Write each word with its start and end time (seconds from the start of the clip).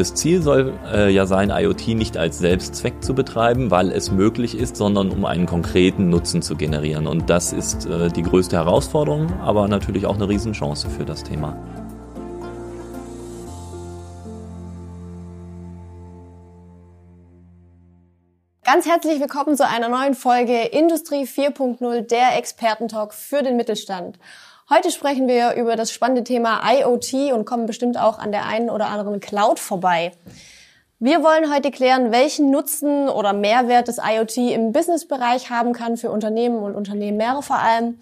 Das 0.00 0.14
Ziel 0.14 0.40
soll 0.40 0.72
äh, 0.90 1.10
ja 1.10 1.26
sein, 1.26 1.50
IoT 1.50 1.88
nicht 1.88 2.16
als 2.16 2.38
Selbstzweck 2.38 3.04
zu 3.04 3.14
betreiben, 3.14 3.70
weil 3.70 3.92
es 3.92 4.10
möglich 4.10 4.56
ist, 4.56 4.76
sondern 4.76 5.10
um 5.10 5.26
einen 5.26 5.44
konkreten 5.44 6.08
Nutzen 6.08 6.40
zu 6.40 6.56
generieren. 6.56 7.06
Und 7.06 7.28
das 7.28 7.52
ist 7.52 7.84
äh, 7.84 8.08
die 8.08 8.22
größte 8.22 8.56
Herausforderung, 8.56 9.30
aber 9.42 9.68
natürlich 9.68 10.06
auch 10.06 10.14
eine 10.14 10.26
Riesenchance 10.26 10.88
für 10.88 11.04
das 11.04 11.22
Thema. 11.22 11.54
Ganz 18.64 18.86
herzlich 18.86 19.20
willkommen 19.20 19.54
zu 19.54 19.68
einer 19.68 19.90
neuen 19.90 20.14
Folge 20.14 20.62
Industrie 20.62 21.24
4.0, 21.24 22.06
der 22.06 22.38
Expertentalk 22.38 23.12
für 23.12 23.42
den 23.42 23.58
Mittelstand. 23.58 24.18
Heute 24.72 24.92
sprechen 24.92 25.26
wir 25.26 25.54
über 25.54 25.74
das 25.74 25.90
spannende 25.90 26.22
Thema 26.22 26.60
IoT 26.64 27.32
und 27.32 27.44
kommen 27.44 27.66
bestimmt 27.66 27.98
auch 27.98 28.20
an 28.20 28.30
der 28.30 28.46
einen 28.46 28.70
oder 28.70 28.86
anderen 28.86 29.18
Cloud 29.18 29.58
vorbei. 29.58 30.12
Wir 31.00 31.24
wollen 31.24 31.52
heute 31.52 31.72
klären, 31.72 32.12
welchen 32.12 32.52
Nutzen 32.52 33.08
oder 33.08 33.32
Mehrwert 33.32 33.88
das 33.88 33.98
IoT 33.98 34.36
im 34.36 34.70
Businessbereich 34.70 35.50
haben 35.50 35.72
kann 35.72 35.96
für 35.96 36.12
Unternehmen 36.12 36.62
und 36.62 36.76
Unternehmer 36.76 37.42
vor 37.42 37.58
allem. 37.58 37.98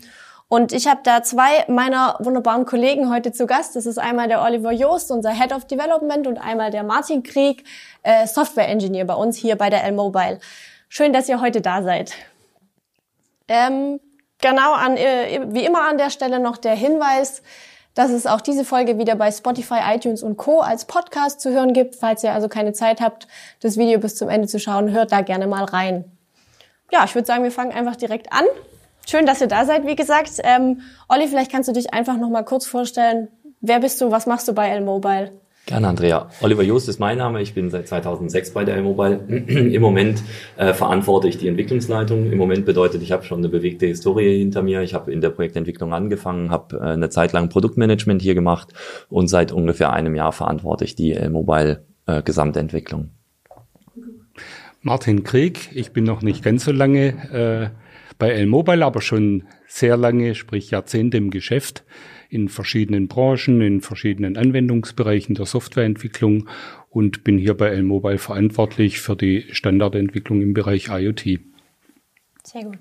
Und 0.48 0.74
ich 0.74 0.86
habe 0.86 1.00
da 1.04 1.22
zwei 1.22 1.64
meiner 1.68 2.16
wunderbaren 2.18 2.66
Kollegen 2.66 3.10
heute 3.10 3.32
zu 3.32 3.46
Gast. 3.46 3.74
Das 3.74 3.86
ist 3.86 3.98
einmal 3.98 4.28
der 4.28 4.42
Oliver 4.42 4.70
Joost, 4.70 5.10
unser 5.10 5.30
Head 5.30 5.54
of 5.54 5.64
Development, 5.64 6.26
und 6.26 6.36
einmal 6.36 6.70
der 6.70 6.82
Martin 6.82 7.22
Krieg, 7.22 7.64
äh, 8.02 8.26
Software 8.26 8.68
Engineer 8.68 9.06
bei 9.06 9.14
uns 9.14 9.38
hier 9.38 9.56
bei 9.56 9.70
der 9.70 9.84
L-Mobile. 9.84 10.38
Schön, 10.90 11.14
dass 11.14 11.30
ihr 11.30 11.40
heute 11.40 11.62
da 11.62 11.82
seid. 11.82 12.12
Ähm, 13.48 14.00
genau 14.40 14.72
an, 14.72 14.96
äh, 14.96 15.40
wie 15.48 15.64
immer 15.64 15.88
an 15.88 15.98
der 15.98 16.10
Stelle 16.10 16.40
noch 16.40 16.56
der 16.56 16.74
Hinweis, 16.74 17.42
dass 17.94 18.10
es 18.10 18.26
auch 18.26 18.40
diese 18.40 18.64
Folge 18.64 18.98
wieder 18.98 19.16
bei 19.16 19.30
Spotify, 19.30 19.80
iTunes 19.94 20.22
und 20.22 20.36
Co. 20.36 20.60
als 20.60 20.84
Podcast 20.84 21.40
zu 21.40 21.50
hören 21.50 21.72
gibt. 21.72 21.96
Falls 21.96 22.22
ihr 22.22 22.32
also 22.32 22.48
keine 22.48 22.72
Zeit 22.72 23.00
habt, 23.00 23.26
das 23.60 23.76
Video 23.76 23.98
bis 23.98 24.14
zum 24.14 24.28
Ende 24.28 24.46
zu 24.46 24.60
schauen, 24.60 24.92
hört 24.92 25.10
da 25.10 25.22
gerne 25.22 25.46
mal 25.46 25.64
rein. 25.64 26.04
Ja, 26.92 27.04
ich 27.04 27.14
würde 27.14 27.26
sagen, 27.26 27.42
wir 27.42 27.50
fangen 27.50 27.72
einfach 27.72 27.96
direkt 27.96 28.32
an. 28.32 28.44
Schön, 29.06 29.26
dass 29.26 29.40
ihr 29.40 29.46
da 29.48 29.64
seid, 29.64 29.86
wie 29.86 29.96
gesagt. 29.96 30.32
Ähm, 30.44 30.82
Olli, 31.08 31.26
vielleicht 31.28 31.50
kannst 31.50 31.68
du 31.68 31.72
dich 31.72 31.92
einfach 31.92 32.16
noch 32.16 32.30
mal 32.30 32.44
kurz 32.44 32.66
vorstellen. 32.66 33.28
Wer 33.60 33.80
bist 33.80 34.00
du? 34.00 34.10
Was 34.10 34.26
machst 34.26 34.46
du 34.48 34.52
bei 34.52 34.68
L-Mobile? 34.68 35.32
Gerne, 35.68 35.86
Andrea. 35.86 36.30
Oliver 36.40 36.62
Joost 36.62 36.88
ist 36.88 36.98
mein 36.98 37.18
Name. 37.18 37.42
Ich 37.42 37.52
bin 37.52 37.68
seit 37.68 37.86
2006 37.86 38.52
bei 38.52 38.64
der 38.64 38.76
L-Mobile. 38.76 39.18
Im 39.28 39.82
Moment 39.82 40.22
äh, 40.56 40.72
verantworte 40.72 41.28
ich 41.28 41.36
die 41.36 41.46
Entwicklungsleitung. 41.46 42.32
Im 42.32 42.38
Moment 42.38 42.64
bedeutet, 42.64 43.02
ich 43.02 43.12
habe 43.12 43.22
schon 43.22 43.40
eine 43.40 43.50
bewegte 43.50 43.84
Historie 43.84 44.38
hinter 44.38 44.62
mir. 44.62 44.80
Ich 44.80 44.94
habe 44.94 45.12
in 45.12 45.20
der 45.20 45.28
Projektentwicklung 45.28 45.92
angefangen, 45.92 46.50
habe 46.50 46.78
äh, 46.78 46.80
eine 46.80 47.10
Zeit 47.10 47.34
lang 47.34 47.50
Produktmanagement 47.50 48.22
hier 48.22 48.34
gemacht 48.34 48.72
und 49.10 49.28
seit 49.28 49.52
ungefähr 49.52 49.92
einem 49.92 50.14
Jahr 50.14 50.32
verantworte 50.32 50.86
ich 50.86 50.94
die 50.94 51.12
L-Mobile 51.12 51.84
äh, 52.06 52.22
Gesamtentwicklung. 52.22 53.10
Martin 54.80 55.22
Krieg. 55.22 55.68
Ich 55.74 55.92
bin 55.92 56.04
noch 56.04 56.22
nicht 56.22 56.42
ganz 56.42 56.64
so 56.64 56.72
lange 56.72 57.08
äh, 57.30 57.68
bei 58.18 58.30
L-Mobile, 58.30 58.86
aber 58.86 59.02
schon 59.02 59.42
sehr 59.66 59.98
lange, 59.98 60.34
sprich 60.34 60.70
Jahrzehnte 60.70 61.18
im 61.18 61.30
Geschäft 61.30 61.84
in 62.28 62.48
verschiedenen 62.48 63.08
Branchen, 63.08 63.60
in 63.60 63.80
verschiedenen 63.80 64.36
Anwendungsbereichen 64.36 65.34
der 65.34 65.46
Softwareentwicklung 65.46 66.48
und 66.90 67.24
bin 67.24 67.38
hier 67.38 67.56
bei 67.56 67.68
L-Mobile 67.68 68.18
verantwortlich 68.18 69.00
für 69.00 69.16
die 69.16 69.46
Standardentwicklung 69.50 70.42
im 70.42 70.54
Bereich 70.54 70.88
IoT. 70.88 71.40
Sehr 72.44 72.64
gut. 72.64 72.78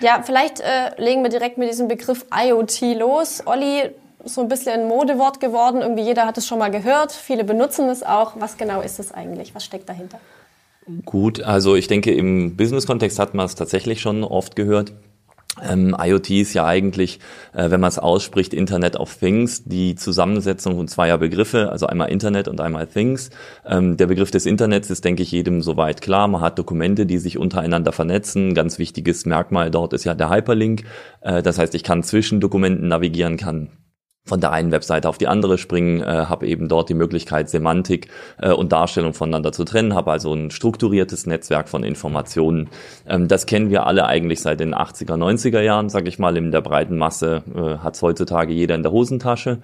Ja, 0.00 0.22
vielleicht 0.22 0.60
äh, 0.60 1.00
legen 1.02 1.22
wir 1.22 1.30
direkt 1.30 1.58
mit 1.58 1.70
diesem 1.70 1.88
Begriff 1.88 2.26
IoT 2.34 2.80
los. 2.98 3.42
Olli, 3.46 3.90
so 4.24 4.42
ein 4.42 4.48
bisschen 4.48 4.80
ein 4.80 4.88
Modewort 4.88 5.40
geworden. 5.40 5.80
Irgendwie 5.80 6.02
jeder 6.02 6.26
hat 6.26 6.38
es 6.38 6.46
schon 6.46 6.58
mal 6.58 6.70
gehört. 6.70 7.12
Viele 7.12 7.44
benutzen 7.44 7.88
es 7.88 8.02
auch. 8.02 8.38
Was 8.38 8.56
genau 8.56 8.80
ist 8.80 8.98
es 8.98 9.12
eigentlich? 9.12 9.54
Was 9.54 9.64
steckt 9.64 9.88
dahinter? 9.88 10.20
Gut, 11.04 11.40
also 11.42 11.76
ich 11.76 11.86
denke, 11.86 12.12
im 12.12 12.56
Business-Kontext 12.56 13.18
hat 13.18 13.34
man 13.34 13.46
es 13.46 13.54
tatsächlich 13.54 14.00
schon 14.00 14.24
oft 14.24 14.56
gehört. 14.56 14.92
Ähm, 15.62 15.96
IoT 15.98 16.30
ist 16.30 16.54
ja 16.54 16.64
eigentlich, 16.64 17.18
äh, 17.52 17.70
wenn 17.70 17.80
man 17.80 17.88
es 17.88 17.98
ausspricht, 17.98 18.54
Internet 18.54 18.96
of 18.96 19.16
Things, 19.16 19.64
die 19.64 19.96
Zusammensetzung 19.96 20.76
von 20.76 20.86
zweier 20.86 21.18
Begriffe, 21.18 21.70
also 21.70 21.86
einmal 21.86 22.10
Internet 22.10 22.46
und 22.46 22.60
einmal 22.60 22.86
Things. 22.86 23.30
Ähm, 23.66 23.96
der 23.96 24.06
Begriff 24.06 24.30
des 24.30 24.46
Internets 24.46 24.90
ist, 24.90 25.04
denke 25.04 25.22
ich, 25.22 25.32
jedem 25.32 25.60
soweit 25.60 26.02
klar. 26.02 26.28
Man 26.28 26.40
hat 26.40 26.58
Dokumente, 26.58 27.04
die 27.04 27.18
sich 27.18 27.36
untereinander 27.36 27.92
vernetzen. 27.92 28.54
Ganz 28.54 28.78
wichtiges 28.78 29.26
Merkmal 29.26 29.70
dort 29.70 29.92
ist 29.92 30.04
ja 30.04 30.14
der 30.14 30.30
Hyperlink. 30.30 30.84
Äh, 31.20 31.42
das 31.42 31.58
heißt, 31.58 31.74
ich 31.74 31.82
kann 31.82 32.04
zwischen 32.04 32.40
Dokumenten 32.40 32.88
navigieren, 32.88 33.36
kann 33.36 33.70
von 34.30 34.40
der 34.40 34.52
einen 34.52 34.70
Webseite 34.70 35.08
auf 35.08 35.18
die 35.18 35.26
andere 35.26 35.58
springen, 35.58 36.02
äh, 36.02 36.04
habe 36.04 36.46
eben 36.46 36.68
dort 36.68 36.88
die 36.88 36.94
Möglichkeit, 36.94 37.50
Semantik 37.50 38.06
äh, 38.38 38.52
und 38.52 38.70
Darstellung 38.70 39.12
voneinander 39.12 39.50
zu 39.50 39.64
trennen, 39.64 39.92
habe 39.96 40.12
also 40.12 40.32
ein 40.32 40.52
strukturiertes 40.52 41.26
Netzwerk 41.26 41.68
von 41.68 41.82
Informationen. 41.82 42.68
Ähm, 43.08 43.26
das 43.26 43.46
kennen 43.46 43.70
wir 43.70 43.86
alle 43.86 44.06
eigentlich 44.06 44.40
seit 44.40 44.60
den 44.60 44.72
80er, 44.72 45.16
90er 45.16 45.60
Jahren, 45.62 45.88
sage 45.88 46.08
ich 46.08 46.20
mal, 46.20 46.36
in 46.36 46.52
der 46.52 46.60
breiten 46.60 46.96
Masse 46.96 47.42
äh, 47.52 47.78
hat 47.78 47.96
es 47.96 48.02
heutzutage 48.02 48.52
jeder 48.52 48.76
in 48.76 48.84
der 48.84 48.92
Hosentasche. 48.92 49.58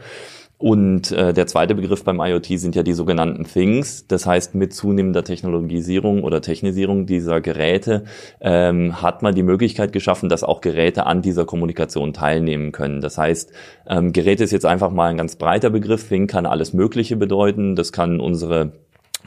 Und 0.59 1.13
äh, 1.13 1.35
der 1.35 1.47
zweite 1.47 1.75
Begriff 1.75 2.03
beim 2.03 2.19
IoT 2.19 2.47
sind 2.59 2.75
ja 2.75 2.83
die 2.83 2.95
sogenannten 2.95 3.45
Things. 3.45 4.07
Das 4.07 4.25
heißt, 4.25 4.55
mit 4.55 4.73
zunehmender 4.73 5.23
Technologisierung 5.23 6.25
oder 6.25 6.41
Technisierung 6.41 7.05
dieser 7.05 7.43
Geräte 7.43 8.05
ähm, 8.41 9.03
hat 9.03 9.23
man 9.23 9.35
die 9.35 9.43
Möglichkeit 9.43 9.93
geschaffen, 9.93 10.31
dass 10.31 10.43
auch 10.43 10.63
Geräte 10.63 11.05
an 11.05 11.21
dieser 11.21 11.45
Kommunikation 11.45 12.15
teilnehmen 12.15 12.73
können. 12.73 13.03
Das 13.03 13.19
heißt, 13.19 13.53
ähm, 13.87 14.13
Geräte 14.13 14.45
ist 14.45 14.51
jetzt 14.51 14.65
einfach 14.65 14.91
mal 14.91 15.11
ein 15.11 15.19
ganz 15.19 15.37
breiter 15.37 15.69
Begriff. 15.69 16.09
Thing 16.09 16.27
kann 16.27 16.47
alles 16.47 16.73
Mögliche 16.73 17.17
bedeuten. 17.17 17.77
Das 17.77 17.93
kann 17.93 18.19
unsere 18.19 18.73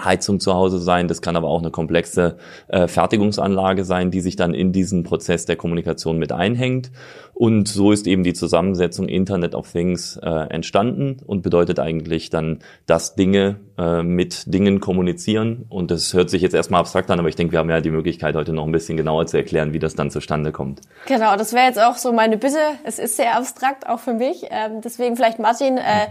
Heizung 0.04 0.40
zu 0.40 0.54
Hause 0.54 0.80
sein, 0.80 1.08
das 1.08 1.22
kann 1.22 1.36
aber 1.36 1.48
auch 1.48 1.60
eine 1.60 1.72
komplexe 1.72 2.38
äh, 2.68 2.88
Fertigungsanlage 2.88 3.84
sein, 3.84 4.12
die 4.12 4.22
sich 4.22 4.36
dann 4.36 4.54
in 4.54 4.72
diesen 4.72 5.04
Prozess 5.04 5.46
der 5.46 5.56
Kommunikation 5.56 6.18
mit 6.18 6.32
einhängt. 6.32 6.92
Und 7.34 7.70
so 7.70 7.94
ist 7.94 8.06
eben 8.06 8.24
die 8.24 8.34
Zusammensetzung 8.34 9.08
Internet 9.08 9.56
of 9.56 9.72
Things 9.72 10.18
äh, 10.18 10.30
entstanden 10.50 11.22
und 11.26 11.42
bedeutet 11.42 11.80
eigentlich 11.80 12.30
dann, 12.30 12.60
dass 12.86 13.16
Dinge 13.16 13.62
äh, 13.78 14.04
mit 14.04 14.54
Dingen 14.54 14.82
kommunizieren. 14.82 15.66
Und 15.70 15.90
das 15.90 16.14
hört 16.14 16.30
sich 16.30 16.42
jetzt 16.42 16.54
erstmal 16.54 16.82
abstrakt 16.82 17.10
an, 17.10 17.18
aber 17.18 17.30
ich 17.30 17.38
denke, 17.38 17.54
wir 17.54 17.60
haben 17.60 17.70
ja 17.70 17.80
die 17.80 17.92
Möglichkeit, 17.92 18.36
heute 18.36 18.52
noch 18.52 18.66
ein 18.66 18.74
bisschen 18.74 18.98
genauer 18.98 19.26
zu 19.28 19.38
erklären, 19.38 19.72
wie 19.72 19.80
das 19.80 19.96
dann 19.96 20.12
zustande 20.12 20.52
kommt. 20.52 20.82
Genau, 21.06 21.38
das 21.38 21.54
wäre 21.54 21.66
jetzt 21.66 21.82
auch 21.82 21.96
so 21.96 22.12
meine 22.12 22.38
Bitte. 22.38 22.60
Es 22.84 23.00
ist 23.00 23.16
sehr 23.16 23.38
abstrakt, 23.38 23.88
auch 23.88 24.00
für 24.00 24.14
mich. 24.14 24.44
Ähm, 24.50 24.82
deswegen 24.84 25.16
vielleicht, 25.16 25.40
Martin, 25.40 25.78
äh, 25.78 26.08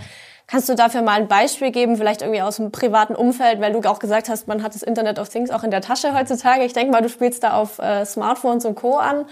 Kannst 0.50 0.70
du 0.70 0.75
dafür 0.75 1.03
mal 1.03 1.20
ein 1.20 1.28
Beispiel 1.28 1.70
geben, 1.70 1.97
vielleicht 1.97 2.22
irgendwie 2.22 2.41
aus 2.41 2.56
dem 2.56 2.72
privaten 2.72 3.14
Umfeld, 3.14 3.60
weil 3.60 3.72
du 3.72 3.81
auch 3.82 3.98
gesagt 3.98 4.31
hast, 4.31 4.48
man 4.48 4.62
hat 4.62 4.75
das 4.75 4.82
Internet 4.82 5.19
of 5.19 5.28
Things 5.28 5.50
auch 5.50 5.62
in 5.62 5.70
der 5.70 5.82
Tasche 5.82 6.19
heutzutage. 6.19 6.64
Ich 6.64 6.72
denke 6.72 6.91
mal, 6.91 7.03
du 7.03 7.10
spielst 7.10 7.44
da 7.44 7.53
auf 7.53 7.78
äh, 7.78 8.06
Smartphones 8.06 8.64
und 8.64 8.75
Co. 8.75 8.97
an. 8.97 9.26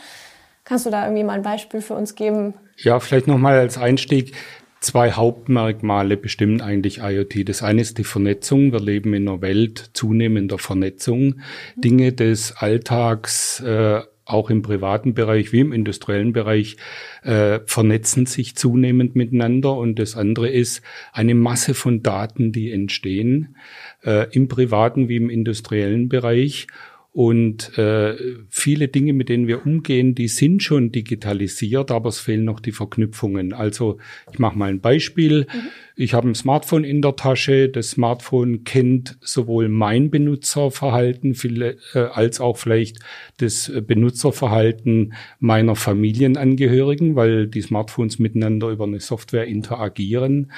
Kannst 0.64 0.84
du 0.84 0.90
da 0.90 1.04
irgendwie 1.04 1.24
mal 1.24 1.32
ein 1.32 1.42
Beispiel 1.42 1.80
für 1.80 1.94
uns 1.94 2.16
geben? 2.16 2.52
Ja, 2.76 3.00
vielleicht 3.00 3.28
nochmal 3.28 3.58
als 3.58 3.78
Einstieg. 3.78 4.34
Zwei 4.80 5.12
Hauptmerkmale 5.12 6.18
bestimmen 6.18 6.60
eigentlich 6.60 6.98
IoT. 6.98 7.48
Das 7.48 7.62
eine 7.62 7.80
ist 7.80 7.96
die 7.96 8.04
Vernetzung. 8.04 8.72
Wir 8.72 8.80
leben 8.80 9.14
in 9.14 9.26
einer 9.26 9.40
Welt 9.40 9.90
zunehmender 9.94 10.58
Vernetzung. 10.58 11.40
Dinge 11.76 12.12
des 12.12 12.56
Alltags 12.58 13.60
äh, 13.60 14.02
auch 14.26 14.50
im 14.50 14.60
privaten 14.60 15.14
Bereich 15.14 15.52
wie 15.52 15.60
im 15.60 15.72
industriellen 15.72 16.32
Bereich 16.32 16.76
äh, 17.22 17.60
vernetzen 17.64 18.26
sich 18.26 18.56
zunehmend 18.56 19.14
miteinander. 19.14 19.74
Und 19.76 19.98
das 19.98 20.16
andere 20.16 20.48
ist 20.48 20.82
eine 21.12 21.34
Masse 21.34 21.74
von 21.74 22.02
Daten, 22.02 22.50
die 22.52 22.72
entstehen 22.72 23.56
äh, 24.04 24.26
im 24.32 24.48
privaten 24.48 25.08
wie 25.08 25.16
im 25.16 25.30
industriellen 25.30 26.08
Bereich. 26.08 26.66
Und 27.16 27.78
äh, 27.78 28.14
viele 28.50 28.88
Dinge, 28.88 29.14
mit 29.14 29.30
denen 29.30 29.46
wir 29.46 29.64
umgehen, 29.64 30.14
die 30.14 30.28
sind 30.28 30.62
schon 30.62 30.92
digitalisiert, 30.92 31.90
aber 31.90 32.10
es 32.10 32.20
fehlen 32.20 32.44
noch 32.44 32.60
die 32.60 32.72
Verknüpfungen. 32.72 33.54
Also 33.54 33.96
ich 34.30 34.38
mache 34.38 34.58
mal 34.58 34.68
ein 34.68 34.82
Beispiel. 34.82 35.46
Mhm. 35.50 35.68
Ich 35.96 36.12
habe 36.12 36.28
ein 36.28 36.34
Smartphone 36.34 36.84
in 36.84 37.00
der 37.00 37.16
Tasche. 37.16 37.70
Das 37.70 37.92
Smartphone 37.92 38.64
kennt 38.64 39.16
sowohl 39.22 39.70
mein 39.70 40.10
Benutzerverhalten 40.10 41.34
viele, 41.34 41.78
äh, 41.94 42.00
als 42.00 42.38
auch 42.38 42.58
vielleicht 42.58 42.98
das 43.38 43.72
Benutzerverhalten 43.86 45.14
meiner 45.40 45.74
Familienangehörigen, 45.74 47.16
weil 47.16 47.46
die 47.46 47.62
Smartphones 47.62 48.18
miteinander 48.18 48.68
über 48.68 48.84
eine 48.84 49.00
Software 49.00 49.46
interagieren. 49.46 50.52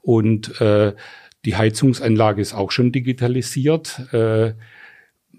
Und 0.00 0.60
äh, 0.60 0.92
die 1.44 1.54
Heizungsanlage 1.54 2.42
ist 2.42 2.52
auch 2.52 2.72
schon 2.72 2.90
digitalisiert. 2.90 4.12
Äh, 4.12 4.54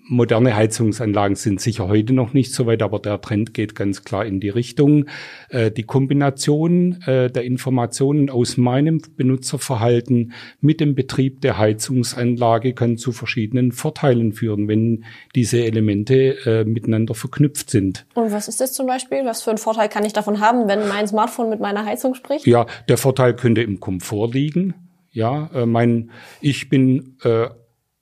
moderne 0.07 0.55
Heizungsanlagen 0.55 1.35
sind 1.35 1.61
sicher 1.61 1.87
heute 1.87 2.13
noch 2.13 2.33
nicht 2.33 2.53
so 2.53 2.65
weit, 2.65 2.81
aber 2.81 2.99
der 2.99 3.21
Trend 3.21 3.53
geht 3.53 3.75
ganz 3.75 4.03
klar 4.03 4.25
in 4.25 4.39
die 4.39 4.49
Richtung. 4.49 5.05
Äh, 5.49 5.71
die 5.71 5.83
Kombination 5.83 7.01
äh, 7.05 7.29
der 7.29 7.43
Informationen 7.43 8.29
aus 8.29 8.57
meinem 8.57 9.01
Benutzerverhalten 9.15 10.33
mit 10.59 10.79
dem 10.79 10.95
Betrieb 10.95 11.41
der 11.41 11.57
Heizungsanlage 11.57 12.73
kann 12.73 12.97
zu 12.97 13.11
verschiedenen 13.11 13.71
Vorteilen 13.71 14.33
führen, 14.33 14.67
wenn 14.67 15.05
diese 15.35 15.63
Elemente 15.63 16.37
äh, 16.45 16.63
miteinander 16.65 17.13
verknüpft 17.13 17.69
sind. 17.69 18.05
Und 18.13 18.31
was 18.31 18.47
ist 18.47 18.61
das 18.61 18.73
zum 18.73 18.87
Beispiel? 18.87 19.25
Was 19.25 19.43
für 19.43 19.51
einen 19.51 19.57
Vorteil 19.57 19.89
kann 19.89 20.05
ich 20.05 20.13
davon 20.13 20.39
haben, 20.39 20.67
wenn 20.67 20.87
mein 20.87 21.07
Smartphone 21.07 21.49
mit 21.49 21.59
meiner 21.59 21.85
Heizung 21.85 22.15
spricht? 22.15 22.45
Ja, 22.45 22.65
der 22.89 22.97
Vorteil 22.97 23.35
könnte 23.35 23.61
im 23.61 23.79
Komfort 23.79 24.31
liegen. 24.33 24.73
Ja, 25.13 25.49
mein, 25.65 26.11
ich 26.39 26.69
bin 26.69 27.17
äh, 27.23 27.49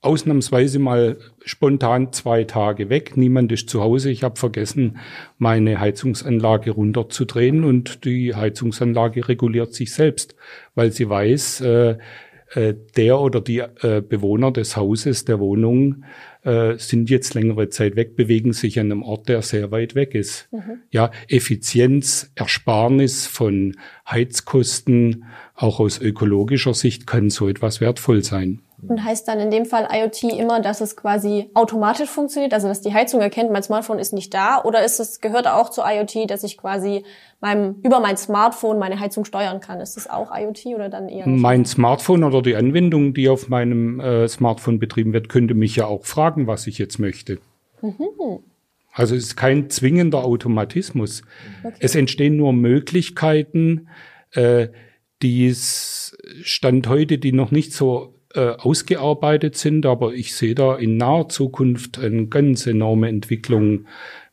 ausnahmsweise 0.02 0.80
mal 0.80 1.18
spontan 1.44 2.14
zwei 2.14 2.46
Tage 2.46 2.90
weg. 2.90 3.18
Niemand 3.18 3.52
ist 3.52 3.70
zu 3.70 3.82
Hause. 3.82 4.12
Ich 4.12 4.24
habe 4.24 4.40
vergessen, 4.40 4.98
meine 5.38 5.80
Heizungsanlage 5.80 6.72
runterzudrehen 6.72 7.64
und 7.64 8.06
die 8.06 8.34
Heizungsanlage 8.34 9.28
reguliert 9.28 9.74
sich 9.74 9.94
selbst, 9.94 10.36
weil 10.74 10.92
sie 10.92 11.10
weiß, 11.10 11.62
äh, 11.62 11.98
äh, 12.54 12.74
der 12.96 13.20
oder 13.20 13.42
die 13.42 13.60
äh, 13.60 14.02
Bewohner 14.08 14.52
des 14.52 14.76
Hauses, 14.76 15.26
der 15.26 15.40
Wohnung, 15.40 16.06
äh, 16.44 16.78
sind 16.78 17.10
jetzt 17.10 17.34
längere 17.34 17.70
Zeit 17.70 17.96
weg, 17.96 18.16
bewegen 18.16 18.54
sich 18.54 18.80
an 18.80 18.92
einem 18.92 19.04
Ort, 19.04 19.28
der 19.30 19.42
sehr 19.42 19.72
weit 19.72 19.94
weg 19.94 20.16
ist. 20.16 20.48
Mhm. 20.52 20.80
Ja, 20.92 21.12
Effizienz, 21.28 22.32
Ersparnis 22.36 23.28
von 23.28 23.76
Heizkosten, 24.10 25.26
auch 25.54 25.80
aus 25.80 26.00
ökologischer 26.00 26.74
Sicht 26.74 27.06
kann 27.06 27.30
so 27.30 27.50
etwas 27.50 27.82
wertvoll 27.82 28.24
sein. 28.24 28.62
Und 28.88 29.04
heißt 29.04 29.28
dann 29.28 29.40
in 29.40 29.52
dem 29.52 29.66
Fall 29.66 29.88
IoT 29.92 30.24
immer, 30.24 30.62
dass 30.62 30.80
es 30.80 30.96
quasi 30.96 31.50
automatisch 31.54 32.10
funktioniert, 32.10 32.54
also 32.54 32.68
dass 32.68 32.82
die 32.82 32.94
Heizung 32.94 33.20
erkennt, 33.20 33.52
mein 33.52 33.64
Smartphone 33.64 34.00
ist 34.00 34.14
nicht 34.14 34.34
da, 34.34 34.64
oder 34.64 34.84
ist 34.86 35.00
es 35.00 35.20
gehört 35.22 35.48
auch 35.48 35.70
zu 35.70 35.82
IoT, 35.82 36.30
dass 36.30 36.44
ich 36.44 36.58
quasi 36.58 37.04
meinem 37.42 37.76
über 37.84 38.00
mein 38.00 38.16
Smartphone 38.16 38.80
meine 38.80 39.00
Heizung 39.00 39.26
steuern 39.26 39.60
kann? 39.60 39.82
Ist 39.82 39.98
das 39.98 40.10
auch 40.10 40.32
IoT 40.36 40.68
oder 40.68 40.90
dann 40.90 41.10
eher? 41.10 41.28
Nicht? 41.28 41.42
Mein 41.42 41.66
Smartphone 41.66 42.24
oder 42.24 42.42
die 42.42 42.56
Anwendung, 42.56 43.14
die 43.14 43.28
auf 43.28 43.50
meinem 43.50 44.00
äh, 44.00 44.28
Smartphone 44.28 44.80
betrieben 44.80 45.14
wird, 45.14 45.30
könnte 45.30 45.54
mich 45.54 45.76
ja 45.76 45.86
auch 45.86 46.06
fragen, 46.06 46.48
was 46.48 46.68
ich 46.68 46.78
jetzt 46.78 47.00
möchte. 47.00 47.40
Mhm. 47.82 48.40
Also 48.94 49.16
es 49.16 49.24
ist 49.24 49.36
kein 49.36 49.70
zwingender 49.70 50.24
Automatismus. 50.24 51.22
Okay. 51.64 51.76
Es 51.80 51.96
entstehen 51.96 52.38
nur 52.38 52.54
Möglichkeiten, 52.54 53.88
äh, 54.32 54.70
die 55.22 55.48
es 55.48 56.18
Stand 56.44 56.88
heute, 56.88 57.18
die 57.18 57.32
noch 57.32 57.52
nicht 57.52 57.74
so 57.74 58.19
äh, 58.34 58.52
ausgearbeitet 58.52 59.58
sind, 59.58 59.86
aber 59.86 60.14
ich 60.14 60.36
sehe 60.36 60.56
da 60.56 60.76
in 60.76 60.98
naher 60.98 61.30
Zukunft 61.30 62.00
eine 62.00 62.28
ganz 62.28 62.68
enorme 62.68 63.10
Entwicklung, 63.10 63.88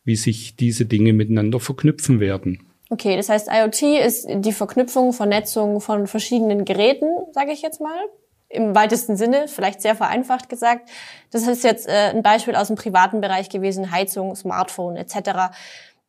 wie 0.04 0.16
sich 0.16 0.56
diese 0.56 0.86
Dinge 0.86 1.12
miteinander 1.12 1.60
verknüpfen 1.60 2.20
werden. 2.20 2.60
Okay, 2.90 3.16
das 3.16 3.28
heißt, 3.28 3.48
IoT 3.50 3.82
ist 4.04 4.28
die 4.30 4.52
Verknüpfung, 4.52 5.12
Vernetzung 5.12 5.80
von 5.80 6.06
verschiedenen 6.06 6.64
Geräten, 6.64 7.08
sage 7.32 7.52
ich 7.52 7.62
jetzt 7.62 7.80
mal, 7.80 7.98
im 8.48 8.74
weitesten 8.76 9.16
Sinne, 9.16 9.48
vielleicht 9.48 9.82
sehr 9.82 9.96
vereinfacht 9.96 10.48
gesagt. 10.48 10.88
Das 11.32 11.48
ist 11.48 11.64
jetzt 11.64 11.88
äh, 11.88 12.12
ein 12.14 12.22
Beispiel 12.22 12.54
aus 12.54 12.68
dem 12.68 12.76
privaten 12.76 13.20
Bereich 13.20 13.48
gewesen, 13.48 13.90
Heizung, 13.90 14.36
Smartphone 14.36 14.96
etc. 14.96 15.52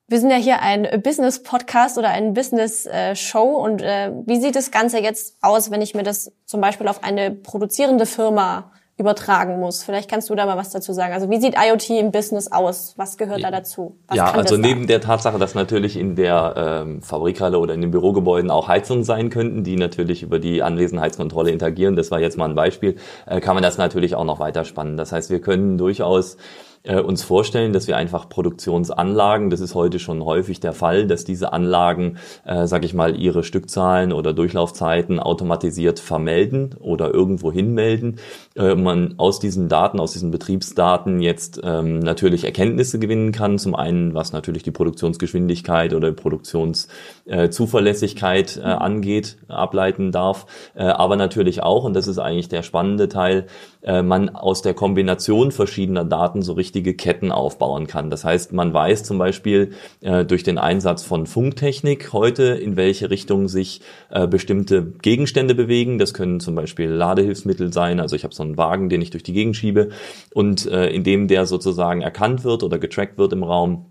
Wir 0.09 0.21
sind 0.21 0.29
ja 0.29 0.37
hier 0.37 0.61
ein 0.61 1.01
Business-Podcast 1.03 1.97
oder 1.97 2.07
ein 2.07 2.33
Business-Show 2.33 3.43
und 3.43 3.81
äh, 3.81 4.13
wie 4.25 4.39
sieht 4.39 4.55
das 4.55 4.71
Ganze 4.71 4.99
jetzt 4.99 5.35
aus, 5.41 5.69
wenn 5.69 5.81
ich 5.81 5.95
mir 5.95 6.03
das 6.03 6.31
zum 6.45 6.61
Beispiel 6.61 6.87
auf 6.87 7.03
eine 7.03 7.31
produzierende 7.31 8.05
Firma 8.05 8.71
übertragen 8.97 9.59
muss. 9.59 9.83
Vielleicht 9.83 10.09
kannst 10.09 10.29
du 10.29 10.35
da 10.35 10.45
mal 10.45 10.55
was 10.55 10.69
dazu 10.69 10.93
sagen. 10.93 11.13
Also 11.13 11.29
wie 11.29 11.41
sieht 11.41 11.55
IoT 11.55 11.89
im 11.89 12.11
Business 12.11 12.49
aus? 12.49 12.93
Was 12.95 13.17
gehört 13.17 13.43
da 13.43 13.51
dazu? 13.51 13.99
Was 14.07 14.17
ja, 14.17 14.31
also 14.31 14.55
neben 14.55 14.81
da? 14.81 14.87
der 14.87 15.01
Tatsache, 15.01 15.37
dass 15.37 15.55
natürlich 15.55 15.97
in 15.97 16.15
der 16.15 16.53
ähm, 16.55 17.01
Fabrikhalle 17.01 17.59
oder 17.59 17.73
in 17.73 17.81
den 17.81 17.91
Bürogebäuden 17.91 18.49
auch 18.49 18.69
Heizungen 18.69 19.03
sein 19.03 19.29
könnten, 19.29 19.65
die 19.65 19.75
natürlich 19.75 20.23
über 20.23 20.39
die 20.39 20.63
Anwesenheitskontrolle 20.63 21.51
interagieren, 21.51 21.97
das 21.97 22.11
war 22.11 22.21
jetzt 22.21 22.37
mal 22.37 22.49
ein 22.49 22.55
Beispiel, 22.55 22.95
äh, 23.25 23.41
kann 23.41 23.55
man 23.55 23.61
das 23.61 23.77
natürlich 23.77 24.15
auch 24.15 24.23
noch 24.23 24.39
weiter 24.39 24.63
spannen. 24.63 24.95
Das 24.95 25.11
heißt, 25.11 25.29
wir 25.29 25.41
können 25.41 25.77
durchaus 25.77 26.37
äh, 26.83 26.99
uns 26.99 27.23
vorstellen, 27.23 27.73
dass 27.73 27.87
wir 27.87 27.97
einfach 27.97 28.29
Produktionsanlagen, 28.29 29.49
das 29.49 29.59
ist 29.59 29.73
heute 29.75 29.99
schon 29.99 30.23
häufig 30.23 30.59
der 30.59 30.73
Fall, 30.73 31.07
dass 31.07 31.25
diese 31.25 31.53
Anlagen, 31.53 32.17
äh, 32.45 32.67
sage 32.67 32.85
ich 32.85 32.93
mal, 32.93 33.19
ihre 33.19 33.43
Stückzahlen 33.43 34.13
oder 34.13 34.33
Durchlaufzeiten 34.33 35.19
automatisiert 35.19 35.99
vermelden 35.99 36.75
oder 36.79 37.11
irgendwo 37.13 37.51
hinmelden. 37.51 38.19
Äh, 38.55 38.75
man 38.75 39.15
aus 39.17 39.39
diesen 39.39 39.69
Daten, 39.69 39.99
aus 39.99 40.13
diesen 40.13 40.31
Betriebsdaten 40.31 41.21
jetzt 41.21 41.61
ähm, 41.63 41.99
natürlich 41.99 42.43
Erkenntnisse 42.43 42.99
gewinnen 42.99 43.31
kann. 43.31 43.57
Zum 43.57 43.73
einen, 43.75 44.13
was 44.13 44.33
natürlich 44.33 44.63
die 44.63 44.71
Produktionsgeschwindigkeit 44.71 45.93
oder 45.93 46.11
Produktionszuverlässigkeit 46.11 48.57
äh, 48.57 48.61
äh, 48.61 48.63
angeht, 48.63 49.37
ableiten 49.47 50.11
darf. 50.11 50.45
Äh, 50.75 50.83
aber 50.83 51.15
natürlich 51.15 51.63
auch, 51.63 51.83
und 51.83 51.93
das 51.93 52.07
ist 52.07 52.19
eigentlich 52.19 52.49
der 52.49 52.63
spannende 52.63 53.09
Teil, 53.09 53.47
äh, 53.87 54.03
man 54.03 54.27
aus 54.29 54.61
der 54.61 54.73
Kombination 54.73 55.51
verschiedener 55.51 56.03
Daten 56.03 56.41
so 56.41 56.53
richtige 56.53 56.93
Ketten 56.93 57.31
aufbauen 57.31 57.87
kann. 57.87 58.09
Das 58.09 58.25
heißt, 58.25 58.51
man 58.51 58.73
weiß 58.73 59.03
zum 59.05 59.17
Beispiel 59.17 59.71
äh, 60.01 60.25
durch 60.25 60.43
den 60.43 60.57
Einsatz 60.57 61.03
von 61.03 61.25
Funktechnik 61.25 62.11
heute, 62.11 62.43
in 62.43 62.75
welche 62.75 63.09
Richtung 63.09 63.47
sich 63.47 63.79
äh, 64.09 64.27
bestimmte 64.27 64.83
Gegenstände 65.01 65.55
bewegen. 65.55 65.99
Das 65.99 66.13
können 66.13 66.41
zum 66.41 66.53
Beispiel 66.53 66.89
Ladehilfsmittel 66.89 67.71
sein. 67.71 68.01
Also 68.01 68.17
ich 68.17 68.25
habe 68.25 68.35
so 68.35 68.43
einen 68.43 68.57
Wagen, 68.57 68.89
den 68.89 69.01
ich 69.01 69.11
durch 69.11 69.23
die 69.23 69.33
Gegend 69.33 69.55
schiebe 69.55 69.89
und 70.33 70.65
indem 70.65 71.27
der 71.27 71.45
sozusagen 71.45 72.01
erkannt 72.01 72.43
wird 72.43 72.63
oder 72.63 72.79
getrackt 72.79 73.17
wird 73.17 73.31
im 73.33 73.43
Raum, 73.43 73.85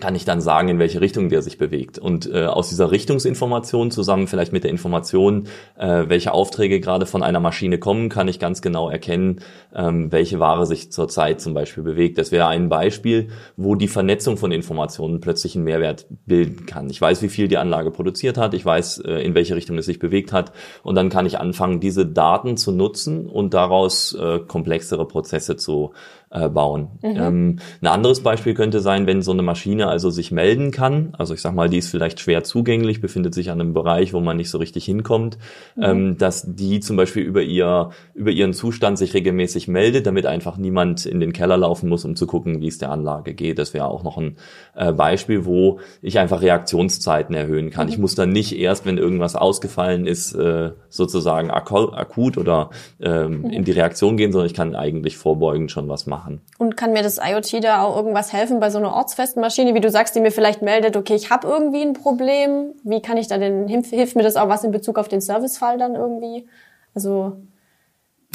kann 0.00 0.14
ich 0.14 0.24
dann 0.24 0.40
sagen, 0.40 0.68
in 0.68 0.78
welche 0.78 1.00
Richtung 1.00 1.28
der 1.28 1.40
sich 1.42 1.56
bewegt. 1.56 1.98
Und 1.98 2.30
äh, 2.30 2.46
aus 2.46 2.68
dieser 2.68 2.90
Richtungsinformation 2.90 3.90
zusammen 3.90 4.26
vielleicht 4.26 4.52
mit 4.52 4.64
der 4.64 4.70
Information, 4.70 5.46
äh, 5.78 6.04
welche 6.08 6.32
Aufträge 6.32 6.80
gerade 6.80 7.06
von 7.06 7.22
einer 7.22 7.40
Maschine 7.40 7.78
kommen, 7.78 8.08
kann 8.08 8.26
ich 8.26 8.38
ganz 8.38 8.60
genau 8.60 8.90
erkennen, 8.90 9.40
ähm, 9.74 10.10
welche 10.10 10.40
Ware 10.40 10.66
sich 10.66 10.90
zurzeit 10.90 11.40
zum 11.40 11.54
Beispiel 11.54 11.84
bewegt. 11.84 12.18
Das 12.18 12.32
wäre 12.32 12.48
ein 12.48 12.68
Beispiel, 12.68 13.28
wo 13.56 13.76
die 13.76 13.88
Vernetzung 13.88 14.36
von 14.36 14.50
Informationen 14.50 15.20
plötzlich 15.20 15.54
einen 15.54 15.64
Mehrwert 15.64 16.06
bilden 16.26 16.66
kann. 16.66 16.90
Ich 16.90 17.00
weiß, 17.00 17.22
wie 17.22 17.28
viel 17.28 17.46
die 17.46 17.58
Anlage 17.58 17.90
produziert 17.90 18.36
hat, 18.36 18.54
ich 18.54 18.64
weiß, 18.64 18.98
äh, 19.00 19.24
in 19.24 19.34
welche 19.34 19.54
Richtung 19.54 19.78
es 19.78 19.86
sich 19.86 20.00
bewegt 20.00 20.32
hat 20.32 20.52
und 20.82 20.96
dann 20.96 21.08
kann 21.08 21.26
ich 21.26 21.38
anfangen, 21.38 21.78
diese 21.78 22.04
Daten 22.04 22.56
zu 22.56 22.72
nutzen 22.72 23.26
und 23.26 23.54
daraus 23.54 24.12
äh, 24.14 24.40
komplexere 24.40 25.06
Prozesse 25.06 25.56
zu 25.56 25.92
äh, 26.34 26.48
bauen. 26.48 26.88
Mhm. 27.02 27.16
Ähm, 27.16 27.58
ein 27.80 27.86
anderes 27.86 28.20
Beispiel 28.20 28.54
könnte 28.54 28.80
sein, 28.80 29.06
wenn 29.06 29.22
so 29.22 29.32
eine 29.32 29.42
Maschine 29.42 29.86
also 29.86 30.10
sich 30.10 30.32
melden 30.32 30.72
kann, 30.72 31.14
also 31.16 31.32
ich 31.32 31.40
sag 31.40 31.54
mal, 31.54 31.68
die 31.70 31.78
ist 31.78 31.88
vielleicht 31.88 32.20
schwer 32.20 32.42
zugänglich, 32.42 33.00
befindet 33.00 33.34
sich 33.34 33.50
an 33.50 33.60
einem 33.60 33.72
Bereich, 33.72 34.12
wo 34.12 34.20
man 34.20 34.36
nicht 34.36 34.50
so 34.50 34.58
richtig 34.58 34.84
hinkommt, 34.84 35.38
mhm. 35.76 35.82
ähm, 35.82 36.18
dass 36.18 36.44
die 36.54 36.80
zum 36.80 36.96
Beispiel 36.96 37.22
über 37.22 37.42
ihr 37.42 37.90
über 38.14 38.32
ihren 38.32 38.52
Zustand 38.52 38.98
sich 38.98 39.14
regelmäßig 39.14 39.68
meldet, 39.68 40.06
damit 40.06 40.26
einfach 40.26 40.56
niemand 40.56 41.06
in 41.06 41.20
den 41.20 41.32
Keller 41.32 41.56
laufen 41.56 41.88
muss, 41.88 42.04
um 42.04 42.16
zu 42.16 42.26
gucken, 42.26 42.60
wie 42.60 42.68
es 42.68 42.78
der 42.78 42.90
Anlage 42.90 43.34
geht. 43.34 43.58
Das 43.58 43.72
wäre 43.72 43.86
auch 43.86 44.02
noch 44.02 44.18
ein 44.18 44.36
äh, 44.74 44.92
Beispiel, 44.92 45.44
wo 45.44 45.78
ich 46.02 46.18
einfach 46.18 46.42
Reaktionszeiten 46.42 47.34
erhöhen 47.34 47.70
kann. 47.70 47.86
Mhm. 47.86 47.92
Ich 47.92 47.98
muss 47.98 48.16
dann 48.16 48.32
nicht 48.32 48.58
erst, 48.58 48.86
wenn 48.86 48.98
irgendwas 48.98 49.36
ausgefallen 49.36 50.06
ist, 50.06 50.34
äh, 50.34 50.72
sozusagen 50.88 51.50
akut 51.50 52.38
oder 52.38 52.70
ähm, 53.00 53.42
mhm. 53.42 53.50
in 53.50 53.64
die 53.64 53.72
Reaktion 53.72 54.16
gehen, 54.16 54.32
sondern 54.32 54.46
ich 54.46 54.54
kann 54.54 54.74
eigentlich 54.74 55.16
vorbeugend 55.16 55.70
schon 55.70 55.88
was 55.88 56.06
machen 56.06 56.23
machen. 56.24 56.40
Und 56.58 56.76
kann 56.76 56.92
mir 56.92 57.02
das 57.02 57.18
IoT 57.18 57.64
da 57.64 57.82
auch 57.82 57.96
irgendwas 57.96 58.32
helfen 58.32 58.60
bei 58.60 58.70
so 58.70 58.78
einer 58.78 58.92
ortsfesten 58.92 59.40
Maschine, 59.40 59.74
wie 59.74 59.80
du 59.80 59.90
sagst, 59.90 60.14
die 60.14 60.20
mir 60.20 60.30
vielleicht 60.30 60.62
meldet, 60.62 60.96
okay, 60.96 61.14
ich 61.14 61.30
habe 61.30 61.46
irgendwie 61.46 61.82
ein 61.82 61.92
Problem. 61.92 62.72
Wie 62.82 63.02
kann 63.02 63.16
ich 63.16 63.28
da 63.28 63.38
denn, 63.38 63.68
hilft, 63.68 64.16
mir 64.16 64.22
das 64.22 64.36
auch 64.36 64.48
was 64.48 64.64
in 64.64 64.70
Bezug 64.70 64.98
auf 64.98 65.08
den 65.08 65.20
Servicefall 65.20 65.78
dann 65.78 65.94
irgendwie? 65.94 66.46
Also. 66.94 67.42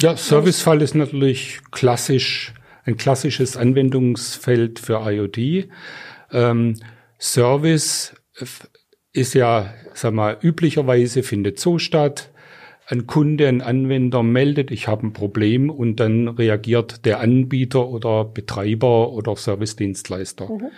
Ja, 0.00 0.16
Servicefall 0.16 0.82
ist 0.82 0.94
natürlich 0.94 1.60
klassisch, 1.72 2.54
ein 2.84 2.96
klassisches 2.96 3.56
Anwendungsfeld 3.56 4.78
für 4.78 5.00
IoT. 5.04 5.68
Ähm, 6.32 6.76
Service 7.18 8.14
ist 9.12 9.34
ja, 9.34 9.74
sag 9.94 10.14
mal, 10.14 10.38
üblicherweise 10.40 11.22
findet 11.22 11.58
so 11.58 11.78
statt, 11.78 12.30
ein 12.90 13.06
Kunde, 13.06 13.46
ein 13.46 13.62
Anwender 13.62 14.24
meldet, 14.24 14.72
ich 14.72 14.88
habe 14.88 15.06
ein 15.06 15.12
Problem 15.12 15.70
und 15.70 16.00
dann 16.00 16.26
reagiert 16.26 17.04
der 17.04 17.20
Anbieter 17.20 17.86
oder 17.88 18.24
Betreiber 18.24 19.12
oder 19.12 19.36
Servicedienstleister. 19.36 20.48
Mhm. 20.50 20.70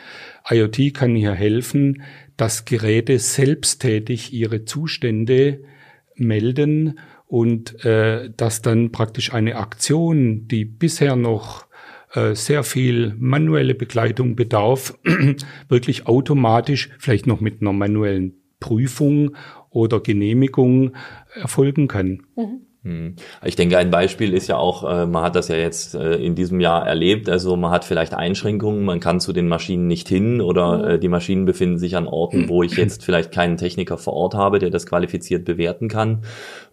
IoT 0.50 0.92
kann 0.92 1.14
hier 1.14 1.32
helfen, 1.32 2.02
dass 2.36 2.66
Geräte 2.66 3.18
selbsttätig 3.18 4.34
ihre 4.34 4.66
Zustände 4.66 5.64
melden 6.14 6.98
und 7.26 7.82
äh, 7.82 8.28
dass 8.36 8.60
dann 8.60 8.92
praktisch 8.92 9.32
eine 9.32 9.56
Aktion, 9.56 10.48
die 10.48 10.66
bisher 10.66 11.16
noch 11.16 11.66
äh, 12.12 12.34
sehr 12.34 12.62
viel 12.62 13.14
manuelle 13.18 13.74
Begleitung 13.74 14.36
bedarf, 14.36 14.98
wirklich 15.68 16.06
automatisch, 16.06 16.90
vielleicht 16.98 17.26
noch 17.26 17.40
mit 17.40 17.62
einer 17.62 17.72
manuellen 17.72 18.34
Prüfung 18.60 19.34
oder 19.72 20.00
Genehmigung 20.00 20.92
erfolgen 21.34 21.88
kann. 21.88 22.22
Mhm. 22.36 22.66
Hm. 22.84 23.14
Ich 23.44 23.54
denke, 23.54 23.78
ein 23.78 23.92
Beispiel 23.92 24.34
ist 24.34 24.48
ja 24.48 24.56
auch, 24.56 24.82
äh, 24.82 25.06
man 25.06 25.22
hat 25.22 25.36
das 25.36 25.46
ja 25.46 25.54
jetzt 25.54 25.94
äh, 25.94 26.16
in 26.16 26.34
diesem 26.34 26.58
Jahr 26.58 26.84
erlebt, 26.84 27.28
also 27.28 27.54
man 27.54 27.70
hat 27.70 27.84
vielleicht 27.84 28.12
Einschränkungen, 28.12 28.84
man 28.84 28.98
kann 28.98 29.20
zu 29.20 29.32
den 29.32 29.46
Maschinen 29.46 29.86
nicht 29.86 30.08
hin 30.08 30.40
oder 30.40 30.78
mhm. 30.78 30.84
äh, 30.84 30.98
die 30.98 31.06
Maschinen 31.06 31.44
befinden 31.44 31.78
sich 31.78 31.96
an 31.96 32.08
Orten, 32.08 32.48
wo 32.48 32.64
ich 32.64 32.76
jetzt 32.76 33.04
vielleicht 33.04 33.30
keinen 33.30 33.56
Techniker 33.56 33.98
vor 33.98 34.14
Ort 34.14 34.34
habe, 34.34 34.58
der 34.58 34.70
das 34.70 34.86
qualifiziert 34.86 35.44
bewerten 35.44 35.88
kann. 35.88 36.24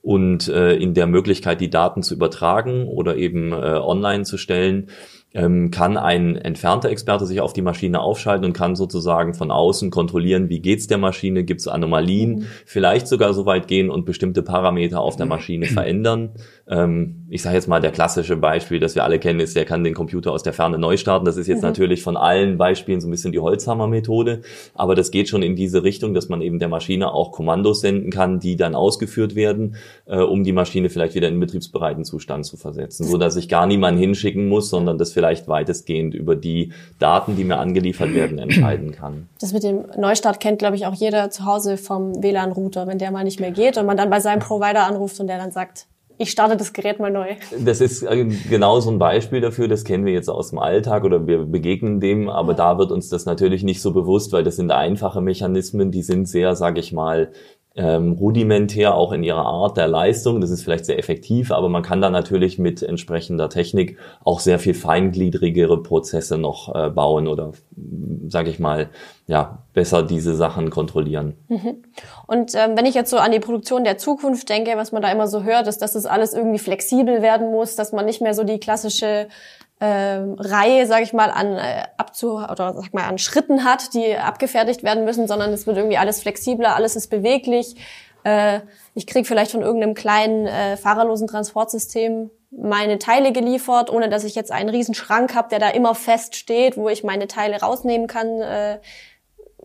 Und 0.01 0.47
in 0.47 0.93
der 0.93 1.07
Möglichkeit, 1.07 1.59
die 1.59 1.69
Daten 1.69 2.03
zu 2.03 2.15
übertragen 2.15 2.87
oder 2.87 3.17
eben 3.17 3.53
online 3.53 4.23
zu 4.23 4.37
stellen, 4.37 4.87
ähm, 5.33 5.69
kann 5.71 5.97
ein 5.97 6.35
entfernter 6.35 6.89
Experte 6.89 7.25
sich 7.25 7.41
auf 7.41 7.53
die 7.53 7.61
Maschine 7.61 7.99
aufschalten 8.01 8.45
und 8.45 8.53
kann 8.53 8.75
sozusagen 8.75 9.33
von 9.33 9.51
außen 9.51 9.91
kontrollieren, 9.91 10.49
wie 10.49 10.59
geht's 10.59 10.87
der 10.87 10.97
Maschine, 10.97 11.43
gibt 11.43 11.61
es 11.61 11.67
Anomalien, 11.67 12.39
mhm. 12.39 12.45
vielleicht 12.65 13.07
sogar 13.07 13.33
so 13.33 13.45
weit 13.45 13.67
gehen 13.67 13.89
und 13.89 14.05
bestimmte 14.05 14.41
Parameter 14.41 15.01
auf 15.01 15.15
der 15.17 15.27
Maschine 15.27 15.65
verändern. 15.67 16.31
Ähm, 16.67 17.18
ich 17.29 17.41
sage 17.43 17.55
jetzt 17.55 17.67
mal, 17.67 17.79
der 17.79 17.91
klassische 17.91 18.35
Beispiel, 18.35 18.79
das 18.79 18.95
wir 18.95 19.03
alle 19.03 19.19
kennen, 19.19 19.39
ist, 19.39 19.55
der 19.55 19.65
kann 19.65 19.83
den 19.83 19.93
Computer 19.93 20.31
aus 20.31 20.43
der 20.43 20.53
Ferne 20.53 20.77
neu 20.77 20.97
starten. 20.97 21.25
Das 21.25 21.37
ist 21.37 21.47
jetzt 21.47 21.61
mhm. 21.61 21.69
natürlich 21.69 22.01
von 22.01 22.17
allen 22.17 22.57
Beispielen 22.57 23.01
so 23.01 23.07
ein 23.07 23.11
bisschen 23.11 23.31
die 23.31 23.39
Holzhammer-Methode, 23.39 24.41
aber 24.73 24.95
das 24.95 25.11
geht 25.11 25.29
schon 25.29 25.43
in 25.43 25.55
diese 25.55 25.83
Richtung, 25.83 26.13
dass 26.13 26.29
man 26.29 26.41
eben 26.41 26.59
der 26.59 26.69
Maschine 26.69 27.13
auch 27.13 27.31
Kommandos 27.31 27.81
senden 27.81 28.11
kann, 28.11 28.39
die 28.39 28.55
dann 28.55 28.73
ausgeführt 28.73 29.35
werden, 29.35 29.75
äh, 30.05 30.19
um 30.19 30.43
die 30.43 30.53
Maschine 30.53 30.89
vielleicht 30.89 31.15
wieder 31.15 31.27
in 31.27 31.39
betriebsbereiten 31.39 32.03
Zustand 32.03 32.45
zu 32.45 32.57
versetzen, 32.57 33.05
so 33.05 33.17
dass 33.17 33.35
ich 33.35 33.47
gar 33.47 33.67
niemanden 33.67 33.99
hinschicken 33.99 34.47
muss, 34.47 34.69
sondern 34.69 34.97
das 34.97 35.11
vielleicht 35.11 35.47
weitestgehend 35.47 36.15
über 36.15 36.35
die 36.35 36.73
Daten, 36.97 37.35
die 37.35 37.43
mir 37.43 37.57
angeliefert 37.57 38.13
werden, 38.13 38.39
entscheiden 38.39 38.91
kann. 38.91 39.29
Das 39.39 39.53
mit 39.53 39.63
dem 39.63 39.85
Neustart 39.97 40.39
kennt, 40.39 40.59
glaube 40.59 40.75
ich, 40.75 40.85
auch 40.85 40.95
jeder 40.95 41.29
zu 41.29 41.45
Hause 41.45 41.77
vom 41.77 42.23
WLAN-Router, 42.23 42.87
wenn 42.87 42.97
der 42.97 43.11
mal 43.11 43.23
nicht 43.23 43.39
mehr 43.39 43.51
geht 43.51 43.77
und 43.77 43.85
man 43.85 43.97
dann 43.97 44.09
bei 44.09 44.19
seinem 44.19 44.39
Provider 44.39 44.85
anruft 44.87 45.19
und 45.19 45.27
der 45.27 45.37
dann 45.37 45.51
sagt, 45.51 45.85
ich 46.19 46.31
starte 46.31 46.57
das 46.57 46.73
Gerät 46.73 46.99
mal 46.99 47.09
neu. 47.09 47.35
Das 47.57 47.79
ist 47.79 48.03
äh, 48.03 48.25
genau 48.25 48.81
so 48.81 48.91
ein 48.91 48.99
Beispiel 48.99 49.39
dafür, 49.39 49.69
das 49.69 49.85
kennen 49.85 50.05
wir 50.05 50.11
jetzt 50.11 50.29
aus 50.29 50.49
dem 50.49 50.59
Alltag 50.59 51.05
oder 51.05 51.25
wir 51.25 51.45
begegnen 51.45 52.01
dem, 52.01 52.29
aber 52.29 52.51
ja. 52.51 52.57
da 52.57 52.77
wird 52.77 52.91
uns 52.91 53.07
das 53.07 53.25
natürlich 53.25 53.63
nicht 53.63 53.81
so 53.81 53.93
bewusst, 53.93 54.33
weil 54.33 54.43
das 54.43 54.57
sind 54.57 54.71
einfache 54.71 55.21
Mechanismen, 55.21 55.91
die 55.91 56.03
sind 56.03 56.27
sehr, 56.27 56.57
sage 56.57 56.81
ich 56.81 56.91
mal, 56.91 57.31
ähm, 57.75 58.13
rudimentär 58.13 58.95
auch 58.95 59.11
in 59.11 59.23
ihrer 59.23 59.45
Art 59.45 59.77
der 59.77 59.87
Leistung. 59.87 60.41
Das 60.41 60.49
ist 60.49 60.63
vielleicht 60.63 60.85
sehr 60.85 60.97
effektiv, 60.97 61.51
aber 61.51 61.69
man 61.69 61.83
kann 61.83 62.01
da 62.01 62.09
natürlich 62.09 62.57
mit 62.57 62.81
entsprechender 62.81 63.49
Technik 63.49 63.97
auch 64.23 64.39
sehr 64.39 64.59
viel 64.59 64.73
feingliedrigere 64.73 65.81
Prozesse 65.81 66.37
noch 66.37 66.73
äh, 66.73 66.89
bauen 66.89 67.27
oder, 67.27 67.51
sage 68.27 68.49
ich 68.49 68.59
mal, 68.59 68.89
ja, 69.27 69.59
besser 69.73 70.03
diese 70.03 70.35
Sachen 70.35 70.71
kontrollieren. 70.71 71.35
Mhm. 71.47 71.83
Und 72.25 72.55
ähm, 72.55 72.75
wenn 72.75 72.85
ich 72.85 72.95
jetzt 72.95 73.11
so 73.11 73.17
an 73.17 73.31
die 73.31 73.39
Produktion 73.39 73.83
der 73.83 73.97
Zukunft 73.97 74.49
denke, 74.49 74.71
was 74.75 74.91
man 74.91 75.01
da 75.01 75.11
immer 75.11 75.27
so 75.27 75.43
hört, 75.43 75.67
ist, 75.67 75.81
dass 75.81 75.93
das 75.93 76.05
alles 76.05 76.33
irgendwie 76.33 76.59
flexibel 76.59 77.21
werden 77.21 77.51
muss, 77.51 77.75
dass 77.75 77.91
man 77.91 78.05
nicht 78.05 78.21
mehr 78.21 78.33
so 78.33 78.43
die 78.43 78.59
klassische 78.59 79.27
ähm, 79.81 80.35
Reihe, 80.37 80.85
sage 80.87 81.03
ich 81.03 81.13
mal, 81.13 81.31
an 81.31 81.55
äh, 81.55 81.83
abzu 81.97 82.35
oder 82.35 82.73
sag 82.73 82.93
mal 82.93 83.05
an 83.05 83.17
Schritten 83.17 83.63
hat, 83.63 83.93
die 83.93 84.15
abgefertigt 84.17 84.83
werden 84.83 85.05
müssen, 85.05 85.27
sondern 85.27 85.51
es 85.53 85.67
wird 85.67 85.77
irgendwie 85.77 85.97
alles 85.97 86.21
flexibler, 86.21 86.75
alles 86.75 86.95
ist 86.95 87.07
beweglich. 87.07 87.75
Äh, 88.23 88.59
ich 88.93 89.07
krieg 89.07 89.25
vielleicht 89.25 89.51
von 89.51 89.61
irgendeinem 89.61 89.93
kleinen 89.93 90.47
äh, 90.47 90.75
fahrerlosen 90.75 91.27
Transportsystem 91.27 92.29
meine 92.51 92.99
Teile 92.99 93.31
geliefert, 93.31 93.89
ohne 93.89 94.09
dass 94.09 94.23
ich 94.23 94.35
jetzt 94.35 94.51
einen 94.51 94.69
riesen 94.69 94.95
Schrank 94.95 95.35
habe, 95.35 95.49
der 95.49 95.59
da 95.59 95.69
immer 95.69 95.95
fest 95.95 96.35
steht, 96.35 96.77
wo 96.77 96.89
ich 96.89 97.03
meine 97.03 97.27
Teile 97.27 97.61
rausnehmen 97.61 98.07
kann. 98.07 98.41
Äh, 98.41 98.79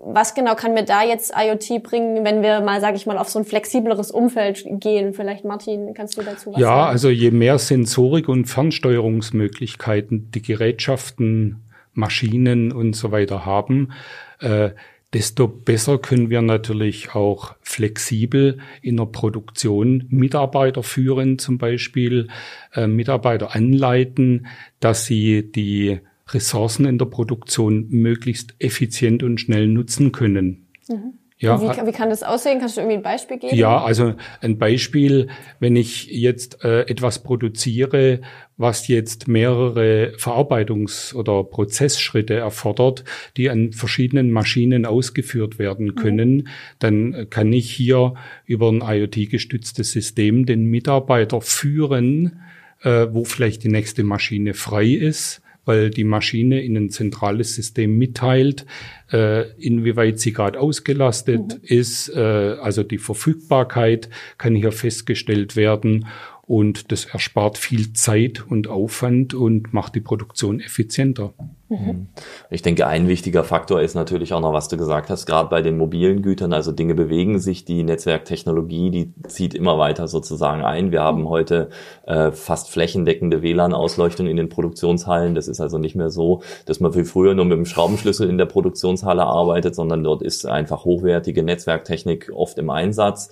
was 0.07 0.35
genau 0.35 0.55
kann 0.55 0.75
mir 0.75 0.85
da 0.85 1.03
jetzt 1.03 1.33
IoT 1.37 1.83
bringen, 1.83 2.25
wenn 2.25 2.43
wir 2.43 2.61
mal, 2.61 2.81
sage 2.81 2.97
ich 2.97 3.07
mal, 3.07 3.19
auf 3.19 3.29
so 3.29 3.39
ein 3.39 3.45
flexibleres 3.45 4.11
Umfeld 4.11 4.65
gehen? 4.81 5.15
Vielleicht, 5.15 5.45
Martin, 5.45 5.95
kannst 5.95 6.17
du 6.17 6.23
dazu 6.23 6.53
was 6.53 6.61
ja, 6.61 6.67
sagen? 6.67 6.79
Ja, 6.79 6.87
also 6.87 7.09
je 7.09 7.31
mehr 7.31 7.59
Sensorik 7.59 8.29
und 8.29 8.47
Fernsteuerungsmöglichkeiten 8.47 10.31
die 10.31 10.43
Gerätschaften, 10.43 11.65
Maschinen 11.93 12.73
und 12.73 12.95
so 12.95 13.13
weiter 13.13 13.47
haben, 13.47 13.93
äh, 14.41 14.71
desto 15.15 15.47
besser 15.47 15.99
können 15.99 16.29
wir 16.29 16.43
natürlich 16.43 17.15
auch 17.15 17.55
flexibel 17.63 18.59
in 18.83 18.97
der 18.97 19.07
Produktion 19.07 20.07
Mitarbeiter 20.11 20.83
führen, 20.83 21.39
zum 21.39 21.57
Beispiel 21.57 22.29
äh, 22.75 22.89
Mitarbeiter 22.89 23.55
anleiten, 23.55 24.49
dass 24.81 25.07
sie 25.07 25.51
die 25.53 26.01
Ressourcen 26.29 26.87
in 26.87 26.99
der 26.99 27.07
Produktion 27.07 27.87
möglichst 27.91 28.55
effizient 28.59 29.23
und 29.23 29.41
schnell 29.41 29.67
nutzen 29.67 30.13
können. 30.13 30.69
Mhm. 30.89 31.19
Ja, 31.37 31.61
wie, 31.61 31.87
wie, 31.87 31.93
kann 31.93 32.11
das 32.11 32.23
aussehen? 32.23 32.61
Kannst 32.61 32.77
du 32.77 32.81
irgendwie 32.81 32.99
ein 32.99 33.03
Beispiel 33.03 33.39
geben? 33.39 33.57
Ja, 33.57 33.83
also 33.83 34.15
ein 34.41 34.57
Beispiel, 34.57 35.29
wenn 35.59 35.75
ich 35.75 36.07
jetzt 36.07 36.65
äh, 36.65 36.83
etwas 36.83 37.23
produziere, 37.23 38.21
was 38.57 38.87
jetzt 38.87 39.27
mehrere 39.27 40.15
Verarbeitungs- 40.17 41.13
oder 41.13 41.43
Prozessschritte 41.43 42.35
erfordert, 42.35 43.05
die 43.37 43.51
an 43.51 43.73
verschiedenen 43.73 44.31
Maschinen 44.31 44.87
ausgeführt 44.87 45.59
werden 45.59 45.87
mhm. 45.87 45.95
können, 45.97 46.37
mhm. 46.37 46.49
dann 46.79 47.27
kann 47.31 47.53
ich 47.53 47.71
hier 47.71 48.15
über 48.47 48.71
ein 48.71 48.81
IoT-gestütztes 48.81 49.91
System 49.91 50.47
den 50.47 50.67
Mitarbeiter 50.67 51.41
führen, 51.41 52.41
äh, 52.83 53.09
wo 53.11 53.25
vielleicht 53.25 53.65
die 53.65 53.71
nächste 53.71 54.05
Maschine 54.05 54.55
frei 54.55 54.87
ist 54.87 55.43
weil 55.65 55.91
die 55.91 56.05
Maschine 56.05 56.63
in 56.63 56.77
ein 56.77 56.91
zentrales 56.91 57.55
System 57.55 57.97
mitteilt, 57.97 58.67
äh, 59.13 59.51
inwieweit 59.59 60.19
sie 60.19 60.33
gerade 60.33 60.61
ausgelastet 60.61 61.41
mhm. 61.41 61.61
ist. 61.63 62.09
Äh, 62.09 62.21
also 62.61 62.83
die 62.83 62.99
Verfügbarkeit 62.99 64.09
kann 64.39 64.55
hier 64.55 64.73
festgestellt 64.73 65.57
werden 65.57 66.07
und 66.47 66.93
das 66.93 67.07
erspart 67.07 67.59
viel 67.59 67.93
Zeit 67.93 68.45
und 68.47 68.69
Aufwand 68.69 69.35
und 69.35 69.73
macht 69.73 69.95
die 69.95 70.01
Produktion 70.01 70.61
effizienter. 70.61 71.33
Mhm. 71.71 72.09
Ich 72.51 72.61
denke, 72.61 72.87
ein 72.87 73.09
wichtiger 73.09 73.45
Faktor 73.45 73.81
ist 73.81 73.95
natürlich 73.95 74.33
auch 74.35 74.41
noch, 74.41 74.53
was 74.53 74.69
du 74.69 74.77
gesagt 74.77 75.09
hast, 75.09 75.25
gerade 75.25 75.49
bei 75.49 75.63
den 75.63 75.79
mobilen 75.79 76.21
Gütern, 76.21 76.53
also 76.53 76.73
Dinge 76.73 76.95
bewegen 76.95 77.39
sich, 77.39 77.65
die 77.65 77.83
Netzwerktechnologie, 77.83 78.91
die 78.91 79.15
zieht 79.27 79.55
immer 79.55 79.79
weiter 79.79 80.07
sozusagen 80.07 80.63
ein. 80.63 80.93
Wir 80.93 81.03
haben 81.03 81.29
heute 81.29 81.71
äh, 82.07 82.33
fast 82.33 82.71
flächendeckende 82.71 83.43
WLAN-Ausleuchtung 83.43 84.27
in 84.27 84.37
den 84.37 84.51
Produktionshallen. 84.51 85.35
Das 85.35 85.49
ist 85.49 85.61
also 85.61 85.79
nicht 85.79 85.97
mehr 85.97 86.11
so, 86.11 86.43
dass 86.67 86.81
man 86.81 86.95
wie 86.95 87.05
früher 87.05 87.35
nur 87.35 87.47
mit 87.47 87.57
dem 87.57 87.67
Schraubenschlüssel 87.67 88.29
in 88.29 88.37
der 88.37 88.47
Produktionshalle 88.47 89.25
arbeitet, 89.25 89.75
sondern 89.75 90.05
dort 90.05 90.23
ist 90.23 90.47
einfach 90.47 90.85
hochwertige 90.85 91.43
Netzwerktechnik 91.43 92.31
oft 92.35 92.59
im 92.59 92.69
Einsatz. 92.69 93.31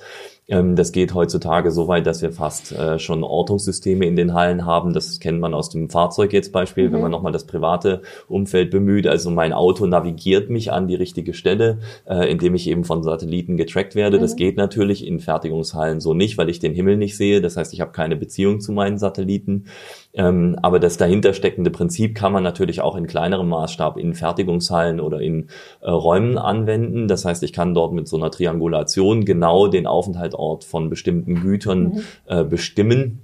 Ähm, 0.52 0.76
das 0.76 0.92
geht 0.92 1.14
heutzutage 1.14 1.70
so 1.70 1.88
weit, 1.88 2.06
dass 2.06 2.20
wir 2.20 2.30
fast 2.30 2.72
äh, 2.72 2.98
schon 2.98 3.24
Ortungssysteme 3.24 4.04
in 4.06 4.16
den 4.16 4.34
Hallen 4.34 4.66
haben. 4.66 4.92
Das 4.92 5.18
kennt 5.18 5.40
man 5.40 5.54
aus 5.54 5.70
dem 5.70 5.88
Fahrzeug 5.88 6.32
jetzt 6.32 6.52
Beispiel, 6.52 6.88
mhm. 6.88 6.92
wenn 6.92 7.00
man 7.00 7.10
nochmal 7.10 7.32
das 7.32 7.46
private 7.46 8.02
Umfeld 8.28 8.70
bemüht. 8.70 9.06
Also 9.06 9.30
mein 9.30 9.52
Auto 9.52 9.86
navigiert 9.86 10.50
mich 10.50 10.70
an 10.70 10.88
die 10.88 10.94
richtige 10.94 11.32
Stelle, 11.32 11.78
äh, 12.04 12.30
indem 12.30 12.54
ich 12.54 12.68
eben 12.68 12.84
von 12.84 13.02
Satelliten 13.02 13.56
getrackt 13.56 13.94
werde. 13.94 14.18
Mhm. 14.18 14.22
Das 14.22 14.36
geht 14.36 14.56
natürlich 14.58 15.06
in 15.06 15.20
Fertigungshallen 15.20 16.00
so 16.00 16.12
nicht, 16.12 16.36
weil 16.36 16.50
ich 16.50 16.58
den 16.58 16.74
Himmel 16.74 16.98
nicht 16.98 17.16
sehe. 17.16 17.40
Das 17.40 17.56
heißt, 17.56 17.72
ich 17.72 17.80
habe 17.80 17.92
keine 17.92 18.16
Beziehung 18.16 18.60
zu 18.60 18.72
meinen 18.72 18.98
Satelliten. 18.98 19.64
Ähm, 20.14 20.58
aber 20.60 20.78
das 20.78 20.98
dahinter 20.98 21.32
steckende 21.32 21.70
Prinzip 21.70 22.14
kann 22.14 22.32
man 22.32 22.42
natürlich 22.42 22.80
auch 22.82 22.96
in 22.96 23.06
kleinerem 23.06 23.48
Maßstab 23.48 23.96
in 23.96 24.14
Fertigungshallen 24.14 25.00
oder 25.00 25.20
in 25.20 25.48
äh, 25.80 25.90
Räumen 25.90 26.36
anwenden. 26.36 27.08
Das 27.08 27.24
heißt, 27.24 27.42
ich 27.42 27.52
kann 27.52 27.74
dort 27.74 27.92
mit 27.92 28.08
so 28.08 28.16
einer 28.16 28.30
Triangulation 28.30 29.24
genau 29.24 29.68
den 29.68 29.86
Aufenthaltsort 29.86 30.64
von 30.64 30.90
bestimmten 30.90 31.40
Gütern 31.40 31.82
mhm. 31.82 32.02
äh, 32.26 32.44
bestimmen. 32.44 33.22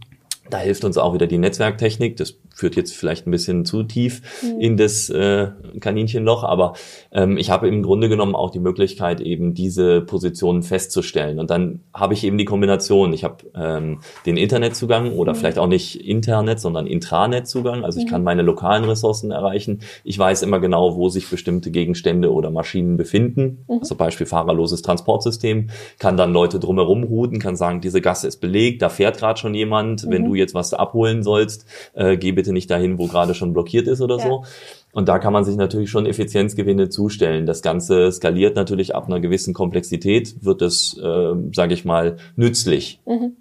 Da 0.50 0.58
hilft 0.58 0.84
uns 0.84 0.98
auch 0.98 1.14
wieder 1.14 1.26
die 1.26 1.38
Netzwerktechnik. 1.38 2.16
Das 2.16 2.36
führt 2.58 2.74
jetzt 2.74 2.94
vielleicht 2.94 3.26
ein 3.26 3.30
bisschen 3.30 3.64
zu 3.64 3.84
tief 3.84 4.20
mhm. 4.42 4.60
in 4.60 4.76
das 4.76 5.08
äh, 5.10 5.48
Kaninchenloch, 5.78 6.42
aber 6.42 6.72
ähm, 7.12 7.36
ich 7.36 7.50
habe 7.50 7.68
im 7.68 7.84
Grunde 7.84 8.08
genommen 8.08 8.34
auch 8.34 8.50
die 8.50 8.58
Möglichkeit, 8.58 9.20
eben 9.20 9.54
diese 9.54 10.00
Positionen 10.00 10.62
festzustellen. 10.62 11.38
Und 11.38 11.50
dann 11.50 11.80
habe 11.94 12.14
ich 12.14 12.24
eben 12.24 12.36
die 12.36 12.44
Kombination. 12.44 13.12
Ich 13.12 13.22
habe 13.22 13.44
ähm, 13.54 14.00
den 14.26 14.36
Internetzugang 14.36 15.12
oder 15.12 15.32
mhm. 15.32 15.36
vielleicht 15.36 15.58
auch 15.58 15.68
nicht 15.68 16.04
Internet, 16.04 16.58
sondern 16.58 16.88
Intranetzugang. 16.88 17.84
Also 17.84 18.00
ich 18.00 18.06
mhm. 18.06 18.10
kann 18.10 18.24
meine 18.24 18.42
lokalen 18.42 18.84
Ressourcen 18.84 19.30
erreichen. 19.30 19.80
Ich 20.02 20.18
weiß 20.18 20.42
immer 20.42 20.58
genau, 20.58 20.96
wo 20.96 21.08
sich 21.08 21.30
bestimmte 21.30 21.70
Gegenstände 21.70 22.32
oder 22.32 22.50
Maschinen 22.50 22.96
befinden. 22.96 23.64
Mhm. 23.68 23.78
Also 23.80 23.94
Beispiel 23.94 24.26
fahrerloses 24.26 24.82
Transportsystem. 24.82 25.70
Kann 26.00 26.16
dann 26.16 26.32
Leute 26.32 26.58
drumherum 26.58 27.04
routen, 27.04 27.38
kann 27.38 27.54
sagen, 27.54 27.80
diese 27.80 28.00
Gasse 28.00 28.26
ist 28.26 28.38
belegt, 28.38 28.82
da 28.82 28.88
fährt 28.88 29.18
gerade 29.18 29.38
schon 29.38 29.54
jemand. 29.54 30.10
Wenn 30.10 30.22
mhm. 30.22 30.30
du 30.30 30.34
jetzt 30.38 30.54
was 30.54 30.74
abholen 30.74 31.22
sollst, 31.22 31.66
äh, 31.94 32.16
geh 32.16 32.32
bitte 32.32 32.52
nicht 32.52 32.70
dahin, 32.70 32.98
wo 32.98 33.06
gerade 33.06 33.34
schon 33.34 33.52
blockiert 33.52 33.86
ist 33.88 34.00
oder 34.00 34.18
ja. 34.18 34.22
so. 34.22 34.44
Und 34.92 35.08
da 35.08 35.18
kann 35.18 35.32
man 35.32 35.44
sich 35.44 35.56
natürlich 35.56 35.90
schon 35.90 36.06
Effizienzgewinne 36.06 36.88
zustellen. 36.88 37.46
Das 37.46 37.62
Ganze 37.62 38.10
skaliert 38.10 38.56
natürlich 38.56 38.94
ab 38.94 39.06
einer 39.06 39.20
gewissen 39.20 39.54
Komplexität, 39.54 40.44
wird 40.44 40.62
es, 40.62 40.98
äh, 40.98 41.34
sage 41.52 41.74
ich 41.74 41.84
mal, 41.84 42.16
nützlich. 42.36 43.00
Mhm. 43.06 43.36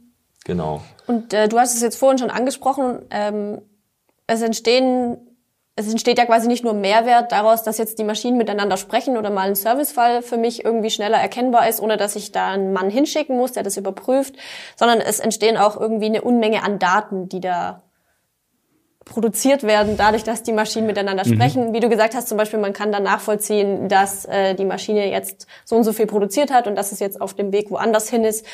Genau. 0.46 0.82
Und 1.08 1.34
äh, 1.34 1.48
du 1.48 1.58
hast 1.58 1.76
es 1.76 1.82
jetzt 1.82 1.98
vorhin 1.98 2.18
schon 2.18 2.30
angesprochen, 2.30 3.00
ähm, 3.12 3.62
es 4.28 4.42
entstehen 4.42 5.18
es 5.80 5.88
entsteht 5.88 6.18
ja 6.18 6.26
quasi 6.26 6.48
nicht 6.48 6.64
nur 6.64 6.74
Mehrwert 6.74 7.32
daraus, 7.32 7.62
dass 7.62 7.78
jetzt 7.78 8.00
die 8.00 8.04
Maschinen 8.04 8.36
miteinander 8.36 8.78
sprechen 8.78 9.16
oder 9.16 9.30
mal 9.30 9.48
ein 9.48 9.56
Servicefall 9.56 10.24
für 10.24 10.38
mich 10.38 10.66
irgendwie 10.66 10.90
schneller 10.90 11.20
erkennbar 11.20 11.70
ist, 11.70 11.80
ohne 11.80 11.98
dass 11.98 12.16
ich 12.16 12.32
da 12.32 12.50
einen 12.50 12.74
Mann 12.74 12.90
hinschicken 12.90 13.38
muss, 13.38 13.52
der 13.52 13.62
das 13.62 13.78
überprüft, 13.78 14.36
sondern 14.76 15.00
es 15.00 15.20
entstehen 15.20 15.56
auch 15.56 15.80
irgendwie 15.80 16.08
eine 16.08 16.24
Unmenge 16.24 16.64
an 16.64 16.80
Daten, 16.80 17.30
die 17.30 17.42
da 17.42 17.84
produziert 19.06 19.64
werden, 19.64 19.98
dadurch, 19.98 20.24
dass 20.24 20.42
die 20.42 20.52
Maschinen 20.52 20.88
miteinander 20.88 21.24
mhm. 21.26 21.36
sprechen. 21.36 21.74
Wie 21.74 21.80
du 21.80 21.90
gesagt 21.90 22.16
hast, 22.16 22.28
zum 22.28 22.40
Beispiel, 22.40 22.60
man 22.60 22.74
kann 22.74 22.92
dann 22.92 23.04
nachvollziehen, 23.04 23.88
dass 23.88 24.26
äh, 24.26 24.56
die 24.56 24.66
Maschine 24.66 25.10
jetzt 25.12 25.46
so 25.64 25.76
und 25.76 25.84
so 25.84 25.94
viel 25.94 26.08
produziert 26.08 26.52
hat 26.52 26.68
und 26.68 26.76
dass 26.76 26.92
es 26.92 27.00
jetzt 27.00 27.22
auf 27.22 27.36
dem 27.36 27.54
Weg 27.54 27.70
woanders 27.70 28.10
hin 28.10 28.24
ist. 28.24 28.46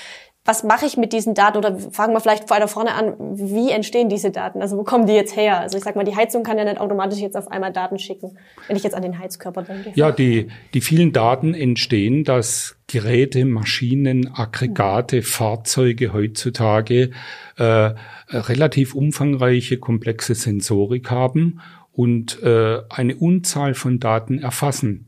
Was 0.46 0.64
mache 0.64 0.86
ich 0.86 0.98
mit 0.98 1.14
diesen 1.14 1.34
Daten? 1.34 1.58
Oder 1.58 1.80
fangen 1.80 2.14
wir 2.14 2.20
vielleicht 2.20 2.50
weiter 2.50 2.68
vorne 2.68 2.94
an, 2.94 3.16
wie 3.20 3.72
entstehen 3.72 4.10
diese 4.10 4.30
Daten? 4.30 4.62
Also 4.62 4.78
wo 4.78 4.84
kommen 4.84 5.06
die 5.06 5.14
jetzt 5.14 5.38
her? 5.38 5.62
Also 5.62 5.78
ich 5.78 5.84
sag 5.86 5.96
mal, 5.96 6.04
die 6.04 6.16
Heizung 6.16 6.44
kann 6.44 6.58
ja 6.58 6.66
nicht 6.66 6.80
automatisch 6.80 7.20
jetzt 7.20 7.38
auf 7.38 7.50
einmal 7.50 7.72
Daten 7.72 7.98
schicken, 7.98 8.38
wenn 8.68 8.76
ich 8.76 8.84
jetzt 8.84 8.94
an 8.94 9.04
den 9.04 9.18
Heizkörper 9.18 9.64
denke. 9.64 9.94
Ja, 9.96 10.12
die, 10.12 10.50
die 10.74 10.82
vielen 10.82 11.14
Daten 11.14 11.54
entstehen, 11.54 12.26
dass 12.26 12.76
Geräte, 12.88 13.46
Maschinen, 13.46 14.34
Aggregate, 14.34 15.22
Fahrzeuge 15.22 16.12
heutzutage 16.12 17.12
äh, 17.58 17.92
relativ 18.30 18.96
umfangreiche, 18.96 19.78
komplexe 19.78 20.36
Sensorik 20.36 21.10
haben 21.10 21.62
und 21.94 22.44
äh, 22.44 22.80
eine 22.90 23.16
Unzahl 23.16 23.76
von 23.76 24.00
Daten 24.00 24.40
erfassen 24.40 25.08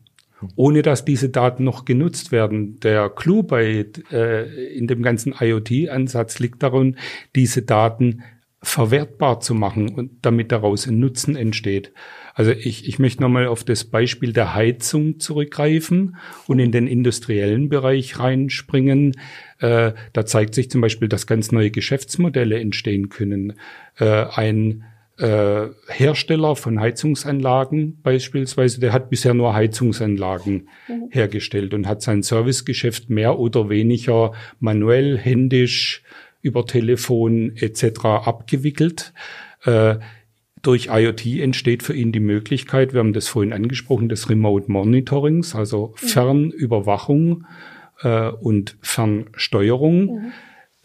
ohne 0.55 0.81
dass 0.81 1.05
diese 1.05 1.29
Daten 1.29 1.63
noch 1.63 1.85
genutzt 1.85 2.31
werden. 2.31 2.79
Der 2.81 3.09
Clou 3.09 3.43
bei, 3.43 3.85
äh, 4.11 4.75
in 4.75 4.87
dem 4.87 5.01
ganzen 5.01 5.33
IoT-Ansatz 5.39 6.39
liegt 6.39 6.63
darin, 6.63 6.97
diese 7.35 7.61
Daten 7.61 8.23
verwertbar 8.65 9.39
zu 9.41 9.53
machen 9.53 9.89
und 9.89 10.11
damit 10.23 10.51
daraus 10.51 10.87
ein 10.87 10.99
Nutzen 10.99 11.35
entsteht. 11.35 11.93
Also 12.33 12.51
ich, 12.51 12.87
ich 12.87 12.99
möchte 12.99 13.21
nochmal 13.21 13.47
auf 13.47 13.63
das 13.63 13.85
Beispiel 13.85 14.33
der 14.33 14.55
Heizung 14.55 15.19
zurückgreifen 15.19 16.17
und 16.47 16.59
in 16.59 16.71
den 16.71 16.87
industriellen 16.87 17.69
Bereich 17.69 18.19
reinspringen. 18.19 19.13
Äh, 19.59 19.93
da 20.13 20.25
zeigt 20.25 20.55
sich 20.55 20.69
zum 20.71 20.81
Beispiel, 20.81 21.07
dass 21.07 21.27
ganz 21.27 21.51
neue 21.51 21.69
Geschäftsmodelle 21.69 22.59
entstehen 22.59 23.09
können. 23.09 23.53
Äh, 23.99 24.25
ein 24.33 24.83
äh, 25.17 25.67
Hersteller 25.87 26.55
von 26.55 26.79
Heizungsanlagen 26.79 28.01
beispielsweise, 28.01 28.79
der 28.79 28.91
hat 28.91 29.09
bisher 29.09 29.33
nur 29.33 29.53
Heizungsanlagen 29.53 30.67
mhm. 30.87 31.07
hergestellt 31.09 31.73
und 31.73 31.87
hat 31.87 32.01
sein 32.01 32.21
Servicegeschäft 32.21 33.09
mehr 33.09 33.39
oder 33.39 33.69
weniger 33.69 34.33
manuell, 34.59 35.17
händisch, 35.17 36.03
über 36.41 36.65
Telefon 36.65 37.55
etc. 37.55 38.05
abgewickelt. 38.05 39.13
Äh, 39.63 39.95
durch 40.61 40.89
IoT 40.91 41.25
entsteht 41.39 41.81
für 41.81 41.93
ihn 41.93 42.11
die 42.11 42.19
Möglichkeit, 42.19 42.93
wir 42.93 42.99
haben 42.99 43.13
das 43.13 43.27
vorhin 43.27 43.53
angesprochen, 43.53 44.09
des 44.09 44.29
Remote 44.29 44.71
Monitorings, 44.71 45.55
also 45.55 45.93
mhm. 46.01 46.07
Fernüberwachung 46.07 47.45
äh, 48.01 48.29
und 48.29 48.77
Fernsteuerung. 48.81 50.05
Mhm 50.05 50.31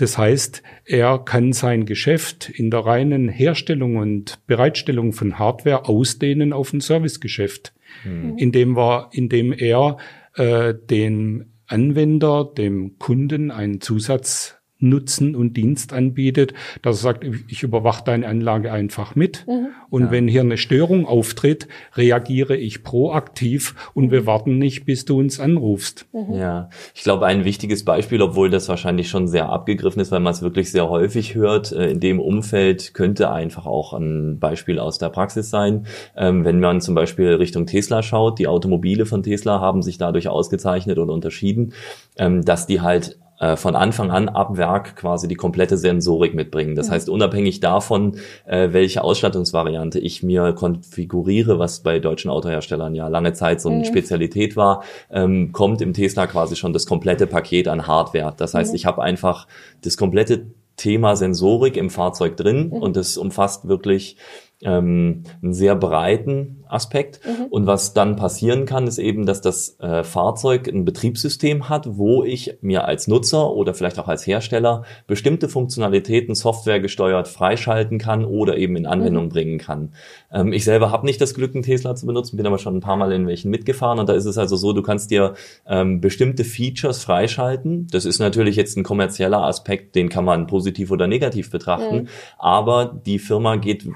das 0.00 0.16
heißt, 0.16 0.62
er 0.84 1.18
kann 1.18 1.52
sein 1.52 1.84
Geschäft 1.84 2.48
in 2.48 2.70
der 2.70 2.80
reinen 2.80 3.28
Herstellung 3.28 3.96
und 3.96 4.38
Bereitstellung 4.46 5.12
von 5.12 5.38
Hardware 5.38 5.86
ausdehnen 5.86 6.52
auf 6.52 6.72
ein 6.72 6.80
Servicegeschäft, 6.80 7.74
mhm. 8.04 8.36
indem, 8.38 8.76
wir, 8.76 9.08
indem 9.12 9.52
er 9.52 9.98
äh, 10.34 10.74
dem 10.74 11.46
Anwender, 11.66 12.44
dem 12.44 12.98
Kunden 12.98 13.50
einen 13.50 13.80
Zusatz 13.80 14.59
Nutzen 14.80 15.36
und 15.36 15.56
Dienst 15.56 15.92
anbietet, 15.92 16.54
dass 16.82 17.00
er 17.00 17.02
sagt, 17.02 17.24
ich 17.48 17.62
überwache 17.62 18.04
deine 18.04 18.26
Anlage 18.26 18.72
einfach 18.72 19.14
mit. 19.14 19.46
Mhm. 19.46 19.68
Und 19.90 20.04
ja. 20.04 20.10
wenn 20.10 20.28
hier 20.28 20.40
eine 20.40 20.56
Störung 20.56 21.06
auftritt, 21.06 21.68
reagiere 21.94 22.56
ich 22.56 22.82
proaktiv 22.82 23.74
und 23.94 24.10
wir 24.10 24.26
warten 24.26 24.58
nicht, 24.58 24.84
bis 24.84 25.04
du 25.04 25.18
uns 25.18 25.40
anrufst. 25.40 26.06
Mhm. 26.12 26.34
Ja, 26.34 26.70
ich 26.94 27.02
glaube, 27.02 27.26
ein 27.26 27.44
wichtiges 27.44 27.84
Beispiel, 27.84 28.22
obwohl 28.22 28.50
das 28.50 28.68
wahrscheinlich 28.68 29.08
schon 29.08 29.28
sehr 29.28 29.48
abgegriffen 29.48 30.00
ist, 30.00 30.10
weil 30.10 30.20
man 30.20 30.32
es 30.32 30.42
wirklich 30.42 30.70
sehr 30.70 30.88
häufig 30.88 31.34
hört, 31.34 31.72
äh, 31.72 31.90
in 31.90 32.00
dem 32.00 32.20
Umfeld 32.20 32.94
könnte 32.94 33.30
einfach 33.30 33.66
auch 33.66 33.92
ein 33.92 34.38
Beispiel 34.38 34.78
aus 34.78 34.98
der 34.98 35.10
Praxis 35.10 35.50
sein. 35.50 35.86
Ähm, 36.16 36.44
wenn 36.44 36.60
man 36.60 36.80
zum 36.80 36.94
Beispiel 36.94 37.34
Richtung 37.34 37.66
Tesla 37.66 38.02
schaut, 38.02 38.38
die 38.38 38.46
Automobile 38.46 39.06
von 39.06 39.22
Tesla 39.22 39.60
haben 39.60 39.82
sich 39.82 39.98
dadurch 39.98 40.28
ausgezeichnet 40.28 40.98
oder 40.98 41.12
unterschieden, 41.12 41.72
ähm, 42.16 42.42
dass 42.44 42.66
die 42.66 42.80
halt 42.80 43.18
äh, 43.40 43.56
von 43.56 43.74
Anfang 43.74 44.10
an 44.10 44.28
ab 44.28 44.56
Werk 44.56 44.96
quasi 44.96 45.26
die 45.26 45.34
komplette 45.34 45.76
Sensorik 45.76 46.34
mitbringen. 46.34 46.76
Das 46.76 46.88
mhm. 46.88 46.92
heißt, 46.92 47.08
unabhängig 47.08 47.60
davon, 47.60 48.16
äh, 48.46 48.68
welche 48.72 49.02
Ausstattungsvariante 49.02 49.98
ich 49.98 50.22
mir 50.22 50.52
konfiguriere, 50.52 51.58
was 51.58 51.80
bei 51.80 51.98
deutschen 51.98 52.30
Autoherstellern 52.30 52.94
ja 52.94 53.08
lange 53.08 53.32
Zeit 53.32 53.60
so 53.60 53.70
eine 53.70 53.78
mhm. 53.78 53.84
Spezialität 53.84 54.56
war, 54.56 54.84
ähm, 55.10 55.52
kommt 55.52 55.80
im 55.80 55.94
Tesla 55.94 56.26
quasi 56.26 56.54
schon 56.54 56.72
das 56.72 56.86
komplette 56.86 57.26
Paket 57.26 57.66
an 57.66 57.86
Hardware. 57.86 58.34
Das 58.36 58.54
heißt, 58.54 58.72
mhm. 58.72 58.76
ich 58.76 58.86
habe 58.86 59.02
einfach 59.02 59.46
das 59.82 59.96
komplette 59.96 60.46
Thema 60.76 61.16
Sensorik 61.16 61.76
im 61.76 61.90
Fahrzeug 61.90 62.36
drin 62.36 62.68
mhm. 62.68 62.72
und 62.74 62.96
es 62.96 63.16
umfasst 63.16 63.68
wirklich 63.68 64.16
ähm, 64.62 65.22
einen 65.42 65.52
sehr 65.52 65.74
breiten 65.74 66.64
Aspekt. 66.68 67.20
Mhm. 67.26 67.46
Und 67.46 67.66
was 67.66 67.94
dann 67.94 68.16
passieren 68.16 68.64
kann, 68.64 68.86
ist 68.86 68.98
eben, 68.98 69.26
dass 69.26 69.40
das 69.40 69.78
äh, 69.80 70.04
Fahrzeug 70.04 70.68
ein 70.68 70.84
Betriebssystem 70.84 71.68
hat, 71.68 71.96
wo 71.96 72.24
ich 72.24 72.58
mir 72.60 72.84
als 72.84 73.08
Nutzer 73.08 73.52
oder 73.52 73.74
vielleicht 73.74 73.98
auch 73.98 74.08
als 74.08 74.26
Hersteller 74.26 74.84
bestimmte 75.06 75.48
Funktionalitäten 75.48 76.34
softwaregesteuert 76.34 77.28
freischalten 77.28 77.98
kann 77.98 78.24
oder 78.24 78.56
eben 78.56 78.76
in 78.76 78.86
Anwendung 78.86 79.24
mhm. 79.24 79.30
bringen 79.30 79.58
kann. 79.58 79.92
Ähm, 80.32 80.52
ich 80.52 80.64
selber 80.64 80.90
habe 80.90 81.06
nicht 81.06 81.20
das 81.20 81.34
Glück, 81.34 81.54
einen 81.54 81.64
Tesla 81.64 81.94
zu 81.94 82.06
benutzen, 82.06 82.36
bin 82.36 82.46
aber 82.46 82.58
schon 82.58 82.76
ein 82.76 82.80
paar 82.80 82.96
Mal 82.96 83.12
in 83.12 83.26
welchen 83.26 83.50
mitgefahren 83.50 83.98
und 83.98 84.08
da 84.08 84.12
ist 84.12 84.26
es 84.26 84.38
also 84.38 84.56
so, 84.56 84.72
du 84.72 84.82
kannst 84.82 85.10
dir 85.10 85.34
ähm, 85.66 86.00
bestimmte 86.00 86.44
Features 86.44 87.02
freischalten. 87.02 87.88
Das 87.90 88.04
ist 88.04 88.18
natürlich 88.18 88.56
jetzt 88.56 88.76
ein 88.76 88.84
kommerzieller 88.84 89.42
Aspekt, 89.42 89.94
den 89.94 90.08
kann 90.08 90.24
man 90.24 90.46
positiv 90.46 90.90
oder 90.90 91.06
negativ 91.06 91.50
betrachten, 91.50 92.02
mhm. 92.02 92.08
aber 92.38 93.00
die 93.06 93.18
Firma 93.18 93.56
geht 93.56 93.86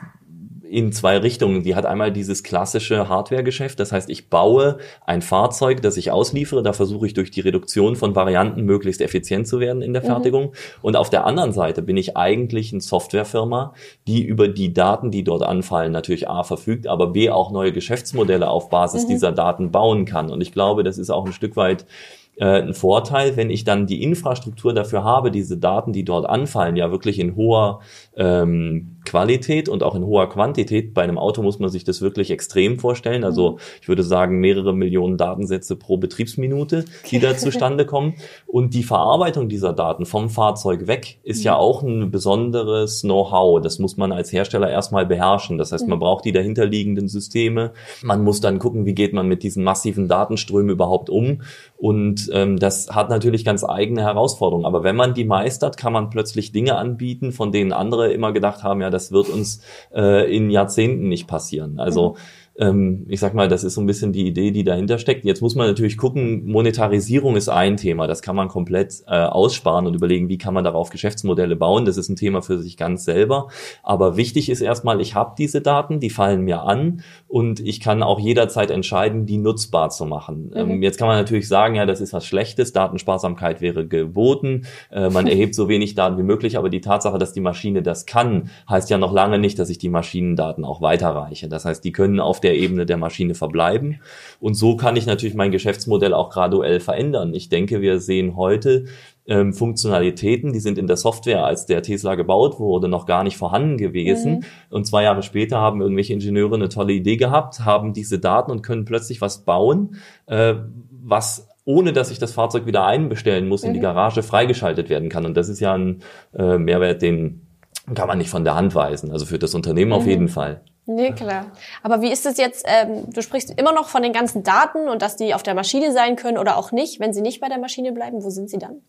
in 0.75 0.91
zwei 0.91 1.19
Richtungen. 1.19 1.63
Die 1.63 1.77
hat 1.77 1.87
einmal 1.87 2.11
dieses 2.11 2.43
klassische 2.43 3.09
Hardware-Geschäft, 3.09 3.79
das 3.79 3.93
heißt, 3.93 4.11
ich 4.11 4.29
baue 4.29 4.79
ein 5.07 5.23
Fahrzeug, 5.23 5.83
das 5.83 5.97
ich 5.97 6.11
ausliefere, 6.11 6.65
da 6.65 6.73
versuche 6.73 7.07
ich 7.07 7.15
durch 7.15 7.31
die 7.31 7.43
Reduktion 7.43 7.95
von 7.95 8.17
Varianten 8.17 8.65
möglichst 8.65 9.01
effizient 9.01 9.47
zu 9.47 9.61
werden 9.61 9.83
in 9.83 9.93
der 9.93 10.03
mhm. 10.03 10.07
Fertigung. 10.07 10.45
Mhm. 10.47 10.53
Und 10.83 10.97
auf 10.97 11.11
der 11.11 11.27
anderen 11.27 11.53
Seite 11.53 11.81
bin 11.81 11.97
ich 11.97 12.17
eigentlich 12.17 12.73
eine 12.73 12.81
Softwarefirma, 12.81 13.73
die 14.09 14.25
über 14.25 14.49
die 14.49 14.73
Daten, 14.73 15.13
die 15.13 15.23
dort 15.23 15.45
anfallen, 15.45 15.93
natürlich 15.93 16.29
A 16.29 16.43
verfügt, 16.43 16.89
aber 16.89 17.07
B 17.07 17.31
auch 17.31 17.53
neue 17.53 17.71
Geschäftsmodelle 17.71 18.51
auf 18.51 18.69
Basis 18.69 19.05
mhm. 19.05 19.11
dieser 19.11 19.31
Daten 19.31 19.71
bauen 19.71 20.07
kann. 20.07 20.29
Und 20.29 20.41
ich 20.41 20.51
glaube, 20.51 20.83
das 20.83 20.99
ist 20.99 21.11
auch 21.11 21.25
ein 21.25 21.33
Stück 21.33 21.55
weit 21.55 21.87
äh, 22.37 22.63
ein 22.63 22.75
Vorteil, 22.75 23.37
wenn 23.37 23.51
ich 23.51 23.65
dann 23.65 23.87
die 23.87 24.03
Infrastruktur 24.03 24.73
dafür 24.75 25.05
habe, 25.05 25.31
diese 25.31 25.57
Daten, 25.57 25.93
die 25.93 26.05
dort 26.05 26.29
anfallen, 26.29 26.77
ja 26.77 26.91
wirklich 26.91 27.19
in 27.19 27.37
hoher 27.37 27.81
ähm, 28.17 28.97
Qualität 29.05 29.69
und 29.69 29.83
auch 29.83 29.95
in 29.95 30.05
hoher 30.05 30.29
Quantität. 30.29 30.95
Bei 30.95 31.03
einem 31.03 31.19
Auto 31.19 31.43
muss 31.43 31.59
man 31.59 31.69
sich 31.69 31.85
das 31.85 32.01
wirklich 32.01 32.31
extrem 32.31 32.79
vorstellen. 32.79 33.25
Also 33.25 33.53
mhm. 33.53 33.59
ich 33.83 33.89
würde 33.89 34.03
sagen, 34.03 34.41
mehrere 34.41 34.75
Millionen 34.75 35.17
Datensätze 35.17 35.77
pro 35.77 35.97
Betriebsminute, 35.97 36.85
die 37.11 37.21
da 37.21 37.37
zustande 37.37 37.87
kommen. 37.87 38.15
Und 38.47 38.75
die 38.75 38.83
Verarbeitung 38.83 39.49
dieser 39.49 39.73
Daten 39.73 40.07
vom 40.07 40.31
Fahrzeug 40.31 40.87
weg 40.87 41.19
ist 41.23 41.45
ja 41.45 41.55
mhm. 41.55 41.61
auch 41.61 41.83
ein 41.83 42.11
besonderes 42.11 43.03
Know-how. 43.03 43.61
Das 43.61 43.79
muss 43.79 43.97
man 43.97 44.11
als 44.11 44.33
Hersteller 44.33 44.71
erstmal 44.71 45.07
beherrschen. 45.07 45.59
Das 45.59 45.73
heißt, 45.73 45.87
man 45.87 45.99
mhm. 45.99 46.03
braucht 46.03 46.25
die 46.25 46.33
dahinterliegenden 46.33 47.09
Systeme. 47.09 47.73
Man 48.03 48.25
muss 48.25 48.41
dann 48.41 48.59
gucken, 48.59 48.87
wie 48.87 48.95
geht 48.95 49.13
man 49.13 49.29
mit 49.29 49.43
diesen 49.43 49.65
massiven 49.65 50.09
Datenströmen 50.09 50.71
überhaupt 50.71 51.11
um. 51.11 51.43
Und 51.85 52.31
ähm, 52.33 52.59
das 52.59 52.89
hat 52.93 53.11
natürlich 53.11 53.45
ganz 53.45 53.63
eigene 53.63 54.01
Herausforderungen. 54.01 54.65
Aber 54.65 54.85
wenn 54.85 54.97
man 54.97 55.13
die 55.13 55.27
meistert, 55.27 55.77
kann 55.77 55.93
man 55.93 56.09
plötzlich 56.09 56.51
Dinge 56.51 56.77
anbieten, 56.77 57.31
von 57.31 57.53
denen 57.53 57.75
andere 57.75 58.11
immer 58.11 58.33
gedacht 58.33 58.63
haben, 58.63 58.81
ja, 58.81 58.89
das 58.89 59.13
wird 59.13 59.29
uns 59.29 59.61
äh, 59.95 60.35
in 60.35 60.49
Jahrzehnten 60.49 61.11
nicht 61.11 61.27
passieren. 61.27 61.79
Also 61.79 62.13
mhm 62.13 62.44
ähm, 62.57 63.05
ich 63.09 63.21
sag 63.21 63.35
mal, 63.35 63.49
das 63.49 63.65
ist 63.65 63.75
so 63.75 63.81
ein 63.81 63.87
bisschen 63.87 64.13
die 64.13 64.27
Idee, 64.27 64.53
die 64.53 64.65
dahinter 64.65 64.99
steckt. 64.99 65.25
Jetzt 65.25 65.43
muss 65.43 65.55
man 65.55 65.67
natürlich 65.67 65.97
gucken, 65.97 66.47
Monetarisierung 66.47 67.37
ist 67.37 67.49
ein 67.49 67.77
Thema, 67.77 68.07
das 68.07 68.23
kann 68.23 68.37
man 68.37 68.49
komplett 68.49 69.03
äh, 69.07 69.25
aussparen 69.25 69.87
und 69.87 69.95
überlegen, 69.95 70.29
wie 70.29 70.39
kann 70.39 70.55
man 70.55 70.63
darauf 70.63 70.91
Geschäftsmodelle 70.91 71.57
bauen. 71.57 71.85
Das 71.85 71.97
ist 71.97 72.09
ein 72.09 72.17
Thema 72.17 72.43
für 72.43 72.59
sich 72.61 72.77
ganz 72.77 73.05
selber. 73.05 73.49
Aber 73.83 74.17
wichtig 74.17 74.49
ist 74.51 74.61
erstmal, 74.61 75.01
ich 75.01 75.15
habe 75.15 75.35
diese 75.37 75.61
Daten, 75.61 75.99
die 75.99 76.11
fallen 76.11 76.43
mir 76.43 76.63
an 76.63 77.03
und 77.27 77.59
ich 77.61 77.81
kann 77.81 78.03
auch 78.03 78.21
jederzeit 78.21 78.71
entscheiden, 78.71 79.27
die 79.27 79.39
nutzbar 79.39 79.91
zu 79.91 80.05
machen. 80.05 80.51
Mhm. 80.51 80.57
Ähm, 80.57 80.83
jetzt 80.83 80.99
kann 80.99 81.09
man 81.09 81.17
natürlich 81.17 81.49
sagen, 81.49 81.75
ja, 81.75 81.87
das 81.87 82.01
ist 82.01 82.13
was 82.13 82.25
Schlechtes, 82.25 82.73
Datensparsamkeit 82.73 83.61
wäre 83.61 83.87
geboten, 83.87 84.67
äh, 84.93 85.11
man 85.11 85.27
erhebt 85.27 85.55
so 85.57 85.69
wenig 85.69 85.97
Daten 85.97 86.19
wie 86.19 86.23
möglich, 86.23 86.57
aber 86.57 86.69
die 86.69 86.81
Tatsache, 86.81 87.19
dass 87.19 87.33
die 87.33 87.41
Maschine 87.41 87.83
das 87.83 88.07
kann, 88.07 88.51
heißt 88.69 88.91
ja 88.91 88.99
noch 88.99 89.13
lange 89.13 89.39
nicht, 89.39 89.59
dass 89.59 89.71
ich 89.71 89.79
die 89.79 89.89
Maschinendaten 89.89 90.65
auch 90.65 90.81
weiterreiche. 90.81 91.49
Das 91.49 91.65
heißt, 91.65 91.85
die 91.85 91.93
können 91.93 92.21
auf 92.21 92.44
der 92.45 92.57
Ebene 92.57 92.87
der 92.87 92.97
Maschine 92.97 93.35
verbleiben. 93.35 94.01
Und 94.39 94.55
so 94.55 94.77
kann 94.77 94.97
ich 94.97 95.07
natürlich 95.07 95.35
mein 95.35 95.51
Geschäftsmodell 95.51 96.15
auch 96.15 96.31
graduell 96.31 96.79
verändern. 96.79 97.35
Ich 97.35 97.49
denke, 97.49 97.81
wir 97.81 97.99
sehen 97.99 98.37
heute 98.37 98.85
ähm, 99.27 99.55
Funktionalitäten, 99.55 100.53
die 100.53 100.61
sind 100.61 100.79
in 100.79 100.87
der 100.87 100.97
Software, 100.97 101.45
als 101.45 101.67
der 101.67 101.83
Tesla 101.83 102.15
gebaut 102.15 102.61
wurde, 102.61 102.89
noch 102.89 103.07
gar 103.07 103.25
nicht 103.25 103.37
vorhanden 103.37 103.79
gewesen. 103.79 104.37
Mhm. 104.37 104.45
Und 104.71 104.87
zwei 104.87 105.03
Jahre 105.03 105.23
später 105.23 105.59
haben 105.59 105.81
irgendwelche 105.81 106.13
Ingenieure 106.13 106.55
eine 106.55 106.69
tolle 106.69 106.93
Idee 106.93 107.17
gehabt, 107.17 107.61
haben 107.65 107.95
diese 107.95 108.19
Daten 108.19 108.51
und 108.51 108.63
können 108.63 108.85
plötzlich 108.85 109.21
was 109.21 109.45
bauen, 109.45 109.97
äh, 110.27 110.55
was 110.91 111.49
ohne 111.65 111.95
dass 111.95 112.11
ich 112.11 112.19
das 112.19 112.33
Fahrzeug 112.33 112.67
wieder 112.67 112.85
einbestellen 112.85 113.49
muss, 113.49 113.63
mhm. 113.63 113.69
in 113.69 113.75
die 113.75 113.81
mhm. 113.81 113.85
Garage 113.85 114.23
freigeschaltet 114.23 114.91
werden 114.91 115.09
kann. 115.09 115.25
Und 115.25 115.37
das 115.37 115.49
ist 115.49 115.61
ja 115.61 115.73
ein 115.73 116.03
äh, 116.35 116.59
Mehrwert, 116.59 117.01
den 117.01 117.47
kann 117.95 118.09
man 118.09 118.19
nicht 118.19 118.31
von 118.31 118.45
der 118.45 118.55
Hand 118.55 118.75
weisen. 118.75 119.11
Also 119.11 119.27
für 119.27 119.39
das 119.39 119.55
Unternehmen 119.55 119.91
mhm. 119.91 119.97
auf 119.97 120.07
jeden 120.07 120.29
Fall. 120.29 120.61
Nee, 120.87 121.13
klar. 121.13 121.47
Aber 121.83 122.03
wie 122.03 122.13
ist 122.13 122.27
es 122.27 122.37
jetzt, 122.37 122.65
ähm, 122.69 123.11
du 123.11 123.23
sprichst 123.23 123.59
immer 123.59 123.73
noch 123.73 123.89
von 123.89 124.03
den 124.03 124.13
ganzen 124.13 124.43
Daten 124.43 124.89
und 124.89 125.01
dass 125.01 125.17
die 125.17 125.35
auf 125.35 125.43
der 125.43 125.55
Maschine 125.55 125.93
sein 125.93 126.17
können 126.17 126.37
oder 126.37 126.59
auch 126.59 126.73
nicht. 126.73 127.01
Wenn 127.01 127.15
sie 127.15 127.23
nicht 127.23 127.41
bei 127.41 127.49
der 127.49 127.59
Maschine 127.59 127.93
bleiben, 127.93 128.23
wo 128.23 128.31
sind 128.31 128.51
sie 128.51 128.59
dann? 128.59 128.83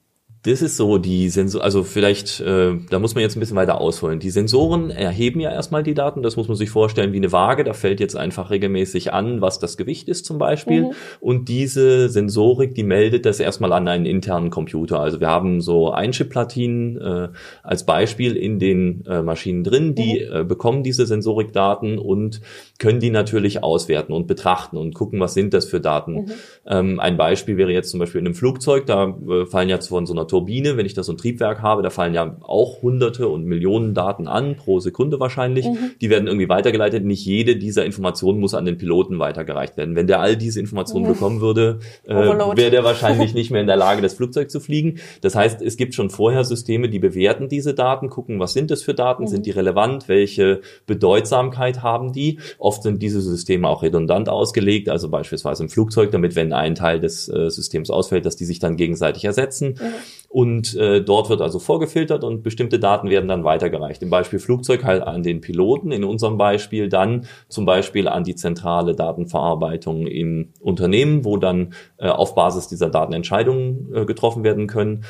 Das 0.46 0.62
ist 0.62 0.78
so, 0.78 1.00
die 1.00 1.30
Sensor, 1.30 1.64
also 1.64 1.84
vielleicht, 1.84 2.40
äh, 2.40 2.76
da 2.92 3.00
muss 3.00 3.16
man 3.16 3.24
jetzt 3.24 3.36
ein 3.36 3.40
bisschen 3.40 3.56
weiter 3.56 3.82
ausholen. 3.82 4.20
Die 4.20 4.30
Sensoren 4.30 4.92
erheben 4.92 5.40
ja 5.40 5.52
erstmal 5.52 5.82
die 5.82 5.96
Daten, 5.96 6.22
das 6.22 6.38
muss 6.38 6.48
man 6.48 6.56
sich 6.56 6.70
vorstellen 6.70 7.14
wie 7.14 7.18
eine 7.18 7.32
Waage, 7.32 7.64
da 7.64 7.74
fällt 7.74 8.00
jetzt 8.00 8.16
einfach 8.16 8.52
regelmäßig 8.52 9.12
an, 9.12 9.42
was 9.42 9.58
das 9.58 9.76
Gewicht 9.76 10.08
ist 10.08 10.26
zum 10.26 10.38
Beispiel. 10.38 10.84
Mhm. 10.84 10.92
Und 11.20 11.50
diese 11.50 12.10
Sensorik, 12.10 12.76
die 12.76 12.84
meldet 12.84 13.26
das 13.26 13.40
erstmal 13.40 13.74
an 13.74 13.88
einen 13.88 14.06
internen 14.06 14.52
Computer. 14.52 15.00
Also 15.00 15.20
wir 15.20 15.30
haben 15.30 15.62
so 15.62 15.92
Einchip-Platinen 15.92 17.02
äh, 17.02 17.30
als 17.64 17.88
Beispiel 17.88 18.36
in 18.36 18.60
den 18.60 19.04
äh, 19.08 19.24
Maschinen 19.24 19.64
drin, 19.64 19.96
die 19.96 20.28
mhm. 20.30 20.36
äh, 20.36 20.44
bekommen 20.44 20.84
diese 20.84 21.08
Sensorikdaten 21.08 21.98
und 21.98 22.42
können 22.78 23.00
die 23.00 23.10
natürlich 23.10 23.64
auswerten 23.64 24.14
und 24.14 24.28
betrachten 24.28 24.78
und 24.78 24.94
gucken, 24.94 25.20
was 25.20 25.34
sind 25.34 25.56
das 25.56 25.66
für 25.66 25.82
Daten. 25.82 26.14
Mhm. 26.14 26.32
Ähm, 26.68 27.00
ein 27.00 27.18
Beispiel 27.18 27.58
wäre 27.58 27.72
jetzt 27.72 27.90
zum 27.90 28.00
Beispiel 28.00 28.20
in 28.22 28.28
einem 28.28 28.36
Flugzeug, 28.36 28.86
da 28.86 29.08
äh, 29.08 29.48
fallen 29.48 29.70
ja 29.70 29.80
von 29.82 30.06
so 30.06 30.14
einer 30.14 30.28
Turbine, 30.36 30.76
wenn 30.76 30.86
ich 30.86 30.94
da 30.94 31.02
so 31.02 31.14
ein 31.14 31.18
Triebwerk 31.18 31.62
habe, 31.62 31.82
da 31.82 31.90
fallen 31.90 32.14
ja 32.14 32.36
auch 32.42 32.82
hunderte 32.82 33.30
und 33.30 33.46
Millionen 33.46 33.94
Daten 33.94 34.28
an, 34.28 34.58
pro 34.58 34.82
Sekunde 34.82 35.18
wahrscheinlich. 35.18 35.66
Mhm. 35.66 35.92
Die 36.02 36.10
werden 36.10 36.28
irgendwie 36.28 36.50
weitergeleitet. 36.50 37.06
Nicht 37.06 37.26
jede 37.26 37.56
dieser 37.56 37.86
Informationen 37.86 38.42
muss 38.42 38.54
an 38.54 38.66
den 38.66 38.78
Piloten 38.78 39.18
weitergereicht 39.18 39.78
werden. 39.78 39.96
Wenn 39.96 40.08
der 40.08 40.20
all 40.20 40.36
diese 40.36 40.60
Informationen 40.60 41.06
mhm. 41.06 41.14
bekommen 41.14 41.40
würde, 41.40 41.80
äh, 42.04 42.14
wäre 42.14 42.70
der 42.70 42.84
wahrscheinlich 42.84 43.34
nicht 43.34 43.50
mehr 43.50 43.62
in 43.62 43.68
der 43.68 43.78
Lage, 43.78 44.02
das 44.02 44.16
Flugzeug 44.16 44.52
zu 44.52 44.60
fliegen. 44.60 45.00
Das 45.22 45.36
heißt, 45.36 45.62
es 45.62 45.78
gibt 45.78 45.94
schon 45.94 46.10
vorher 46.10 46.44
Systeme, 46.44 46.90
die 46.90 47.00
bewerten 47.00 47.48
diese 47.48 47.74
Daten, 47.74 48.10
gucken, 48.10 48.38
was 48.38 48.52
sind 48.52 48.72
das 48.72 48.84
für 48.84 48.94
Daten, 48.94 49.24
mhm. 49.24 49.28
sind 49.28 49.46
die 49.46 49.52
relevant, 49.52 50.10
welche 50.10 50.60
Bedeutsamkeit 50.86 51.82
haben 51.82 52.12
die. 52.12 52.40
Oft 52.58 52.84
sind 52.84 53.02
diese 53.02 53.22
Systeme 53.22 53.70
auch 53.70 53.84
redundant 53.84 54.28
ausgelegt, 54.28 54.90
also 54.90 55.08
beispielsweise 55.08 55.64
im 55.64 55.70
Flugzeug, 55.70 56.12
damit 56.12 56.36
wenn 56.36 56.52
ein 56.52 56.76
Teil 56.76 57.00
des 57.00 57.30
äh, 57.30 57.50
Systems 57.50 57.90
ausfällt, 57.90 58.26
dass 58.26 58.36
die 58.36 58.46
sich 58.46 58.60
dann 58.60 58.76
gegenseitig 58.76 59.24
ersetzen. 59.24 59.78
Mhm. 59.80 59.94
Und 60.36 60.76
äh, 60.76 61.02
dort 61.02 61.30
wird 61.30 61.40
also 61.40 61.60
vorgefiltert 61.60 62.26
und 62.26 62.44
bestimmte 62.44 62.78
Daten 62.78 63.10
werden 63.10 63.30
dann 63.30 63.46
weitergereicht. 63.46 64.04
Im 64.04 64.10
Beispiel 64.10 64.38
Flugzeug 64.38 64.84
halt 64.84 65.02
an 65.02 65.24
den 65.24 65.40
Piloten, 65.40 65.94
in 65.94 66.04
unserem 66.04 66.38
Beispiel 66.38 66.90
dann 66.90 67.26
zum 67.48 67.66
Beispiel 67.66 68.10
an 68.10 68.26
die 68.26 68.36
zentrale 68.36 68.98
Datenverarbeitung 68.98 70.08
im 70.08 70.52
Unternehmen, 70.60 71.24
wo 71.24 71.38
dann 71.38 71.74
äh, 72.00 72.10
auf 72.10 72.36
Basis 72.36 72.68
dieser 72.68 72.90
Daten 72.90 73.14
Entscheidungen 73.14 73.90
äh, 73.96 74.04
getroffen 74.04 74.44
werden 74.44 74.68
können. 74.68 75.06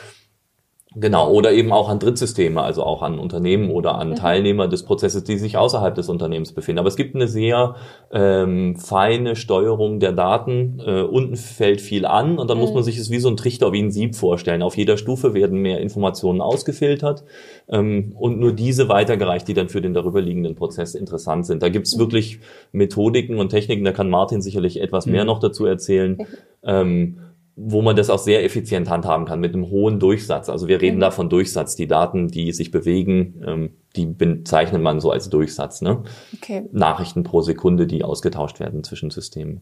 Genau, 0.97 1.29
oder 1.29 1.51
eben 1.51 1.73
auch 1.73 1.89
an 1.89 1.99
Drittsysteme, 1.99 2.61
also 2.61 2.83
auch 2.83 3.01
an 3.01 3.19
Unternehmen 3.19 3.69
oder 3.69 3.95
an 3.95 4.11
mhm. 4.11 4.15
Teilnehmer 4.15 4.69
des 4.69 4.83
Prozesses, 4.83 5.25
die 5.25 5.37
sich 5.37 5.57
außerhalb 5.57 5.93
des 5.93 6.07
Unternehmens 6.07 6.53
befinden. 6.53 6.79
Aber 6.79 6.87
es 6.87 6.95
gibt 6.95 7.15
eine 7.15 7.27
sehr 7.27 7.75
ähm, 8.11 8.77
feine 8.77 9.35
Steuerung 9.35 9.99
der 9.99 10.13
Daten. 10.13 10.81
Äh, 10.85 11.01
unten 11.01 11.35
fällt 11.35 11.81
viel 11.81 12.05
an 12.05 12.37
und 12.37 12.49
dann 12.49 12.57
mhm. 12.57 12.63
muss 12.63 12.73
man 12.73 12.83
sich 12.83 12.97
es 12.97 13.11
wie 13.11 13.19
so 13.19 13.27
ein 13.27 13.35
Trichter, 13.35 13.73
wie 13.73 13.81
ein 13.81 13.91
Sieb 13.91 14.15
vorstellen. 14.15 14.61
Auf 14.61 14.77
jeder 14.77 14.95
Stufe 14.95 15.33
werden 15.33 15.61
mehr 15.61 15.81
Informationen 15.81 16.39
ausgefiltert 16.39 17.25
ähm, 17.67 18.13
und 18.17 18.39
nur 18.39 18.53
diese 18.53 18.87
weitergereicht, 18.87 19.49
die 19.49 19.53
dann 19.53 19.67
für 19.67 19.81
den 19.81 19.93
darüberliegenden 19.93 20.55
Prozess 20.55 20.95
interessant 20.95 21.45
sind. 21.45 21.61
Da 21.61 21.67
gibt 21.67 21.87
es 21.87 21.95
mhm. 21.95 21.99
wirklich 21.99 22.39
Methodiken 22.71 23.37
und 23.37 23.49
Techniken, 23.49 23.83
da 23.83 23.91
kann 23.91 24.09
Martin 24.09 24.41
sicherlich 24.41 24.79
etwas 24.79 25.07
mehr 25.07 25.23
mhm. 25.23 25.27
noch 25.27 25.39
dazu 25.39 25.65
erzählen. 25.65 26.25
Ähm, 26.63 27.17
wo 27.55 27.81
man 27.81 27.95
das 27.95 28.09
auch 28.09 28.19
sehr 28.19 28.43
effizient 28.43 28.89
handhaben 28.89 29.25
kann 29.25 29.39
mit 29.39 29.53
einem 29.53 29.69
hohen 29.69 29.99
Durchsatz. 29.99 30.49
Also 30.49 30.67
wir 30.67 30.81
reden 30.81 30.97
mhm. 30.97 31.01
da 31.01 31.11
von 31.11 31.29
Durchsatz. 31.29 31.75
Die 31.75 31.87
Daten, 31.87 32.27
die 32.27 32.51
sich 32.51 32.71
bewegen, 32.71 33.41
ähm, 33.45 33.69
die 33.95 34.05
bezeichnet 34.05 34.81
man 34.81 34.99
so 34.99 35.11
als 35.11 35.29
Durchsatz. 35.29 35.81
Ne? 35.81 36.03
Okay. 36.35 36.63
Nachrichten 36.71 37.23
pro 37.23 37.41
Sekunde, 37.41 37.87
die 37.87 38.03
ausgetauscht 38.03 38.59
werden 38.59 38.83
zwischen 38.83 39.09
Systemen. 39.09 39.61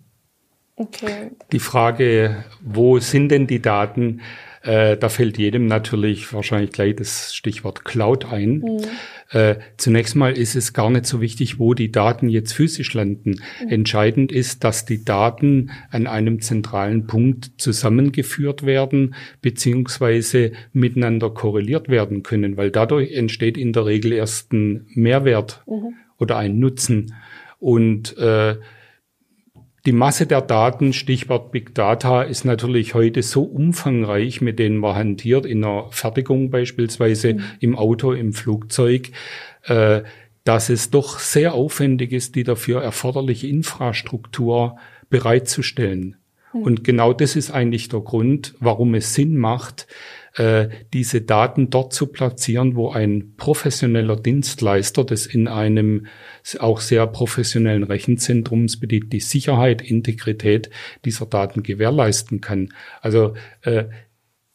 Okay. 0.75 1.31
Die 1.51 1.59
Frage, 1.59 2.43
wo 2.63 2.97
sind 2.97 3.29
denn 3.29 3.45
die 3.45 3.61
Daten? 3.61 4.21
Äh, 4.63 4.95
da 4.95 5.09
fällt 5.09 5.37
jedem 5.37 5.67
natürlich 5.67 6.31
wahrscheinlich 6.33 6.71
gleich 6.71 6.95
das 6.95 7.35
Stichwort 7.35 7.83
Cloud 7.83 8.31
ein. 8.31 8.59
Mhm. 8.59 8.79
Äh, 9.31 9.55
zunächst 9.75 10.15
mal 10.15 10.37
ist 10.37 10.55
es 10.55 10.71
gar 10.71 10.89
nicht 10.89 11.05
so 11.05 11.19
wichtig, 11.19 11.59
wo 11.59 11.73
die 11.73 11.91
Daten 11.91 12.29
jetzt 12.29 12.53
physisch 12.53 12.93
landen. 12.93 13.41
Mhm. 13.61 13.69
Entscheidend 13.69 14.31
ist, 14.31 14.63
dass 14.63 14.85
die 14.85 15.03
Daten 15.03 15.71
an 15.91 16.07
einem 16.07 16.39
zentralen 16.39 17.07
Punkt 17.07 17.51
zusammengeführt 17.57 18.65
werden, 18.65 19.15
beziehungsweise 19.41 20.53
miteinander 20.71 21.29
korreliert 21.29 21.89
werden 21.89 22.23
können, 22.23 22.55
weil 22.55 22.71
dadurch 22.71 23.11
entsteht 23.11 23.57
in 23.57 23.73
der 23.73 23.85
Regel 23.85 24.13
erst 24.13 24.53
ein 24.53 24.87
Mehrwert 24.93 25.61
mhm. 25.67 25.95
oder 26.17 26.37
ein 26.37 26.59
Nutzen. 26.59 27.13
Und 27.59 28.17
äh, 28.17 28.55
die 29.85 29.91
Masse 29.91 30.25
der 30.27 30.41
Daten, 30.41 30.93
Stichwort 30.93 31.51
Big 31.51 31.75
Data, 31.75 32.23
ist 32.23 32.45
natürlich 32.45 32.93
heute 32.93 33.21
so 33.21 33.43
umfangreich, 33.43 34.39
mit 34.39 34.57
denen 34.59 34.77
man 34.77 34.95
hantiert, 34.95 35.45
in 35.45 35.61
der 35.61 35.87
Fertigung 35.91 36.49
beispielsweise, 36.49 37.33
mhm. 37.33 37.43
im 37.59 37.75
Auto, 37.77 38.13
im 38.13 38.33
Flugzeug, 38.33 39.11
äh, 39.63 40.03
dass 40.45 40.69
es 40.69 40.89
doch 40.89 41.19
sehr 41.19 41.53
aufwendig 41.53 42.13
ist, 42.13 42.35
die 42.35 42.43
dafür 42.43 42.81
erforderliche 42.81 43.47
Infrastruktur 43.47 44.77
bereitzustellen. 45.09 46.15
Mhm. 46.53 46.61
Und 46.61 46.83
genau 46.85 47.11
das 47.11 47.35
ist 47.35 47.51
eigentlich 47.51 47.89
der 47.89 48.01
Grund, 48.01 48.55
warum 48.59 48.95
es 48.95 49.13
Sinn 49.13 49.35
macht, 49.35 49.87
äh, 50.35 50.69
diese 50.93 51.21
Daten 51.21 51.69
dort 51.69 51.93
zu 51.93 52.07
platzieren, 52.07 52.75
wo 52.75 52.91
ein 52.91 53.35
professioneller 53.37 54.15
Dienstleister 54.15 55.03
das 55.03 55.25
in 55.25 55.47
einem 55.47 56.07
auch 56.59 56.79
sehr 56.79 57.05
professionellen 57.07 57.83
Rechenzentrumsbetrieb 57.83 59.09
die 59.09 59.19
Sicherheit, 59.19 59.81
Integrität 59.81 60.69
dieser 61.05 61.25
Daten 61.25 61.63
gewährleisten 61.63 62.41
kann. 62.41 62.73
Also 63.01 63.35
äh, 63.61 63.85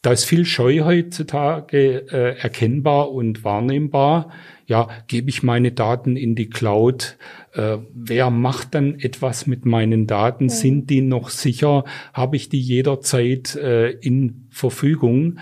da 0.03 0.13
ist 0.13 0.25
viel 0.25 0.45
Scheu 0.45 0.81
heutzutage 0.85 2.07
äh, 2.11 2.39
erkennbar 2.39 3.11
und 3.11 3.43
wahrnehmbar. 3.45 4.31
Ja, 4.67 4.89
gebe 5.09 5.31
ich 5.31 5.43
meine 5.43 5.73
Daten 5.73 6.17
in 6.17 6.35
die 6.35 6.51
Cloud? 6.51 7.17
Äh, 7.53 7.79
wer 7.95 8.31
macht 8.31 8.75
dann 8.75 9.01
etwas 9.01 9.47
mit 9.47 9.65
meinen 9.65 10.07
Daten? 10.07 10.49
Ja. 10.49 10.55
Sind 10.55 10.91
die 10.91 11.01
noch 11.01 11.31
sicher? 11.31 11.85
Habe 12.13 12.37
ich 12.37 12.49
die 12.49 12.61
jederzeit 12.61 13.57
äh, 13.57 13.91
in 13.91 14.47
Verfügung? 14.51 15.39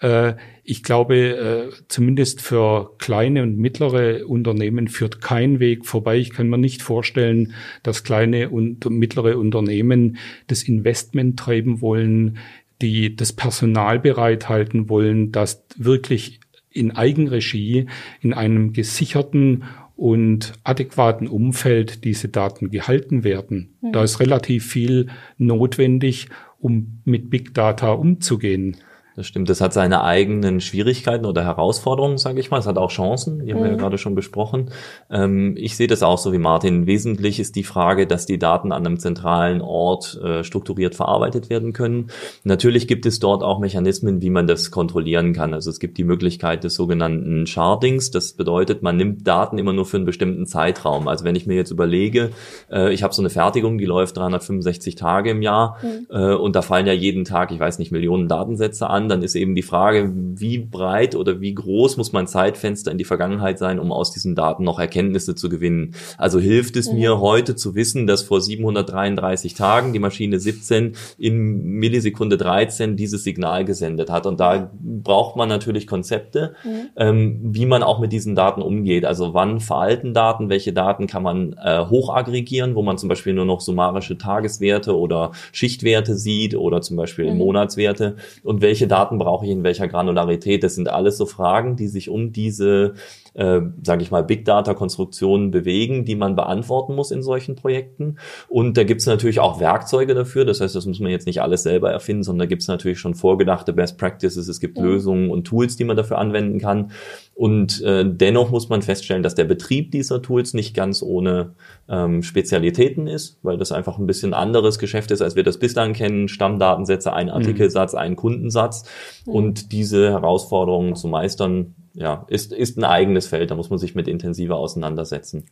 Äh, 0.00 0.34
ich 0.64 0.82
glaube, 0.82 1.16
äh, 1.16 1.70
zumindest 1.88 2.40
für 2.40 2.94
kleine 2.98 3.42
und 3.42 3.58
mittlere 3.58 4.26
Unternehmen 4.26 4.88
führt 4.88 5.20
kein 5.20 5.60
Weg 5.60 5.86
vorbei. 5.86 6.18
Ich 6.18 6.30
kann 6.30 6.48
mir 6.48 6.58
nicht 6.58 6.82
vorstellen, 6.82 7.54
dass 7.82 8.04
kleine 8.04 8.50
und 8.50 8.88
mittlere 8.90 9.38
Unternehmen 9.38 10.18
das 10.46 10.62
Investment 10.62 11.38
treiben 11.38 11.80
wollen, 11.80 12.38
die 12.82 13.16
das 13.16 13.32
Personal 13.32 13.98
bereithalten 13.98 14.88
wollen, 14.88 15.32
dass 15.32 15.64
wirklich 15.76 16.40
in 16.70 16.92
Eigenregie 16.92 17.86
in 18.20 18.34
einem 18.34 18.72
gesicherten 18.72 19.64
und 19.96 20.52
adäquaten 20.62 21.26
Umfeld 21.26 22.04
diese 22.04 22.28
Daten 22.28 22.70
gehalten 22.70 23.24
werden. 23.24 23.76
Mhm. 23.80 23.92
Da 23.92 24.04
ist 24.04 24.20
relativ 24.20 24.66
viel 24.66 25.08
notwendig, 25.38 26.28
um 26.60 27.00
mit 27.04 27.30
Big 27.30 27.52
Data 27.54 27.90
umzugehen. 27.90 28.76
Das 29.18 29.26
stimmt, 29.26 29.50
das 29.50 29.60
hat 29.60 29.72
seine 29.72 30.04
eigenen 30.04 30.60
Schwierigkeiten 30.60 31.26
oder 31.26 31.42
Herausforderungen, 31.42 32.18
sage 32.18 32.38
ich 32.38 32.52
mal. 32.52 32.58
Es 32.60 32.68
hat 32.68 32.78
auch 32.78 32.92
Chancen, 32.92 33.44
die 33.44 33.52
haben 33.52 33.58
wir 33.58 33.66
ja 33.66 33.72
mhm. 33.72 33.78
gerade 33.78 33.98
schon 33.98 34.14
besprochen. 34.14 34.70
Ähm, 35.10 35.56
ich 35.58 35.76
sehe 35.76 35.88
das 35.88 36.04
auch 36.04 36.18
so 36.18 36.32
wie 36.32 36.38
Martin. 36.38 36.86
Wesentlich 36.86 37.40
ist 37.40 37.56
die 37.56 37.64
Frage, 37.64 38.06
dass 38.06 38.26
die 38.26 38.38
Daten 38.38 38.70
an 38.70 38.86
einem 38.86 39.00
zentralen 39.00 39.60
Ort 39.60 40.20
äh, 40.22 40.44
strukturiert 40.44 40.94
verarbeitet 40.94 41.50
werden 41.50 41.72
können. 41.72 42.12
Natürlich 42.44 42.86
gibt 42.86 43.06
es 43.06 43.18
dort 43.18 43.42
auch 43.42 43.58
Mechanismen, 43.58 44.22
wie 44.22 44.30
man 44.30 44.46
das 44.46 44.70
kontrollieren 44.70 45.32
kann. 45.32 45.52
Also 45.52 45.68
es 45.70 45.80
gibt 45.80 45.98
die 45.98 46.04
Möglichkeit 46.04 46.62
des 46.62 46.76
sogenannten 46.76 47.48
Shardings. 47.48 48.12
Das 48.12 48.34
bedeutet, 48.34 48.84
man 48.84 48.96
nimmt 48.96 49.26
Daten 49.26 49.58
immer 49.58 49.72
nur 49.72 49.84
für 49.84 49.96
einen 49.96 50.06
bestimmten 50.06 50.46
Zeitraum. 50.46 51.08
Also 51.08 51.24
wenn 51.24 51.34
ich 51.34 51.44
mir 51.44 51.56
jetzt 51.56 51.72
überlege, 51.72 52.30
äh, 52.70 52.94
ich 52.94 53.02
habe 53.02 53.12
so 53.12 53.22
eine 53.22 53.30
Fertigung, 53.30 53.78
die 53.78 53.84
läuft 53.84 54.16
365 54.16 54.94
Tage 54.94 55.30
im 55.30 55.42
Jahr 55.42 55.78
mhm. 55.82 56.06
äh, 56.08 56.34
und 56.34 56.54
da 56.54 56.62
fallen 56.62 56.86
ja 56.86 56.92
jeden 56.92 57.24
Tag, 57.24 57.50
ich 57.50 57.58
weiß 57.58 57.80
nicht, 57.80 57.90
Millionen 57.90 58.28
Datensätze 58.28 58.88
an 58.88 59.07
dann 59.08 59.22
ist 59.22 59.34
eben 59.34 59.54
die 59.54 59.62
Frage, 59.62 60.12
wie 60.14 60.58
breit 60.58 61.14
oder 61.14 61.40
wie 61.40 61.54
groß 61.54 61.96
muss 61.96 62.12
mein 62.12 62.26
Zeitfenster 62.26 62.90
in 62.90 62.98
die 62.98 63.04
Vergangenheit 63.04 63.58
sein, 63.58 63.78
um 63.78 63.92
aus 63.92 64.12
diesen 64.12 64.34
Daten 64.34 64.64
noch 64.64 64.78
Erkenntnisse 64.78 65.34
zu 65.34 65.48
gewinnen. 65.48 65.94
Also 66.16 66.38
hilft 66.38 66.76
es 66.76 66.90
mhm. 66.90 66.98
mir 66.98 67.20
heute 67.20 67.56
zu 67.56 67.74
wissen, 67.74 68.06
dass 68.06 68.22
vor 68.22 68.40
733 68.40 69.54
Tagen 69.54 69.92
die 69.92 69.98
Maschine 69.98 70.38
17 70.38 70.92
in 71.18 71.62
Millisekunde 71.78 72.36
13 72.36 72.96
dieses 72.96 73.24
Signal 73.24 73.64
gesendet 73.64 74.10
hat. 74.10 74.26
Und 74.26 74.40
da 74.40 74.70
braucht 74.72 75.36
man 75.36 75.48
natürlich 75.48 75.86
Konzepte, 75.86 76.54
mhm. 76.64 76.88
ähm, 76.96 77.38
wie 77.42 77.66
man 77.66 77.82
auch 77.82 77.98
mit 77.98 78.12
diesen 78.12 78.34
Daten 78.34 78.62
umgeht. 78.62 79.04
Also 79.04 79.34
wann 79.34 79.60
veralten 79.60 80.14
Daten, 80.14 80.48
welche 80.48 80.72
Daten 80.72 81.06
kann 81.06 81.22
man 81.22 81.54
äh, 81.62 81.86
hochaggregieren, 81.86 82.74
wo 82.74 82.82
man 82.82 82.98
zum 82.98 83.08
Beispiel 83.08 83.34
nur 83.34 83.44
noch 83.44 83.60
summarische 83.60 84.18
Tageswerte 84.18 84.96
oder 84.96 85.32
Schichtwerte 85.52 86.16
sieht 86.16 86.54
oder 86.54 86.80
zum 86.80 86.96
Beispiel 86.96 87.30
mhm. 87.30 87.38
Monatswerte 87.38 88.16
und 88.42 88.60
welche 88.60 88.86
Daten 88.86 88.97
Daten 88.98 89.18
brauche 89.18 89.44
ich 89.44 89.52
in 89.52 89.62
welcher 89.62 89.86
Granularität? 89.86 90.64
Das 90.64 90.74
sind 90.74 90.88
alles 90.88 91.16
so 91.16 91.24
Fragen, 91.24 91.76
die 91.76 91.86
sich 91.86 92.08
um 92.08 92.32
diese 92.32 92.94
äh, 93.38 93.60
sage 93.84 94.02
ich 94.02 94.10
mal, 94.10 94.24
Big 94.24 94.44
Data-Konstruktionen 94.44 95.52
bewegen, 95.52 96.04
die 96.04 96.16
man 96.16 96.34
beantworten 96.34 96.96
muss 96.96 97.12
in 97.12 97.22
solchen 97.22 97.54
Projekten. 97.54 98.16
Und 98.48 98.76
da 98.76 98.82
gibt 98.82 99.00
es 99.00 99.06
natürlich 99.06 99.38
auch 99.38 99.60
Werkzeuge 99.60 100.14
dafür. 100.14 100.44
Das 100.44 100.60
heißt, 100.60 100.74
das 100.74 100.86
muss 100.86 100.98
man 100.98 101.12
jetzt 101.12 101.26
nicht 101.26 101.40
alles 101.40 101.62
selber 101.62 101.92
erfinden, 101.92 102.24
sondern 102.24 102.46
da 102.46 102.46
gibt 102.46 102.62
es 102.62 102.68
natürlich 102.68 102.98
schon 102.98 103.14
vorgedachte 103.14 103.72
Best 103.72 103.96
Practices. 103.96 104.48
Es 104.48 104.58
gibt 104.58 104.76
ja. 104.76 104.82
Lösungen 104.82 105.30
und 105.30 105.44
Tools, 105.44 105.76
die 105.76 105.84
man 105.84 105.96
dafür 105.96 106.18
anwenden 106.18 106.58
kann. 106.58 106.90
Und 107.34 107.80
äh, 107.82 108.04
dennoch 108.04 108.50
muss 108.50 108.68
man 108.68 108.82
feststellen, 108.82 109.22
dass 109.22 109.36
der 109.36 109.44
Betrieb 109.44 109.92
dieser 109.92 110.20
Tools 110.20 110.52
nicht 110.54 110.74
ganz 110.74 111.00
ohne 111.00 111.52
ähm, 111.88 112.24
Spezialitäten 112.24 113.06
ist, 113.06 113.38
weil 113.44 113.56
das 113.56 113.70
einfach 113.70 113.98
ein 113.98 114.06
bisschen 114.08 114.34
anderes 114.34 114.80
Geschäft 114.80 115.12
ist, 115.12 115.22
als 115.22 115.36
wir 115.36 115.44
das 115.44 115.58
bislang 115.58 115.92
kennen. 115.92 116.26
Stammdatensätze, 116.26 117.12
ein 117.12 117.26
mhm. 117.26 117.34
Artikelsatz, 117.34 117.94
ein 117.94 118.16
Kundensatz. 118.16 118.84
Und 119.26 119.70
diese 119.70 120.10
Herausforderungen 120.10 120.96
zu 120.96 121.06
meistern, 121.06 121.76
ja, 121.98 122.24
ist, 122.28 122.52
ist 122.52 122.78
ein 122.78 122.84
eigenes 122.84 123.26
Feld. 123.26 123.50
Da 123.50 123.56
muss 123.56 123.70
man 123.70 123.78
sich 123.78 123.94
mit 123.94 124.06
intensiver 124.06 124.56
auseinandersetzen. 124.56 125.46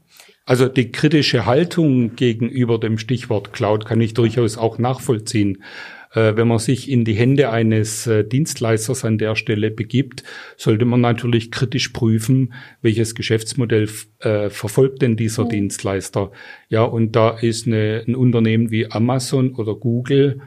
Also 0.44 0.68
die 0.68 0.92
kritische 0.92 1.44
Haltung 1.44 2.14
gegenüber 2.14 2.78
dem 2.78 2.98
Stichwort 2.98 3.52
Cloud 3.52 3.84
kann 3.84 4.00
ich 4.00 4.14
durchaus 4.14 4.56
auch 4.56 4.78
nachvollziehen. 4.78 5.64
Äh, 6.12 6.36
wenn 6.36 6.46
man 6.46 6.60
sich 6.60 6.88
in 6.88 7.04
die 7.04 7.14
Hände 7.14 7.50
eines 7.50 8.06
äh, 8.06 8.24
Dienstleisters 8.24 9.04
an 9.04 9.18
der 9.18 9.34
Stelle 9.34 9.72
begibt, 9.72 10.22
sollte 10.56 10.84
man 10.84 11.00
natürlich 11.00 11.50
kritisch 11.50 11.88
prüfen, 11.88 12.54
welches 12.80 13.16
Geschäftsmodell 13.16 13.88
äh, 14.20 14.48
verfolgt 14.48 15.02
denn 15.02 15.16
dieser 15.16 15.46
mhm. 15.46 15.48
Dienstleister. 15.48 16.30
Ja, 16.68 16.84
und 16.84 17.16
da 17.16 17.30
ist 17.30 17.66
eine, 17.66 18.04
ein 18.06 18.14
Unternehmen 18.14 18.70
wie 18.70 18.88
Amazon 18.88 19.52
oder 19.56 19.74
Google 19.74 20.40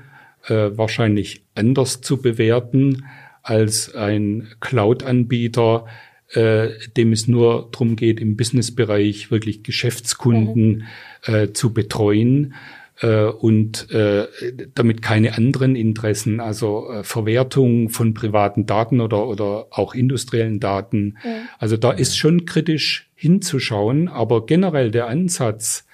äh, 0.47 0.69
wahrscheinlich 0.77 1.43
anders 1.55 1.99
zu 1.99 2.21
bewerten 2.21 3.03
als 3.49 3.95
ein 3.95 4.47
Cloud-Anbieter, 4.59 5.88
äh, 6.33 6.69
dem 6.95 7.12
es 7.12 7.27
nur 7.27 7.69
darum 7.71 7.95
geht, 7.95 8.19
im 8.19 8.38
Businessbereich 8.38 9.31
wirklich 9.31 9.63
Geschäftskunden 9.63 10.85
mhm. 11.25 11.33
äh, 11.33 11.53
zu 11.53 11.73
betreuen 11.73 12.53
äh, 13.01 13.23
und 13.23 13.89
äh, 13.89 14.27
damit 14.75 15.01
keine 15.01 15.35
anderen 15.35 15.75
Interessen, 15.75 16.39
also 16.39 16.91
äh, 16.91 17.03
Verwertung 17.03 17.89
von 17.89 18.13
privaten 18.13 18.67
Daten 18.67 19.01
oder, 19.01 19.27
oder 19.27 19.67
auch 19.71 19.95
industriellen 19.95 20.59
Daten. 20.59 21.17
Ja. 21.23 21.31
Also 21.57 21.75
da 21.75 21.91
ist 21.91 22.17
schon 22.17 22.45
kritisch 22.45 23.09
hinzuschauen, 23.15 24.09
aber 24.09 24.45
generell 24.45 24.91
der 24.91 25.07
Ansatz, 25.07 25.88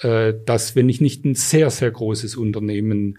äh, 0.00 0.34
dass 0.44 0.76
wenn 0.76 0.90
ich 0.90 1.00
nicht 1.00 1.24
ein 1.24 1.34
sehr, 1.34 1.70
sehr 1.70 1.90
großes 1.90 2.36
Unternehmen 2.36 3.18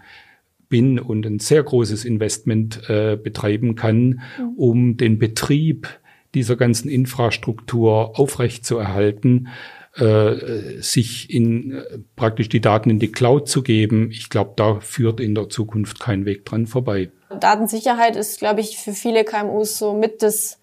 bin 0.70 0.98
und 0.98 1.26
ein 1.26 1.38
sehr 1.38 1.62
großes 1.62 2.06
Investment 2.06 2.88
äh, 2.88 3.18
betreiben 3.22 3.74
kann, 3.74 4.22
mhm. 4.38 4.54
um 4.56 4.96
den 4.96 5.18
Betrieb 5.18 6.00
dieser 6.34 6.56
ganzen 6.56 6.88
Infrastruktur 6.88 8.18
aufrechtzuerhalten, 8.18 9.48
äh, 9.96 10.80
sich 10.80 11.28
in 11.34 11.72
äh, 11.72 11.98
praktisch 12.16 12.48
die 12.48 12.60
Daten 12.60 12.88
in 12.88 13.00
die 13.00 13.12
Cloud 13.12 13.48
zu 13.48 13.62
geben. 13.62 14.10
Ich 14.12 14.30
glaube, 14.30 14.52
da 14.56 14.80
führt 14.80 15.20
in 15.20 15.34
der 15.34 15.48
Zukunft 15.48 16.00
kein 16.00 16.24
Weg 16.24 16.46
dran 16.46 16.66
vorbei. 16.66 17.10
Datensicherheit 17.38 18.16
ist, 18.16 18.38
glaube 18.38 18.60
ich, 18.60 18.78
für 18.78 18.92
viele 18.92 19.24
KMUs 19.24 19.78
so 19.78 19.92
mit 19.92 20.22
das 20.22 20.59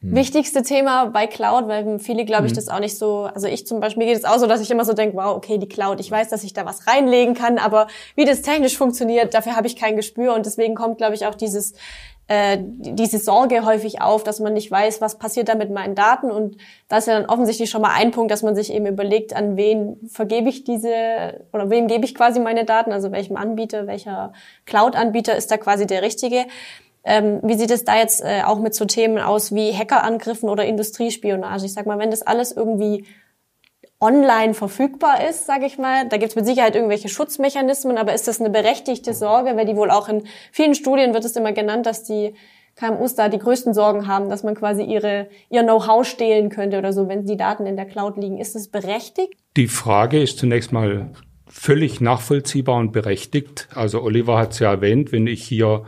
hm. 0.00 0.14
wichtigste 0.14 0.62
Thema 0.62 1.06
bei 1.06 1.26
Cloud, 1.26 1.68
weil 1.68 1.98
viele, 1.98 2.24
glaube 2.24 2.46
ich, 2.46 2.52
hm. 2.52 2.56
das 2.56 2.68
auch 2.68 2.80
nicht 2.80 2.96
so, 2.96 3.28
also 3.32 3.48
ich 3.48 3.66
zum 3.66 3.80
Beispiel, 3.80 4.04
mir 4.04 4.12
geht 4.12 4.18
es 4.18 4.24
auch 4.24 4.38
so, 4.38 4.46
dass 4.46 4.60
ich 4.60 4.70
immer 4.70 4.84
so 4.84 4.92
denke, 4.92 5.16
wow, 5.16 5.36
okay, 5.36 5.58
die 5.58 5.68
Cloud, 5.68 6.00
ich 6.00 6.10
weiß, 6.10 6.28
dass 6.28 6.44
ich 6.44 6.52
da 6.52 6.64
was 6.64 6.86
reinlegen 6.86 7.34
kann, 7.34 7.58
aber 7.58 7.88
wie 8.14 8.24
das 8.24 8.42
technisch 8.42 8.76
funktioniert, 8.76 9.34
dafür 9.34 9.56
habe 9.56 9.66
ich 9.66 9.76
kein 9.76 9.96
Gespür 9.96 10.34
und 10.34 10.46
deswegen 10.46 10.74
kommt, 10.74 10.98
glaube 10.98 11.14
ich, 11.14 11.26
auch 11.26 11.34
dieses 11.34 11.74
äh, 12.28 12.58
diese 12.60 13.18
Sorge 13.18 13.64
häufig 13.64 14.02
auf, 14.02 14.22
dass 14.22 14.38
man 14.38 14.52
nicht 14.52 14.70
weiß, 14.70 15.00
was 15.00 15.18
passiert 15.18 15.48
da 15.48 15.54
mit 15.54 15.70
meinen 15.70 15.94
Daten. 15.94 16.30
Und 16.30 16.58
das 16.86 17.00
ist 17.00 17.06
ja 17.06 17.18
dann 17.18 17.28
offensichtlich 17.28 17.70
schon 17.70 17.80
mal 17.80 17.94
ein 17.94 18.10
Punkt, 18.10 18.30
dass 18.30 18.42
man 18.42 18.54
sich 18.54 18.70
eben 18.70 18.86
überlegt, 18.86 19.34
an 19.34 19.56
wen 19.56 19.96
vergebe 20.08 20.50
ich 20.50 20.62
diese 20.62 21.42
oder 21.54 21.70
wem 21.70 21.88
gebe 21.88 22.04
ich 22.04 22.14
quasi 22.14 22.38
meine 22.38 22.66
Daten, 22.66 22.92
also 22.92 23.10
welchem 23.12 23.36
Anbieter, 23.36 23.86
welcher 23.86 24.34
Cloud-Anbieter 24.66 25.36
ist 25.36 25.50
da 25.50 25.56
quasi 25.56 25.86
der 25.86 26.02
richtige. 26.02 26.44
Ähm, 27.10 27.40
wie 27.42 27.54
sieht 27.54 27.70
es 27.70 27.84
da 27.84 27.96
jetzt 27.96 28.22
äh, 28.22 28.42
auch 28.44 28.58
mit 28.58 28.74
so 28.74 28.84
Themen 28.84 29.16
aus 29.16 29.54
wie 29.54 29.72
Hackerangriffen 29.72 30.50
oder 30.50 30.66
Industriespionage? 30.66 31.64
Ich 31.64 31.72
sag 31.72 31.86
mal, 31.86 31.98
wenn 31.98 32.10
das 32.10 32.20
alles 32.20 32.52
irgendwie 32.52 33.06
online 33.98 34.52
verfügbar 34.52 35.26
ist, 35.26 35.46
sage 35.46 35.64
ich 35.64 35.78
mal. 35.78 36.06
Da 36.10 36.18
gibt 36.18 36.32
es 36.32 36.36
mit 36.36 36.44
Sicherheit 36.44 36.76
irgendwelche 36.76 37.08
Schutzmechanismen, 37.08 37.96
aber 37.96 38.12
ist 38.12 38.28
das 38.28 38.40
eine 38.40 38.50
berechtigte 38.50 39.14
Sorge? 39.14 39.56
Weil 39.56 39.64
die 39.64 39.74
wohl 39.74 39.90
auch 39.90 40.10
in 40.10 40.24
vielen 40.52 40.74
Studien 40.74 41.14
wird 41.14 41.24
es 41.24 41.34
immer 41.34 41.52
genannt, 41.52 41.86
dass 41.86 42.04
die 42.04 42.34
KMUs 42.76 43.14
da 43.14 43.30
die 43.30 43.38
größten 43.38 43.72
Sorgen 43.72 44.06
haben, 44.06 44.28
dass 44.28 44.42
man 44.42 44.54
quasi 44.54 44.82
ihre, 44.82 45.30
ihr 45.48 45.62
Know-how 45.62 46.06
stehlen 46.06 46.50
könnte 46.50 46.76
oder 46.76 46.92
so, 46.92 47.08
wenn 47.08 47.24
die 47.24 47.38
Daten 47.38 47.64
in 47.64 47.76
der 47.76 47.86
Cloud 47.86 48.18
liegen. 48.18 48.36
Ist 48.36 48.54
das 48.54 48.68
berechtigt? 48.68 49.32
Die 49.56 49.66
Frage 49.66 50.20
ist 50.20 50.38
zunächst 50.38 50.72
mal 50.72 51.10
völlig 51.46 52.02
nachvollziehbar 52.02 52.76
und 52.76 52.92
berechtigt. 52.92 53.68
Also 53.74 54.02
Oliver 54.02 54.36
hat 54.36 54.52
es 54.52 54.58
ja 54.58 54.70
erwähnt, 54.70 55.10
wenn 55.10 55.26
ich 55.26 55.42
hier 55.42 55.86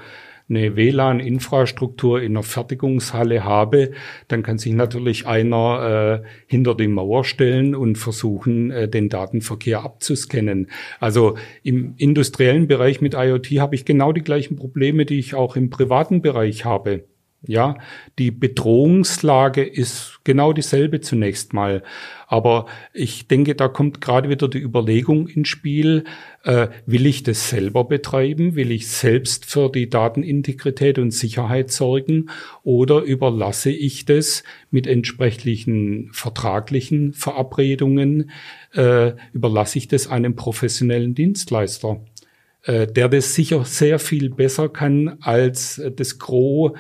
eine 0.51 0.77
WLAN-Infrastruktur 0.77 2.21
in 2.21 2.33
einer 2.33 2.43
Fertigungshalle 2.43 3.45
habe, 3.45 3.93
dann 4.29 4.43
kann 4.43 4.59
sich 4.59 4.73
natürlich 4.73 5.27
einer 5.27 6.23
äh, 6.23 6.29
hinter 6.47 6.75
die 6.75 6.89
Mauer 6.89 7.25
stellen 7.25 7.75
und 7.75 7.97
versuchen, 7.97 8.71
äh, 8.71 8.89
den 8.89 9.09
Datenverkehr 9.09 9.83
abzuscannen. 9.83 10.71
Also 10.99 11.37
im 11.63 11.95
industriellen 11.97 12.67
Bereich 12.67 13.01
mit 13.01 13.15
IoT 13.15 13.47
habe 13.61 13.75
ich 13.75 13.85
genau 13.85 14.13
die 14.13 14.23
gleichen 14.23 14.57
Probleme, 14.57 15.07
die 15.07 15.19
ich 15.19 15.35
auch 15.35 15.57
im 15.57 15.71
privaten 15.71 16.21
Bereich 16.21 16.65
habe. 16.65 17.05
Ja, 17.47 17.79
die 18.19 18.31
Bedrohungslage 18.31 19.65
ist 19.65 20.21
genau 20.25 20.53
dieselbe 20.53 21.01
zunächst 21.01 21.55
mal. 21.55 21.83
Aber 22.27 22.67
ich 22.93 23.29
denke, 23.29 23.55
da 23.55 23.69
kommt 23.69 24.03
gerade 24.03 24.29
wieder 24.29 24.47
die 24.47 24.59
Überlegung 24.59 25.27
ins 25.27 25.49
Spiel, 25.49 26.05
äh, 26.45 26.69
will 26.85 27.07
ich 27.07 27.23
das 27.23 27.49
selber 27.49 27.85
betreiben? 27.85 28.57
Will 28.57 28.71
ich 28.71 28.89
selbst 28.89 29.47
für 29.47 29.71
die 29.71 29.89
Datenintegrität 29.89 30.99
und 30.99 31.13
Sicherheit 31.13 31.71
sorgen? 31.71 32.29
Oder 32.63 33.01
überlasse 33.01 33.71
ich 33.71 34.05
das 34.05 34.45
mit 34.71 34.87
entsprechlichen 34.87 36.11
vertraglichen 36.13 37.15
Verabredungen, 37.15 38.31
äh, 38.75 39.13
überlasse 39.33 39.79
ich 39.79 39.89
das 39.89 40.09
einem 40.09 40.37
professionellen 40.37 41.15
Dienstleister? 41.15 42.05
Äh, 42.65 42.87
der 42.87 43.09
das 43.09 43.35
sicher 43.35 43.65
sehr 43.65 43.99
viel 43.99 44.29
besser 44.29 44.69
kann 44.69 45.17
als 45.23 45.81
das 45.97 46.19
Gros 46.19 46.73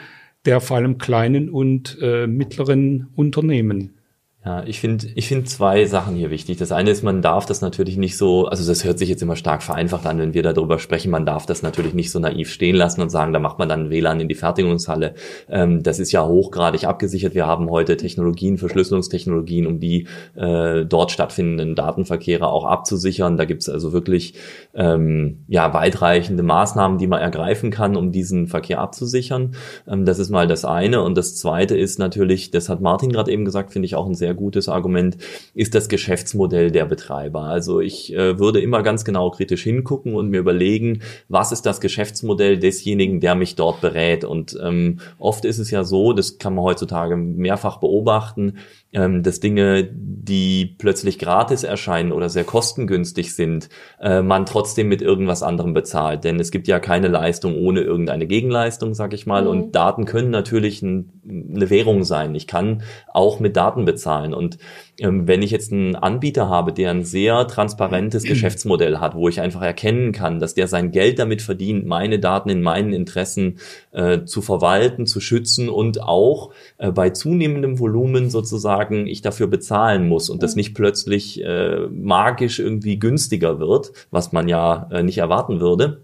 der 0.44 0.60
vor 0.60 0.78
allem 0.78 0.98
kleinen 0.98 1.50
und 1.50 1.98
äh, 2.00 2.26
mittleren 2.26 3.08
Unternehmen. 3.14 3.99
Ja, 4.42 4.64
ich 4.64 4.80
finde 4.80 5.06
ich 5.16 5.28
finde 5.28 5.44
zwei 5.44 5.84
Sachen 5.84 6.16
hier 6.16 6.30
wichtig. 6.30 6.56
Das 6.56 6.72
eine 6.72 6.88
ist, 6.88 7.02
man 7.02 7.20
darf 7.20 7.44
das 7.44 7.60
natürlich 7.60 7.98
nicht 7.98 8.16
so, 8.16 8.46
also 8.46 8.66
das 8.66 8.84
hört 8.84 8.98
sich 8.98 9.10
jetzt 9.10 9.20
immer 9.20 9.36
stark 9.36 9.62
vereinfacht 9.62 10.06
an, 10.06 10.18
wenn 10.18 10.32
wir 10.32 10.42
darüber 10.42 10.78
sprechen, 10.78 11.10
man 11.10 11.26
darf 11.26 11.44
das 11.44 11.62
natürlich 11.62 11.92
nicht 11.92 12.10
so 12.10 12.18
naiv 12.20 12.50
stehen 12.50 12.74
lassen 12.74 13.02
und 13.02 13.10
sagen, 13.10 13.34
da 13.34 13.38
macht 13.38 13.58
man 13.58 13.68
dann 13.68 13.90
WLAN 13.90 14.18
in 14.18 14.28
die 14.28 14.34
Fertigungshalle. 14.34 15.12
Ähm, 15.50 15.82
das 15.82 15.98
ist 15.98 16.10
ja 16.12 16.26
hochgradig 16.26 16.84
abgesichert. 16.84 17.34
Wir 17.34 17.46
haben 17.46 17.68
heute 17.68 17.98
Technologien, 17.98 18.56
Verschlüsselungstechnologien, 18.56 19.66
um 19.66 19.78
die 19.78 20.06
äh, 20.36 20.86
dort 20.86 21.10
stattfindenden 21.10 21.74
Datenverkehre 21.74 22.48
auch 22.48 22.64
abzusichern. 22.64 23.36
Da 23.36 23.44
gibt's 23.44 23.68
also 23.68 23.92
wirklich 23.92 24.32
ähm, 24.72 25.44
ja 25.48 25.74
weitreichende 25.74 26.42
Maßnahmen, 26.42 26.96
die 26.96 27.08
man 27.08 27.20
ergreifen 27.20 27.70
kann, 27.70 27.94
um 27.94 28.10
diesen 28.10 28.46
Verkehr 28.46 28.80
abzusichern. 28.80 29.54
Ähm, 29.86 30.06
das 30.06 30.18
ist 30.18 30.30
mal 30.30 30.46
das 30.46 30.64
eine. 30.64 31.02
Und 31.02 31.18
das 31.18 31.36
zweite 31.36 31.76
ist 31.76 31.98
natürlich, 31.98 32.50
das 32.50 32.70
hat 32.70 32.80
Martin 32.80 33.12
gerade 33.12 33.30
eben 33.30 33.44
gesagt, 33.44 33.70
finde 33.70 33.84
ich 33.84 33.96
auch 33.96 34.06
ein 34.06 34.14
sehr 34.14 34.29
sehr 34.30 34.34
gutes 34.34 34.68
Argument, 34.68 35.16
ist 35.54 35.74
das 35.74 35.88
Geschäftsmodell 35.88 36.70
der 36.70 36.84
Betreiber. 36.84 37.42
Also 37.42 37.80
ich 37.80 38.14
äh, 38.14 38.38
würde 38.38 38.60
immer 38.60 38.82
ganz 38.82 39.04
genau 39.04 39.30
kritisch 39.30 39.64
hingucken 39.64 40.14
und 40.14 40.30
mir 40.30 40.38
überlegen, 40.38 41.00
was 41.28 41.50
ist 41.50 41.66
das 41.66 41.80
Geschäftsmodell 41.80 42.58
desjenigen, 42.58 43.20
der 43.20 43.34
mich 43.34 43.56
dort 43.56 43.80
berät. 43.80 44.24
Und 44.24 44.56
ähm, 44.62 45.00
oft 45.18 45.44
ist 45.44 45.58
es 45.58 45.70
ja 45.70 45.82
so, 45.82 46.12
das 46.12 46.38
kann 46.38 46.54
man 46.54 46.64
heutzutage 46.64 47.16
mehrfach 47.16 47.78
beobachten, 47.78 48.58
ähm, 48.92 49.22
dass 49.22 49.38
Dinge, 49.38 49.88
die 49.92 50.66
plötzlich 50.66 51.18
gratis 51.18 51.62
erscheinen 51.62 52.10
oder 52.10 52.28
sehr 52.28 52.44
kostengünstig 52.44 53.34
sind, 53.34 53.68
äh, 54.00 54.20
man 54.20 54.46
trotzdem 54.46 54.88
mit 54.88 55.00
irgendwas 55.00 55.42
anderem 55.42 55.74
bezahlt. 55.74 56.24
Denn 56.24 56.40
es 56.40 56.50
gibt 56.50 56.66
ja 56.66 56.80
keine 56.80 57.08
Leistung 57.08 57.56
ohne 57.56 57.82
irgendeine 57.82 58.26
Gegenleistung, 58.26 58.94
sag 58.94 59.12
ich 59.12 59.26
mal. 59.26 59.42
Mhm. 59.42 59.48
Und 59.48 59.74
Daten 59.76 60.06
können 60.06 60.30
natürlich 60.30 60.82
ein, 60.82 61.12
eine 61.54 61.70
Währung 61.70 62.02
sein. 62.02 62.34
Ich 62.34 62.48
kann 62.48 62.82
auch 63.12 63.38
mit 63.38 63.56
Daten 63.56 63.84
bezahlen. 63.84 64.34
Und 64.34 64.58
wenn 65.02 65.42
ich 65.42 65.50
jetzt 65.50 65.72
einen 65.72 65.96
Anbieter 65.96 66.48
habe, 66.48 66.72
der 66.72 66.90
ein 66.90 67.04
sehr 67.04 67.46
transparentes 67.46 68.22
Geschäftsmodell 68.24 68.98
hat, 68.98 69.14
wo 69.14 69.28
ich 69.28 69.40
einfach 69.40 69.62
erkennen 69.62 70.12
kann, 70.12 70.38
dass 70.38 70.54
der 70.54 70.66
sein 70.66 70.90
Geld 70.90 71.18
damit 71.18 71.42
verdient, 71.42 71.86
meine 71.86 72.18
Daten 72.18 72.48
in 72.48 72.62
meinen 72.62 72.92
Interessen 72.92 73.58
äh, 73.92 74.24
zu 74.24 74.42
verwalten, 74.42 75.06
zu 75.06 75.20
schützen 75.20 75.68
und 75.68 76.02
auch 76.02 76.52
äh, 76.78 76.90
bei 76.90 77.10
zunehmendem 77.10 77.78
Volumen 77.78 78.30
sozusagen 78.30 79.06
ich 79.06 79.22
dafür 79.22 79.46
bezahlen 79.46 80.08
muss 80.08 80.30
und 80.30 80.42
das 80.42 80.56
nicht 80.56 80.74
plötzlich 80.74 81.42
äh, 81.42 81.86
magisch 81.90 82.58
irgendwie 82.58 82.98
günstiger 82.98 83.58
wird, 83.58 83.92
was 84.10 84.32
man 84.32 84.48
ja 84.48 84.88
äh, 84.90 85.02
nicht 85.02 85.18
erwarten 85.18 85.60
würde, 85.60 86.02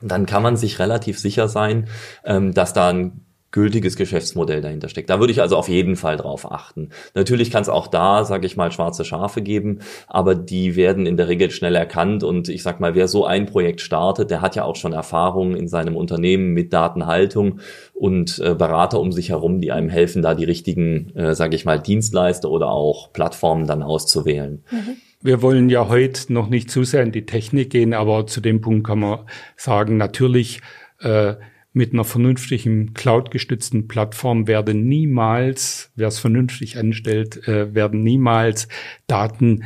dann 0.00 0.26
kann 0.26 0.42
man 0.42 0.56
sich 0.56 0.78
relativ 0.78 1.18
sicher 1.18 1.48
sein, 1.48 1.88
ähm, 2.24 2.52
dass 2.52 2.72
da 2.72 2.90
ein 2.90 3.20
gültiges 3.54 3.94
Geschäftsmodell 3.94 4.60
dahinter 4.60 4.88
steckt. 4.88 5.08
Da 5.08 5.20
würde 5.20 5.32
ich 5.32 5.40
also 5.40 5.56
auf 5.56 5.68
jeden 5.68 5.94
Fall 5.94 6.16
drauf 6.16 6.50
achten. 6.50 6.88
Natürlich 7.14 7.52
kann 7.52 7.62
es 7.62 7.68
auch 7.68 7.86
da, 7.86 8.24
sage 8.24 8.46
ich 8.46 8.56
mal, 8.56 8.72
schwarze 8.72 9.04
Schafe 9.04 9.42
geben, 9.42 9.78
aber 10.08 10.34
die 10.34 10.74
werden 10.74 11.06
in 11.06 11.16
der 11.16 11.28
Regel 11.28 11.52
schnell 11.52 11.76
erkannt 11.76 12.24
und 12.24 12.48
ich 12.48 12.64
sag 12.64 12.80
mal, 12.80 12.96
wer 12.96 13.06
so 13.06 13.24
ein 13.24 13.46
Projekt 13.46 13.80
startet, 13.80 14.32
der 14.32 14.40
hat 14.40 14.56
ja 14.56 14.64
auch 14.64 14.74
schon 14.74 14.92
Erfahrung 14.92 15.54
in 15.54 15.68
seinem 15.68 15.94
Unternehmen 15.94 16.52
mit 16.52 16.72
Datenhaltung 16.72 17.60
und 17.94 18.40
äh, 18.40 18.56
Berater 18.56 18.98
um 18.98 19.12
sich 19.12 19.28
herum, 19.28 19.60
die 19.60 19.70
einem 19.70 19.88
helfen, 19.88 20.20
da 20.20 20.34
die 20.34 20.44
richtigen, 20.44 21.14
äh, 21.14 21.36
sage 21.36 21.54
ich 21.54 21.64
mal, 21.64 21.78
Dienstleister 21.78 22.50
oder 22.50 22.70
auch 22.70 23.12
Plattformen 23.12 23.68
dann 23.68 23.84
auszuwählen. 23.84 24.64
Mhm. 24.72 24.96
Wir 25.22 25.42
wollen 25.42 25.70
ja 25.70 25.88
heute 25.88 26.32
noch 26.32 26.48
nicht 26.48 26.72
zu 26.72 26.82
sehr 26.82 27.04
in 27.04 27.12
die 27.12 27.24
Technik 27.24 27.70
gehen, 27.70 27.94
aber 27.94 28.26
zu 28.26 28.40
dem 28.40 28.60
Punkt 28.60 28.84
kann 28.84 28.98
man 28.98 29.20
sagen, 29.56 29.96
natürlich 29.96 30.60
äh, 31.00 31.34
mit 31.74 31.92
einer 31.92 32.04
vernünftigen 32.04 32.94
Cloud-gestützten 32.94 33.88
Plattform 33.88 34.46
werden 34.46 34.86
niemals, 34.88 35.90
wer 35.96 36.08
es 36.08 36.20
vernünftig 36.20 36.78
anstellt, 36.78 37.46
äh, 37.48 37.74
werden 37.74 38.02
niemals 38.02 38.68
Daten 39.08 39.64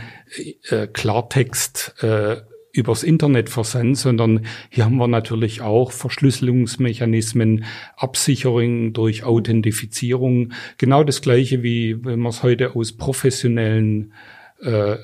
äh, 0.71 0.87
Klartext 0.87 2.03
äh, 2.03 2.38
übers 2.73 3.03
Internet 3.03 3.51
versandt, 3.51 3.99
sondern 3.99 4.47
hier 4.71 4.87
haben 4.87 4.97
wir 4.97 5.07
natürlich 5.07 5.61
auch 5.61 5.92
Verschlüsselungsmechanismen, 5.92 7.64
Absicherung 7.97 8.94
durch 8.94 9.25
Authentifizierung. 9.25 10.53
Genau 10.79 11.05
das 11.05 11.21
Gleiche 11.21 11.62
wie 11.62 12.03
wenn 12.05 12.21
man 12.21 12.31
es 12.31 12.42
heute 12.42 12.75
aus 12.75 12.92
professionellen 12.92 14.14
äh, 14.62 14.97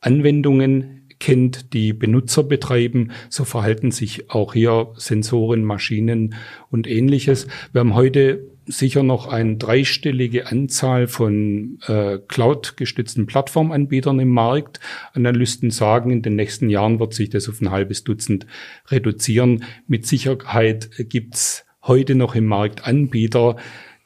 Anwendungen 0.00 1.03
kennt, 1.24 1.72
die 1.72 1.94
Benutzer 1.94 2.42
betreiben. 2.42 3.12
So 3.30 3.44
verhalten 3.44 3.90
sich 3.90 4.30
auch 4.30 4.52
hier 4.52 4.92
Sensoren, 4.96 5.64
Maschinen 5.64 6.34
und 6.70 6.86
ähnliches. 6.86 7.46
Wir 7.72 7.80
haben 7.80 7.94
heute 7.94 8.50
sicher 8.66 9.02
noch 9.02 9.26
eine 9.26 9.56
dreistellige 9.56 10.48
Anzahl 10.48 11.06
von 11.06 11.78
äh, 11.86 12.18
Cloud-gestützten 12.28 13.24
Plattformanbietern 13.24 14.20
im 14.20 14.28
Markt. 14.28 14.80
Analysten 15.14 15.70
sagen, 15.70 16.10
in 16.10 16.20
den 16.20 16.36
nächsten 16.36 16.68
Jahren 16.68 17.00
wird 17.00 17.14
sich 17.14 17.30
das 17.30 17.48
auf 17.48 17.62
ein 17.62 17.70
halbes 17.70 18.04
Dutzend 18.04 18.46
reduzieren. 18.88 19.64
Mit 19.86 20.06
Sicherheit 20.06 20.90
gibt's 21.08 21.64
heute 21.82 22.16
noch 22.16 22.34
im 22.34 22.44
Markt 22.44 22.86
Anbieter, 22.86 23.56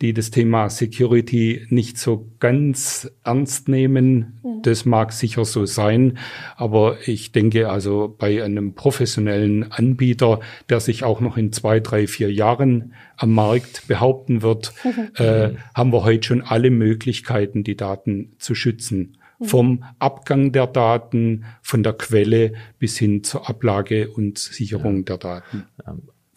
die 0.00 0.12
das 0.12 0.30
Thema 0.30 0.70
Security 0.70 1.66
nicht 1.70 1.98
so 1.98 2.30
ganz 2.38 3.11
ernst 3.24 3.68
nehmen. 3.68 4.40
Mhm. 4.44 4.62
Das 4.62 4.84
mag 4.84 5.12
sicher 5.12 5.44
so 5.44 5.66
sein, 5.66 6.18
aber 6.56 6.98
ich 7.06 7.32
denke 7.32 7.68
also 7.68 8.14
bei 8.16 8.42
einem 8.44 8.74
professionellen 8.74 9.72
Anbieter, 9.72 10.40
der 10.68 10.80
sich 10.80 11.02
auch 11.02 11.20
noch 11.20 11.37
in 11.37 11.52
zwei, 11.52 11.80
drei, 11.80 12.06
vier 12.06 12.32
Jahren 12.32 12.94
am 13.16 13.32
Markt 13.32 13.88
behaupten 13.88 14.42
wird, 14.42 14.72
äh, 15.16 15.50
haben 15.74 15.92
wir 15.92 16.04
heute 16.04 16.26
schon 16.28 16.42
alle 16.42 16.70
Möglichkeiten, 16.70 17.64
die 17.64 17.76
Daten 17.76 18.34
zu 18.38 18.54
schützen 18.54 19.16
mhm. 19.38 19.44
vom 19.44 19.84
Abgang 19.98 20.52
der 20.52 20.68
Daten, 20.68 21.44
von 21.62 21.82
der 21.82 21.94
Quelle 21.94 22.52
bis 22.78 22.98
hin 22.98 23.24
zur 23.24 23.48
Ablage 23.48 24.11
und 24.11 24.38
Sicherung 24.38 24.98
ja. 24.98 25.02
der 25.02 25.18
Daten. 25.18 25.66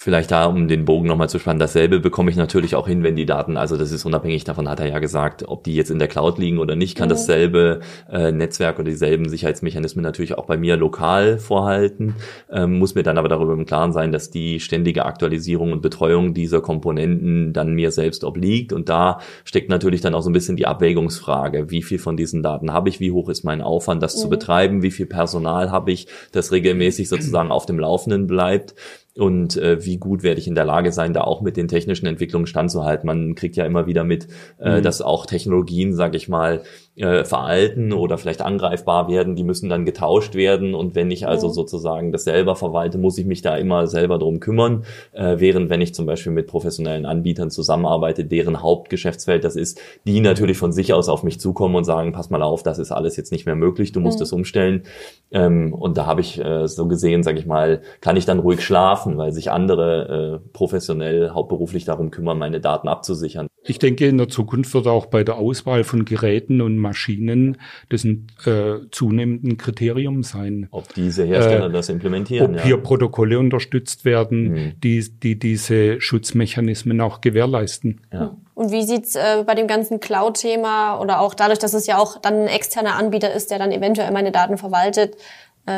Vielleicht 0.03 0.31
da, 0.31 0.45
um 0.45 0.67
den 0.67 0.83
Bogen 0.83 1.07
nochmal 1.07 1.29
zu 1.29 1.37
spannen, 1.37 1.59
dasselbe 1.59 1.99
bekomme 1.99 2.31
ich 2.31 2.35
natürlich 2.35 2.73
auch 2.73 2.87
hin, 2.87 3.03
wenn 3.03 3.15
die 3.15 3.27
Daten, 3.27 3.55
also 3.55 3.77
das 3.77 3.91
ist 3.91 4.03
unabhängig 4.03 4.43
davon, 4.43 4.67
hat 4.67 4.79
er 4.79 4.87
ja 4.87 4.97
gesagt, 4.97 5.47
ob 5.47 5.63
die 5.63 5.75
jetzt 5.75 5.91
in 5.91 5.99
der 5.99 6.07
Cloud 6.07 6.39
liegen 6.39 6.57
oder 6.57 6.75
nicht, 6.75 6.97
kann 6.97 7.07
mhm. 7.07 7.11
dasselbe 7.11 7.81
äh, 8.11 8.31
Netzwerk 8.31 8.79
oder 8.79 8.89
dieselben 8.89 9.29
Sicherheitsmechanismen 9.29 10.01
natürlich 10.01 10.39
auch 10.39 10.47
bei 10.47 10.57
mir 10.57 10.75
lokal 10.75 11.37
vorhalten, 11.37 12.15
ähm, 12.51 12.79
muss 12.79 12.95
mir 12.95 13.03
dann 13.03 13.19
aber 13.19 13.29
darüber 13.29 13.53
im 13.53 13.67
Klaren 13.67 13.93
sein, 13.93 14.11
dass 14.11 14.31
die 14.31 14.59
ständige 14.59 15.05
Aktualisierung 15.05 15.71
und 15.71 15.83
Betreuung 15.83 16.33
dieser 16.33 16.61
Komponenten 16.61 17.53
dann 17.53 17.75
mir 17.75 17.91
selbst 17.91 18.23
obliegt. 18.23 18.73
Und 18.73 18.89
da 18.89 19.19
steckt 19.43 19.69
natürlich 19.69 20.01
dann 20.01 20.15
auch 20.15 20.23
so 20.23 20.31
ein 20.31 20.33
bisschen 20.33 20.57
die 20.57 20.65
Abwägungsfrage, 20.65 21.69
wie 21.69 21.83
viel 21.83 21.99
von 21.99 22.17
diesen 22.17 22.41
Daten 22.41 22.73
habe 22.73 22.89
ich, 22.89 22.99
wie 23.01 23.11
hoch 23.11 23.29
ist 23.29 23.43
mein 23.43 23.61
Aufwand, 23.61 24.01
das 24.01 24.15
mhm. 24.15 24.21
zu 24.21 24.29
betreiben, 24.29 24.81
wie 24.81 24.89
viel 24.89 25.05
Personal 25.05 25.69
habe 25.69 25.91
ich, 25.91 26.07
das 26.31 26.51
regelmäßig 26.51 27.07
sozusagen 27.07 27.51
auf 27.51 27.67
dem 27.67 27.77
Laufenden 27.77 28.25
bleibt 28.25 28.73
und 29.17 29.57
äh, 29.57 29.83
wie 29.83 29.97
gut 29.97 30.23
werde 30.23 30.39
ich 30.39 30.47
in 30.47 30.55
der 30.55 30.65
Lage 30.65 30.91
sein, 30.91 31.13
da 31.13 31.21
auch 31.21 31.41
mit 31.41 31.57
den 31.57 31.67
technischen 31.67 32.05
Entwicklungen 32.05 32.47
standzuhalten. 32.47 33.05
Man 33.05 33.35
kriegt 33.35 33.57
ja 33.57 33.65
immer 33.65 33.85
wieder 33.85 34.03
mit, 34.03 34.27
äh, 34.59 34.77
mhm. 34.77 34.83
dass 34.83 35.01
auch 35.01 35.25
Technologien, 35.25 35.93
sage 35.93 36.17
ich 36.17 36.29
mal, 36.29 36.63
äh, 36.95 37.23
veralten 37.23 37.93
oder 37.93 38.17
vielleicht 38.17 38.41
angreifbar 38.41 39.07
werden, 39.07 39.35
die 39.35 39.43
müssen 39.43 39.69
dann 39.69 39.85
getauscht 39.85 40.35
werden. 40.35 40.75
Und 40.75 40.93
wenn 40.93 41.09
ich 41.09 41.25
also 41.25 41.49
sozusagen 41.49 42.11
das 42.11 42.25
selber 42.25 42.55
verwalte, 42.55 42.97
muss 42.97 43.17
ich 43.17 43.25
mich 43.25 43.41
da 43.41 43.55
immer 43.55 43.87
selber 43.87 44.19
drum 44.19 44.39
kümmern. 44.39 44.83
Äh, 45.13 45.35
während 45.39 45.69
wenn 45.69 45.81
ich 45.81 45.93
zum 45.93 46.05
Beispiel 46.05 46.33
mit 46.33 46.47
professionellen 46.47 47.05
Anbietern 47.05 47.49
zusammenarbeite, 47.49 48.25
deren 48.25 48.61
Hauptgeschäftsfeld 48.61 49.43
das 49.43 49.55
ist, 49.55 49.79
die 50.05 50.19
natürlich 50.19 50.57
von 50.57 50.73
sich 50.73 50.93
aus 50.93 51.07
auf 51.07 51.23
mich 51.23 51.39
zukommen 51.39 51.75
und 51.75 51.85
sagen, 51.85 52.11
pass 52.11 52.29
mal 52.29 52.41
auf, 52.41 52.61
das 52.63 52.77
ist 52.77 52.91
alles 52.91 53.15
jetzt 53.15 53.31
nicht 53.31 53.45
mehr 53.45 53.55
möglich, 53.55 53.93
du 53.93 54.01
musst 54.01 54.19
mhm. 54.19 54.23
es 54.23 54.33
umstellen. 54.33 54.83
Ähm, 55.31 55.73
und 55.73 55.97
da 55.97 56.05
habe 56.05 56.21
ich 56.21 56.43
äh, 56.43 56.67
so 56.67 56.87
gesehen, 56.87 57.23
sage 57.23 57.39
ich 57.39 57.45
mal, 57.45 57.81
kann 58.01 58.17
ich 58.17 58.25
dann 58.25 58.39
ruhig 58.39 58.61
schlafen, 58.61 59.17
weil 59.17 59.31
sich 59.31 59.49
andere 59.49 60.41
äh, 60.43 60.49
professionell 60.51 61.29
hauptberuflich 61.29 61.85
darum 61.85 62.11
kümmern, 62.11 62.37
meine 62.37 62.59
Daten 62.59 62.87
abzusichern. 62.87 63.47
Ich 63.63 63.77
denke, 63.77 64.07
in 64.07 64.17
der 64.17 64.27
Zukunft 64.27 64.73
wird 64.73 64.87
auch 64.87 65.05
bei 65.05 65.23
der 65.23 65.35
Auswahl 65.35 65.83
von 65.83 66.03
Geräten 66.03 66.61
und 66.61 66.77
Maschinen 66.77 67.57
das 67.89 68.03
ein 68.03 68.27
äh, 68.45 68.87
zunehmend 68.89 69.59
Kriterium 69.59 70.23
sein. 70.23 70.67
Ob 70.71 70.91
diese 70.95 71.25
Hersteller 71.25 71.67
äh, 71.67 71.71
das 71.71 71.89
implementieren. 71.89 72.51
Ob 72.51 72.57
ja. 72.57 72.63
hier 72.63 72.77
Protokolle 72.77 73.37
unterstützt 73.37 74.03
werden, 74.03 74.51
mhm. 74.51 74.73
die, 74.83 75.07
die 75.19 75.37
diese 75.37 76.01
Schutzmechanismen 76.01 77.01
auch 77.01 77.21
gewährleisten. 77.21 78.01
Ja. 78.11 78.35
Und 78.55 78.71
wie 78.71 78.83
sieht's 78.83 79.15
äh, 79.15 79.43
bei 79.45 79.53
dem 79.53 79.67
ganzen 79.67 79.99
Cloud-Thema 79.99 80.99
oder 80.99 81.21
auch 81.21 81.33
dadurch, 81.35 81.59
dass 81.59 81.73
es 81.73 81.85
ja 81.85 81.97
auch 81.97 82.19
dann 82.19 82.41
ein 82.41 82.47
externer 82.47 82.95
Anbieter 82.95 83.31
ist, 83.33 83.51
der 83.51 83.59
dann 83.59 83.71
eventuell 83.71 84.11
meine 84.11 84.31
Daten 84.31 84.57
verwaltet, 84.57 85.15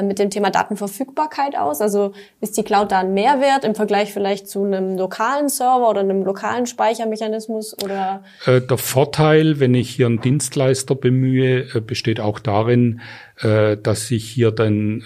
mit 0.02 0.18
dem 0.18 0.30
Thema 0.30 0.50
Datenverfügbarkeit 0.50 1.58
aus? 1.58 1.82
Also 1.82 2.14
ist 2.40 2.58
die 2.58 2.64
Cloud 2.64 2.92
da 2.92 3.00
ein 3.00 3.14
Mehrwert 3.14 3.66
im 3.66 3.76
Vergleich 3.76 4.14
vielleicht 4.14 4.48
zu 4.48 4.64
einem 4.64 4.98
lokalen 4.98 5.50
Server 5.50 5.90
oder 5.90 6.00
einem 6.00 6.24
lokalen 6.24 6.66
Speichermechanismus 6.66 7.76
oder? 7.84 8.24
Äh, 8.46 8.62
der 8.62 8.78
Vorteil, 8.78 9.60
wenn 9.60 9.74
ich 9.74 9.90
hier 9.90 10.06
einen 10.06 10.22
Dienstleister 10.22 10.96
bemühe, 10.96 11.76
äh, 11.76 11.82
besteht 11.82 12.20
auch 12.20 12.40
darin, 12.40 13.02
dass 13.42 14.08
sich 14.08 14.30
hier 14.30 14.52
dann 14.52 15.04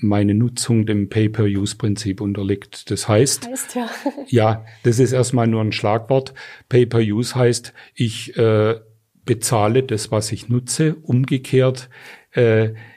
meine 0.00 0.34
Nutzung 0.34 0.86
dem 0.86 1.10
Pay-per-Use-Prinzip 1.10 2.22
unterliegt. 2.22 2.90
Das 2.90 3.08
heißt, 3.08 3.46
heißt 3.46 3.74
ja. 3.74 3.90
ja, 4.26 4.64
das 4.84 4.98
ist 4.98 5.12
erstmal 5.12 5.46
nur 5.46 5.60
ein 5.60 5.70
Schlagwort. 5.70 6.32
Pay-per-Use 6.70 7.34
heißt, 7.34 7.74
ich 7.94 8.32
bezahle 9.26 9.82
das, 9.82 10.10
was 10.10 10.32
ich 10.32 10.48
nutze. 10.48 10.96
Umgekehrt, 11.02 11.90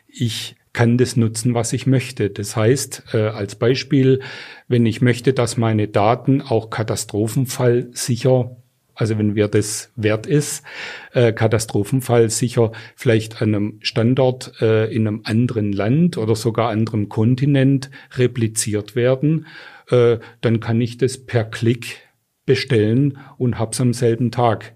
ich 0.07 0.55
kann 0.75 0.97
das 0.97 1.15
nutzen, 1.15 1.53
was 1.53 1.71
ich 1.71 1.87
möchte. 1.87 2.29
Das 2.29 2.55
heißt, 2.55 3.05
äh, 3.13 3.29
als 3.29 3.55
Beispiel, 3.55 4.19
wenn 4.67 4.85
ich 4.85 5.01
möchte, 5.01 5.31
dass 5.31 5.55
meine 5.55 5.87
Daten 5.87 6.41
auch 6.41 6.69
Katastrophenfall 6.69 7.87
sicher 7.93 8.57
also 8.97 9.17
wenn 9.17 9.35
wir 9.35 9.49
das 9.49 9.91
wert 9.97 10.25
ist, 10.25 10.63
äh, 11.11 11.33
Katastrophenfall 11.33 12.29
sicher 12.29 12.71
vielleicht 12.95 13.41
an 13.41 13.53
einem 13.53 13.79
Standort 13.81 14.53
äh, 14.61 14.85
in 14.93 15.05
einem 15.05 15.21
anderen 15.25 15.73
Land 15.73 16.17
oder 16.17 16.35
sogar 16.35 16.69
anderem 16.69 17.09
Kontinent 17.09 17.91
repliziert 18.13 18.95
werden, 18.95 19.47
äh, 19.89 20.17
dann 20.39 20.61
kann 20.61 20.79
ich 20.79 20.97
das 20.97 21.25
per 21.25 21.43
Klick 21.43 22.07
bestellen 22.45 23.17
und 23.37 23.59
hab's 23.59 23.81
am 23.81 23.93
selben 23.93 24.31
Tag. 24.31 24.75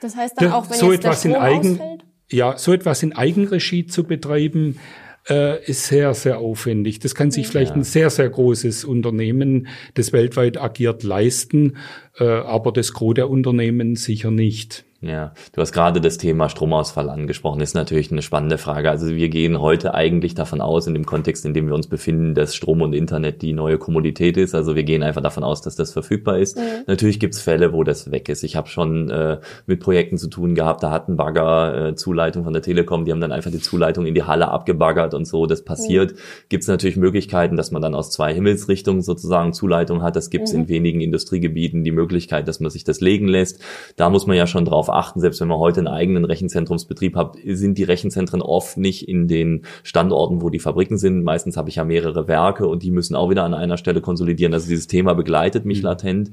Das 0.00 0.16
heißt 0.16 0.40
dann 0.40 0.52
auch, 0.52 0.70
wenn 0.70 0.78
so 0.78 0.92
jetzt 0.92 1.04
etwas 1.04 1.24
in 1.26 1.34
Eigen, 1.34 1.72
ausfällt? 1.72 2.04
Ja, 2.30 2.56
so 2.56 2.72
etwas 2.72 3.02
in 3.02 3.14
Eigenregie 3.14 3.86
zu 3.86 4.04
betreiben, 4.04 4.78
äh, 5.28 5.64
ist 5.64 5.86
sehr, 5.86 6.14
sehr 6.14 6.38
aufwendig. 6.38 6.98
Das 6.98 7.14
kann 7.14 7.30
sich 7.30 7.44
ja. 7.44 7.50
vielleicht 7.50 7.74
ein 7.74 7.84
sehr, 7.84 8.10
sehr 8.10 8.28
großes 8.28 8.84
Unternehmen, 8.84 9.68
das 9.94 10.12
weltweit 10.12 10.60
agiert, 10.60 11.02
leisten, 11.02 11.76
aber 12.24 12.72
das 12.72 12.92
Gros 12.92 13.14
der 13.14 13.30
Unternehmen 13.30 13.96
sicher 13.96 14.30
nicht. 14.30 14.84
Ja, 15.00 15.32
du 15.52 15.60
hast 15.60 15.70
gerade 15.70 16.00
das 16.00 16.18
Thema 16.18 16.48
Stromausfall 16.48 17.08
angesprochen. 17.08 17.60
Das 17.60 17.70
ist 17.70 17.74
natürlich 17.74 18.10
eine 18.10 18.20
spannende 18.20 18.58
Frage. 18.58 18.90
Also 18.90 19.14
wir 19.14 19.28
gehen 19.28 19.60
heute 19.60 19.94
eigentlich 19.94 20.34
davon 20.34 20.60
aus, 20.60 20.88
in 20.88 20.94
dem 20.94 21.06
Kontext, 21.06 21.46
in 21.46 21.54
dem 21.54 21.68
wir 21.68 21.74
uns 21.76 21.86
befinden, 21.86 22.34
dass 22.34 22.56
Strom 22.56 22.82
und 22.82 22.94
Internet 22.94 23.40
die 23.42 23.52
neue 23.52 23.78
Kommodität 23.78 24.36
ist. 24.36 24.56
Also 24.56 24.74
wir 24.74 24.82
gehen 24.82 25.04
einfach 25.04 25.22
davon 25.22 25.44
aus, 25.44 25.62
dass 25.62 25.76
das 25.76 25.92
verfügbar 25.92 26.38
ist. 26.38 26.56
Mhm. 26.56 26.82
Natürlich 26.88 27.20
gibt 27.20 27.34
es 27.34 27.40
Fälle, 27.40 27.72
wo 27.72 27.84
das 27.84 28.10
weg 28.10 28.28
ist. 28.28 28.42
Ich 28.42 28.56
habe 28.56 28.66
schon 28.66 29.08
äh, 29.08 29.38
mit 29.66 29.78
Projekten 29.78 30.18
zu 30.18 30.26
tun 30.26 30.56
gehabt, 30.56 30.82
da 30.82 30.90
hat 30.90 31.08
ein 31.08 31.16
Bagger 31.16 31.90
äh, 31.90 31.94
Zuleitung 31.94 32.42
von 32.42 32.52
der 32.52 32.62
Telekom, 32.62 33.04
die 33.04 33.12
haben 33.12 33.20
dann 33.20 33.30
einfach 33.30 33.52
die 33.52 33.60
Zuleitung 33.60 34.04
in 34.04 34.14
die 34.14 34.24
Halle 34.24 34.48
abgebaggert 34.48 35.14
und 35.14 35.26
so. 35.26 35.46
Das 35.46 35.62
passiert. 35.62 36.10
Mhm. 36.10 36.16
Gibt 36.48 36.62
es 36.64 36.68
natürlich 36.68 36.96
Möglichkeiten, 36.96 37.56
dass 37.56 37.70
man 37.70 37.82
dann 37.82 37.94
aus 37.94 38.10
zwei 38.10 38.34
Himmelsrichtungen 38.34 39.02
sozusagen 39.02 39.52
Zuleitung 39.52 40.02
hat. 40.02 40.16
Das 40.16 40.28
gibt 40.28 40.48
es 40.48 40.54
mhm. 40.54 40.62
in 40.62 40.68
wenigen 40.68 41.00
Industriegebieten 41.02 41.84
die 41.84 41.92
Möglichkeit, 41.92 42.07
dass 42.08 42.60
man 42.60 42.70
sich 42.70 42.84
das 42.84 43.00
legen 43.00 43.28
lässt. 43.28 43.60
Da 43.96 44.10
muss 44.10 44.26
man 44.26 44.36
ja 44.36 44.46
schon 44.46 44.64
drauf 44.64 44.78
darauf 44.78 44.90
achten, 44.90 45.20
selbst 45.20 45.40
wenn 45.40 45.48
man 45.48 45.58
heute 45.58 45.80
einen 45.80 45.88
eigenen 45.88 46.24
Rechenzentrumsbetrieb 46.24 47.16
hat, 47.16 47.36
sind 47.44 47.78
die 47.78 47.84
Rechenzentren 47.84 48.42
oft 48.42 48.76
nicht 48.76 49.08
in 49.08 49.28
den 49.28 49.62
Standorten, 49.82 50.42
wo 50.42 50.50
die 50.50 50.58
Fabriken 50.58 50.98
sind. 50.98 51.22
Meistens 51.22 51.56
habe 51.56 51.68
ich 51.68 51.76
ja 51.76 51.84
mehrere 51.84 52.28
Werke 52.28 52.66
und 52.66 52.82
die 52.82 52.90
müssen 52.90 53.14
auch 53.14 53.30
wieder 53.30 53.44
an 53.44 53.54
einer 53.54 53.76
Stelle 53.76 54.00
konsolidieren. 54.00 54.54
Also 54.54 54.68
dieses 54.68 54.86
Thema 54.86 55.14
begleitet 55.14 55.64
mich 55.64 55.78
mhm. 55.78 55.84
latent. 55.84 56.30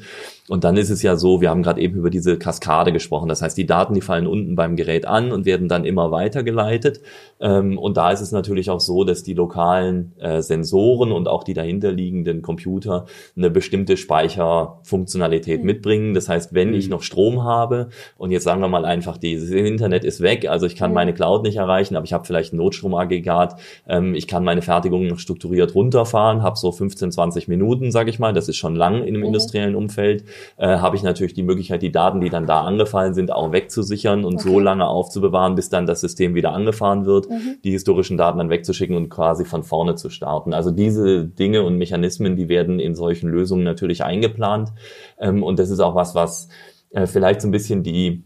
Und 0.47 0.63
dann 0.63 0.77
ist 0.77 0.89
es 0.89 1.01
ja 1.01 1.15
so, 1.15 1.41
wir 1.41 1.49
haben 1.49 1.63
gerade 1.63 1.81
eben 1.81 1.97
über 1.97 2.09
diese 2.09 2.37
Kaskade 2.37 2.91
gesprochen. 2.91 3.29
Das 3.29 3.41
heißt, 3.41 3.57
die 3.57 3.65
Daten, 3.65 3.95
die 3.95 4.01
fallen 4.01 4.27
unten 4.27 4.55
beim 4.55 4.75
Gerät 4.75 5.07
an 5.07 5.31
und 5.31 5.45
werden 5.45 5.67
dann 5.67 5.85
immer 5.85 6.11
weitergeleitet. 6.11 7.01
Ähm, 7.39 7.77
und 7.77 7.97
da 7.97 8.11
ist 8.11 8.21
es 8.21 8.31
natürlich 8.31 8.69
auch 8.69 8.79
so, 8.79 9.03
dass 9.03 9.23
die 9.23 9.33
lokalen 9.33 10.13
äh, 10.19 10.41
Sensoren 10.41 11.11
und 11.11 11.27
auch 11.27 11.43
die 11.43 11.55
dahinterliegenden 11.55 12.43
Computer 12.43 13.05
eine 13.35 13.49
bestimmte 13.49 13.97
Speicherfunktionalität. 13.97 15.63
Mitbringen. 15.65 16.13
Das 16.13 16.29
heißt, 16.29 16.53
wenn 16.53 16.69
mhm. 16.69 16.75
ich 16.75 16.89
noch 16.89 17.01
Strom 17.01 17.43
habe 17.43 17.89
und 18.17 18.31
jetzt 18.31 18.43
sagen 18.43 18.61
wir 18.61 18.67
mal 18.67 18.85
einfach, 18.85 19.17
dieses 19.17 19.49
Internet 19.49 20.03
ist 20.03 20.21
weg, 20.21 20.47
also 20.49 20.65
ich 20.65 20.75
kann 20.75 20.91
mhm. 20.91 20.95
meine 20.95 21.13
Cloud 21.13 21.43
nicht 21.43 21.57
erreichen, 21.57 21.95
aber 21.95 22.05
ich 22.05 22.13
habe 22.13 22.25
vielleicht 22.25 22.53
ein 22.53 22.57
Notstromaggregat, 22.57 23.59
ähm, 23.87 24.15
ich 24.15 24.27
kann 24.27 24.43
meine 24.43 24.61
Fertigung 24.61 25.07
noch 25.07 25.19
strukturiert 25.19 25.75
runterfahren, 25.75 26.43
habe 26.43 26.57
so 26.57 26.71
15, 26.71 27.11
20 27.11 27.47
Minuten, 27.47 27.91
sage 27.91 28.09
ich 28.09 28.19
mal, 28.19 28.33
das 28.33 28.47
ist 28.47 28.57
schon 28.57 28.75
lang 28.75 29.01
in 29.01 29.09
einem 29.09 29.21
mhm. 29.21 29.27
industriellen 29.27 29.75
Umfeld, 29.75 30.23
äh, 30.57 30.67
habe 30.67 30.95
ich 30.95 31.03
natürlich 31.03 31.33
die 31.33 31.43
Möglichkeit, 31.43 31.81
die 31.81 31.91
Daten, 31.91 32.21
die 32.21 32.29
dann 32.29 32.45
da 32.45 32.61
angefallen 32.61 33.13
sind, 33.13 33.31
auch 33.31 33.51
wegzusichern 33.51 34.23
und 34.23 34.35
okay. 34.35 34.49
so 34.49 34.59
lange 34.59 34.87
aufzubewahren, 34.87 35.55
bis 35.55 35.69
dann 35.69 35.85
das 35.85 36.01
System 36.01 36.35
wieder 36.35 36.53
angefahren 36.53 37.05
wird, 37.05 37.29
mhm. 37.29 37.57
die 37.63 37.71
historischen 37.71 38.17
Daten 38.17 38.37
dann 38.37 38.49
wegzuschicken 38.49 38.95
und 38.95 39.09
quasi 39.09 39.45
von 39.45 39.63
vorne 39.63 39.95
zu 39.95 40.09
starten. 40.09 40.53
Also 40.53 40.71
diese 40.71 41.25
Dinge 41.25 41.63
und 41.63 41.77
Mechanismen, 41.77 42.35
die 42.35 42.49
werden 42.49 42.79
in 42.79 42.95
solchen 42.95 43.29
Lösungen 43.29 43.63
natürlich 43.63 44.03
eingeplant. 44.03 44.71
Ähm, 45.19 45.43
und 45.43 45.59
das 45.59 45.69
ist 45.69 45.79
auch 45.79 45.95
was, 45.95 46.15
was 46.15 46.49
äh, 46.91 47.07
vielleicht 47.07 47.41
so 47.41 47.47
ein 47.47 47.51
bisschen 47.51 47.83
die 47.83 48.23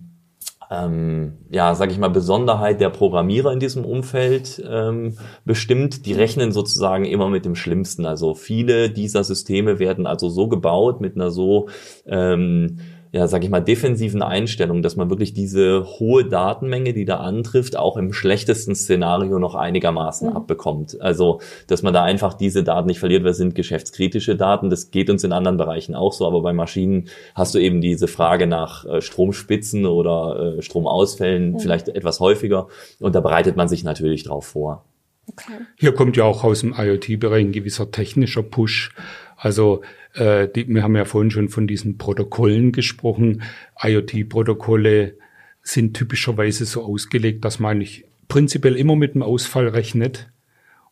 ähm, 0.72 1.40
ja, 1.50 1.74
sage 1.74 1.92
ich 1.92 1.98
mal, 1.98 2.10
Besonderheit 2.10 2.80
der 2.80 2.90
Programmierer 2.90 3.52
in 3.52 3.60
diesem 3.60 3.86
Umfeld 3.86 4.64
ähm, 4.70 5.18
bestimmt. 5.44 6.06
Die 6.06 6.14
rechnen 6.14 6.52
sozusagen 6.52 7.06
immer 7.06 7.28
mit 7.30 7.44
dem 7.46 7.56
Schlimmsten. 7.56 8.06
Also 8.06 8.36
viele 8.36 8.92
dieser 8.92 9.24
Systeme 9.24 9.80
werden 9.80 10.06
also 10.06 10.30
so 10.30 10.48
gebaut 10.48 11.02
mit 11.02 11.16
einer 11.16 11.32
so 11.32 11.70
ähm, 12.06 12.80
ja, 13.12 13.28
sag 13.28 13.44
ich 13.44 13.50
mal, 13.50 13.60
defensiven 13.60 14.22
Einstellung, 14.22 14.84
dass 14.84 14.96
man 14.96 15.10
wirklich 15.10 15.34
diese 15.34 15.84
hohe 15.84 16.26
Datenmenge, 16.26 16.94
die 16.94 17.06
da 17.06 17.18
antrifft, 17.18 17.76
auch 17.76 17.98
im 17.98 18.14
schlechtesten 18.14 18.76
Szenario 18.76 19.40
noch 19.40 19.56
einigermaßen 19.56 20.30
mhm. 20.30 20.36
abbekommt. 20.36 21.02
Also, 21.02 21.42
dass 21.66 21.82
man 21.82 21.94
da 21.94 22.04
einfach 22.04 22.36
diese 22.36 22.64
Daten 22.64 22.88
nicht 22.88 23.00
verliert, 23.00 23.24
weil 23.24 23.32
es 23.32 23.38
sind 23.38 23.56
geschäftskritische 23.56 24.36
Daten. 24.36 24.70
Das 24.70 24.92
geht 24.92 25.10
uns 25.10 25.24
in 25.24 25.32
anderen 25.32 25.58
Bereichen 25.58 25.96
auch 25.96 26.14
so, 26.14 26.28
aber 26.28 26.42
bei 26.42 26.54
Maschinen 26.54 27.10
hast 27.34 27.56
du 27.56 27.60
eben 27.60 27.82
diese 27.82 28.08
Frage 28.08 28.46
nach 28.46 28.86
äh, 28.86 29.02
Stromspitzen 29.02 29.88
oder 29.88 30.58
äh, 30.58 30.62
Stromausfällen 30.62 31.54
mhm. 31.54 31.60
vielleicht 31.60 31.90
etwas 31.90 32.20
häufiger 32.20 32.68
und 33.00 33.16
da 33.16 33.22
bereitet 33.22 33.56
man 33.56 33.68
sich 33.68 33.84
natürlich 33.84 34.24
drauf 34.24 34.46
vor. 34.46 34.86
Okay. 35.32 35.54
Hier 35.78 35.94
kommt 35.94 36.18
ja 36.18 36.26
auch 36.26 36.44
aus 36.44 36.62
dem 36.62 36.74
IoT-Bereich 36.78 37.46
ein 37.46 37.52
gewisser 37.52 37.92
technischer 37.92 38.44
Push. 38.44 38.92
Also 39.36 39.82
äh, 40.14 40.48
die, 40.48 40.68
wir 40.68 40.84
haben 40.84 40.96
ja 40.96 41.06
vorhin 41.06 41.32
schon 41.32 41.50
von 41.50 41.68
diesen 41.68 41.98
Protokollen 41.98 42.72
gesprochen. 42.72 43.44
IoT-Protokolle 43.82 45.16
sind 45.62 45.96
typischerweise 45.96 46.66
so 46.66 46.84
ausgelegt, 46.84 47.46
dass 47.46 47.60
man 47.60 47.72
eigentlich 47.72 48.06
prinzipiell 48.28 48.76
immer 48.76 48.96
mit 48.96 49.16
dem 49.16 49.24
Ausfall 49.24 49.68
rechnet. 49.68 50.30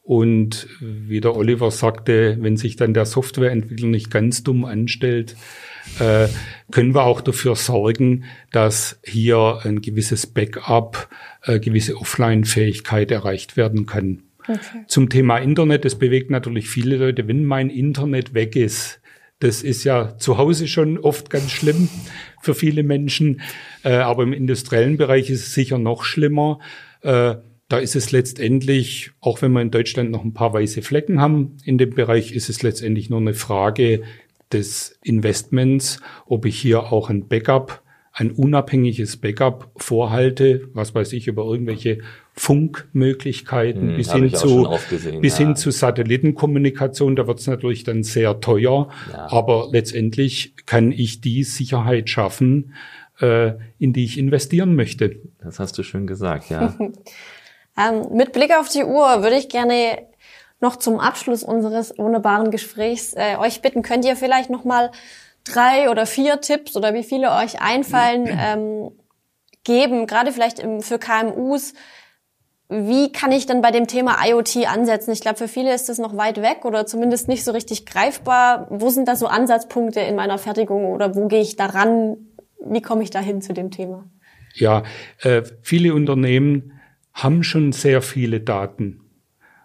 Und 0.04 0.70
wie 0.80 1.20
der 1.20 1.36
Oliver 1.36 1.70
sagte, 1.70 2.38
wenn 2.40 2.56
sich 2.56 2.78
dann 2.78 2.94
der 2.94 3.06
Softwareentwickler 3.06 3.88
nicht 3.88 4.10
ganz 4.10 4.42
dumm 4.42 4.64
anstellt, 4.64 5.36
äh, 6.00 6.28
können 6.72 6.96
wir 6.96 7.04
auch 7.04 7.20
dafür 7.20 7.58
sorgen, 7.58 8.24
dass 8.52 9.00
hier 9.04 9.60
ein 9.64 9.82
gewisses 9.82 10.26
Backup, 10.26 11.10
äh, 11.44 11.60
gewisse 11.60 11.98
Offline-Fähigkeit 11.98 13.12
erreicht 13.12 13.58
werden 13.58 13.86
kann. 13.86 14.24
Okay. 14.48 14.86
Zum 14.88 15.10
Thema 15.10 15.40
Internet, 15.40 15.84
das 15.84 15.96
bewegt 15.96 16.30
natürlich 16.30 16.70
viele 16.70 16.96
Leute. 16.96 17.28
Wenn 17.28 17.44
mein 17.44 17.70
Internet 17.70 18.34
weg 18.34 18.56
ist, 18.56 19.02
das 19.40 19.62
ist 19.64 19.84
ja 19.84 20.18
zu 20.18 20.38
Hause 20.38 20.68
schon 20.68 20.98
oft 20.98 21.30
ganz 21.30 21.52
schlimm 21.52 21.90
für 22.42 22.56
viele 22.56 22.84
Menschen, 22.84 23.42
äh, 23.84 23.94
aber 23.94 24.24
im 24.24 24.34
industriellen 24.34 24.98
Bereich 24.98 25.30
ist 25.30 25.48
es 25.48 25.54
sicher 25.54 25.78
noch 25.78 26.04
schlimmer. 26.04 26.60
Äh, 27.02 27.36
da 27.70 27.78
ist 27.80 27.96
es 27.96 28.12
letztendlich, 28.12 29.12
auch 29.20 29.42
wenn 29.42 29.52
wir 29.52 29.62
in 29.62 29.72
Deutschland 29.72 30.10
noch 30.10 30.24
ein 30.24 30.34
paar 30.34 30.54
weiße 30.54 30.82
Flecken 30.82 31.20
haben, 31.20 31.58
in 31.66 31.78
dem 31.78 31.92
Bereich 31.92 32.32
ist 32.32 32.50
es 32.50 32.64
letztendlich 32.64 33.10
nur 33.10 33.20
eine 33.20 33.34
Frage 33.34 34.04
des 34.52 34.98
Investments, 35.04 36.00
ob 36.26 36.46
ich 36.46 36.58
hier 36.58 36.92
auch 36.92 37.10
ein 37.10 37.28
Backup, 37.28 37.84
ein 38.20 38.32
unabhängiges 38.32 39.18
Backup 39.18 39.70
vorhalte, 39.78 40.70
was 40.74 40.96
weiß 40.96 41.14
ich, 41.14 41.28
über 41.28 41.44
irgendwelche 41.44 42.00
Funkmöglichkeiten 42.34 43.90
hm, 43.90 43.96
bis, 43.96 44.12
hin 44.12 44.34
zu, 44.34 44.68
bis 45.22 45.38
ja. 45.38 45.46
hin 45.46 45.56
zu 45.56 45.70
Satellitenkommunikation. 45.70 47.16
Da 47.16 47.28
wird 47.28 47.40
es 47.40 47.46
natürlich 47.46 47.84
dann 47.84 48.02
sehr 48.02 48.40
teuer, 48.40 48.90
ja. 49.14 49.32
aber 49.32 49.70
letztendlich 49.72 50.56
kann 50.66 50.92
ich 50.92 51.22
die 51.22 51.44
Sicherheit 51.44 52.10
schaffen, 52.10 52.74
äh, 53.22 53.52
in 53.78 53.94
die 53.94 54.06
ich 54.06 54.18
investieren 54.18 54.76
möchte. 54.76 55.20
Das 55.40 55.60
hast 55.60 55.78
du 55.78 55.84
schön 55.84 56.08
gesagt, 56.08 56.50
ja. 56.50 56.76
ähm, 56.80 58.08
mit 58.14 58.34
Blick 58.34 58.52
auf 58.60 58.68
die 58.68 58.84
Uhr 58.84 59.22
würde 59.22 59.38
ich 59.38 59.48
gerne 59.48 60.08
noch 60.60 60.78
zum 60.78 61.00
Abschluss 61.00 61.44
unseres 61.44 61.96
wunderbaren 62.00 62.50
Gesprächs 62.50 63.14
äh, 63.14 63.38
euch 63.38 63.62
bitten, 63.62 63.84
könnt 63.84 64.06
ihr 64.06 64.16
vielleicht 64.16 64.50
noch 64.50 64.64
mal 64.64 64.90
drei 65.54 65.90
oder 65.90 66.06
vier 66.06 66.42
Tipps 66.42 66.76
oder 66.76 66.94
wie 66.94 67.04
viele 67.04 67.32
euch 67.32 67.62
einfallen 67.62 68.28
ähm, 68.40 68.92
geben, 69.64 70.08
gerade 70.08 70.32
vielleicht 70.32 70.60
im, 70.60 70.82
für 70.82 71.00
KMUs, 71.00 71.74
wie 72.70 73.12
kann 73.12 73.32
ich 73.32 73.46
denn 73.46 73.62
bei 73.62 73.72
dem 73.72 73.88
Thema 73.88 74.18
IoT 74.26 74.68
ansetzen? 74.68 75.12
Ich 75.12 75.22
glaube, 75.22 75.38
für 75.38 75.48
viele 75.48 75.74
ist 75.74 75.88
das 75.88 76.00
noch 76.00 76.18
weit 76.18 76.42
weg 76.42 76.66
oder 76.66 76.86
zumindest 76.86 77.30
nicht 77.30 77.46
so 77.46 77.52
richtig 77.52 77.86
greifbar. 77.86 78.68
Wo 78.70 78.90
sind 78.90 79.08
da 79.08 79.16
so 79.16 79.28
Ansatzpunkte 79.28 80.02
in 80.02 80.16
meiner 80.16 80.38
Fertigung 80.38 80.86
oder 80.86 81.16
wo 81.16 81.28
gehe 81.28 81.42
ich 81.42 81.56
daran? 81.56 82.18
Wie 82.60 82.82
komme 82.82 83.04
ich 83.04 83.10
dahin 83.10 83.42
zu 83.42 83.54
dem 83.54 83.72
Thema? 83.72 84.10
Ja, 84.54 84.84
äh, 85.22 85.44
viele 85.62 85.94
Unternehmen 85.94 86.74
haben 87.14 87.44
schon 87.44 87.72
sehr 87.72 88.02
viele 88.02 88.42
Daten. 88.42 89.02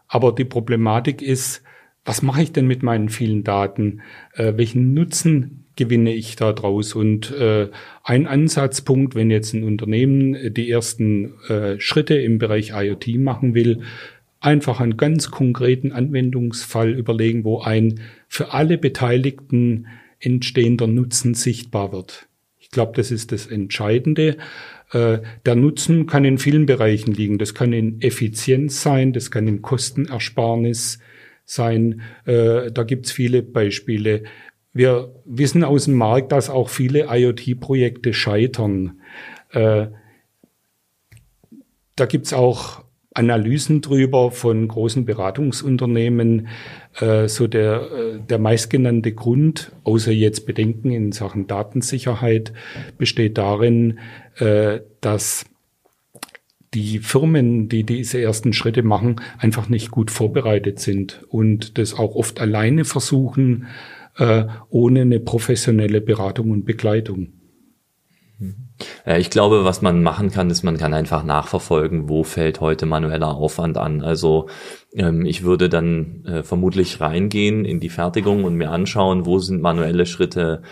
Aber 0.07 0.33
die 0.33 0.45
Problematik 0.45 1.23
ist, 1.23 1.63
was 2.05 2.23
mache 2.23 2.43
ich 2.43 2.53
denn 2.53 2.67
mit 2.67 2.83
meinen 2.83 3.09
vielen 3.09 3.43
Daten? 3.43 4.03
Äh, 4.35 4.53
welchen 4.57 4.95
Nutzen 4.95 5.62
gewinne 5.85 6.15
ich 6.15 6.37
da 6.37 6.53
draus? 6.53 6.95
Und 6.95 7.31
äh, 7.33 7.69
ein 8.05 8.27
Ansatzpunkt, 8.27 9.15
wenn 9.15 9.31
jetzt 9.31 9.53
ein 9.53 9.65
Unternehmen 9.65 10.35
äh, 10.35 10.51
die 10.51 10.71
ersten 10.71 11.41
äh, 11.49 11.81
Schritte 11.81 12.15
im 12.15 12.39
Bereich 12.39 12.73
IoT 12.75 13.19
machen 13.19 13.55
will, 13.55 13.81
einfach 14.41 14.81
einen 14.81 14.97
ganz 14.97 15.31
konkreten 15.31 15.93
Anwendungsfall 15.93 16.91
überlegen, 16.91 17.45
wo 17.45 17.61
ein 17.61 18.01
für 18.29 18.53
alle 18.53 18.79
Beteiligten 18.79 19.87
entstehender 20.19 20.87
Nutzen 20.87 21.35
sichtbar 21.35 21.93
wird. 21.93 22.29
Ich 22.59 22.71
glaube, 22.71 22.93
das 22.97 23.11
ist 23.11 23.33
das 23.33 23.47
Entscheidende. 23.47 24.37
Äh, 24.93 25.19
der 25.47 25.55
Nutzen 25.55 26.07
kann 26.07 26.25
in 26.25 26.39
vielen 26.39 26.67
Bereichen 26.67 27.13
liegen. 27.13 27.39
Das 27.39 27.55
kann 27.55 27.73
in 27.73 28.01
Effizienz 28.01 28.83
sein, 28.83 29.13
das 29.13 29.31
kann 29.31 29.49
in 29.49 29.63
Kostenersparnis 29.63 30.99
sein. 31.45 32.03
Äh, 32.25 32.71
da 32.73 32.83
gibt's 32.85 33.13
viele 33.13 33.43
Beispiele. 33.43 34.25
Wir 34.73 35.15
wissen 35.25 35.65
aus 35.65 35.85
dem 35.85 35.95
Markt, 35.95 36.33
dass 36.33 36.49
auch 36.49 36.69
viele 36.69 37.07
IoT-Projekte 37.11 38.15
scheitern. 38.15 39.01
Äh, 39.51 39.89
da 41.97 42.07
gibt's 42.07 42.33
auch 42.33 42.83
Analysen 43.15 43.83
drüber 43.83 44.31
von 44.31 44.67
großen 44.67 45.05
Beratungsunternehmen. 45.05 46.49
Äh, 46.99 47.29
so 47.29 47.47
der, 47.47 47.83
äh, 47.93 48.21
der 48.21 48.39
meistgenannte 48.39 49.13
Grund, 49.13 49.73
außer 49.85 50.13
jetzt 50.13 50.47
Bedenken 50.47 50.91
in 50.91 51.13
Sachen 51.13 51.47
Datensicherheit, 51.47 52.53
besteht 52.97 53.37
darin, 53.37 53.99
äh, 54.37 54.81
dass 55.01 55.45
die 56.73 57.01
Firmen, 57.01 57.69
die 57.69 57.85
diese 57.85 58.19
ersten 58.21 58.55
Schritte 58.55 58.83
machen, 58.83 59.17
einfach 59.37 59.69
nicht 59.69 59.91
gut 59.91 60.11
vorbereitet 60.11 60.81
sind 60.81 61.23
und 61.29 61.77
das 61.77 61.93
auch 61.93 62.15
oft 62.15 62.41
alleine 62.41 62.87
versuchen, 62.87 63.67
äh, 64.17 64.45
ohne 64.69 65.03
eine 65.03 65.21
professionelle 65.21 66.01
Beratung 66.01 66.51
und 66.51 66.65
Begleitung. 66.65 67.33
Ich 69.07 69.31
glaube, 69.31 69.65
was 69.65 69.83
man 69.83 70.03
machen 70.03 70.31
kann, 70.31 70.51
ist, 70.51 70.65
man 70.65 70.77
kann 70.77 70.95
einfach 70.95 71.23
nachverfolgen, 71.23 72.09
wo 72.09 72.25
fällt 72.25 72.61
heute 72.61 72.87
manueller 72.87 73.35
Aufwand 73.37 73.79
an. 73.79 74.03
Also 74.03 74.49
ähm, 74.95 75.25
ich 75.25 75.45
würde 75.45 75.69
dann 75.69 76.25
äh, 76.25 76.43
vermutlich 76.43 77.01
reingehen 77.01 77.65
in 77.65 77.79
die 77.79 77.89
Fertigung 77.89 78.45
und 78.45 78.57
mir 78.57 78.71
anschauen, 78.71 79.27
wo 79.27 79.39
sind 79.39 79.63
manuelle 79.63 80.07
Schritte 80.07 80.63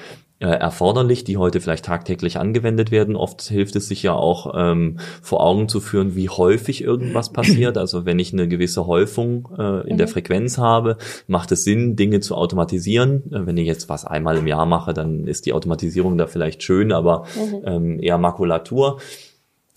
äh, 0.41 0.47
erforderlich, 0.47 1.23
die 1.23 1.37
heute 1.37 1.61
vielleicht 1.61 1.85
tagtäglich 1.85 2.39
angewendet 2.39 2.91
werden. 2.91 3.15
Oft 3.15 3.43
hilft 3.43 3.77
es 3.77 3.89
sich 3.89 4.03
ja 4.03 4.15
auch 4.15 4.55
ähm, 4.57 4.99
vor 5.23 5.43
Augen 5.43 5.69
zu 5.69 5.81
führen, 5.81 6.17
wie 6.17 6.29
häufig 6.29 6.83
irgendwas 6.83 7.31
passiert. 7.33 7.77
Also 7.77 8.07
wenn 8.07 8.19
ich 8.19 8.33
eine 8.33 8.49
gewisse 8.49 8.87
Häufung 8.87 9.49
äh, 9.59 9.87
in 9.87 9.95
mhm. 9.95 9.99
der 9.99 10.09
Frequenz 10.09 10.59
habe, 10.59 10.97
macht 11.27 11.53
es 11.53 11.65
Sinn, 11.65 11.95
Dinge 11.95 12.21
zu 12.21 12.35
automatisieren. 12.35 13.31
Äh, 13.33 13.47
wenn 13.47 13.59
ich 13.59 13.67
jetzt 13.67 13.89
was 13.89 14.07
einmal 14.07 14.39
im 14.39 14.47
Jahr 14.47 14.67
mache, 14.67 14.95
dann 14.95 15.27
ist 15.27 15.45
die 15.45 15.53
Automatisierung 15.53 16.17
da 16.17 16.27
vielleicht 16.27 16.63
schön, 16.63 16.91
aber 16.91 17.27
mhm. 17.37 17.63
ähm, 17.67 18.03
eher 18.03 18.19
Makulatur. 18.19 18.99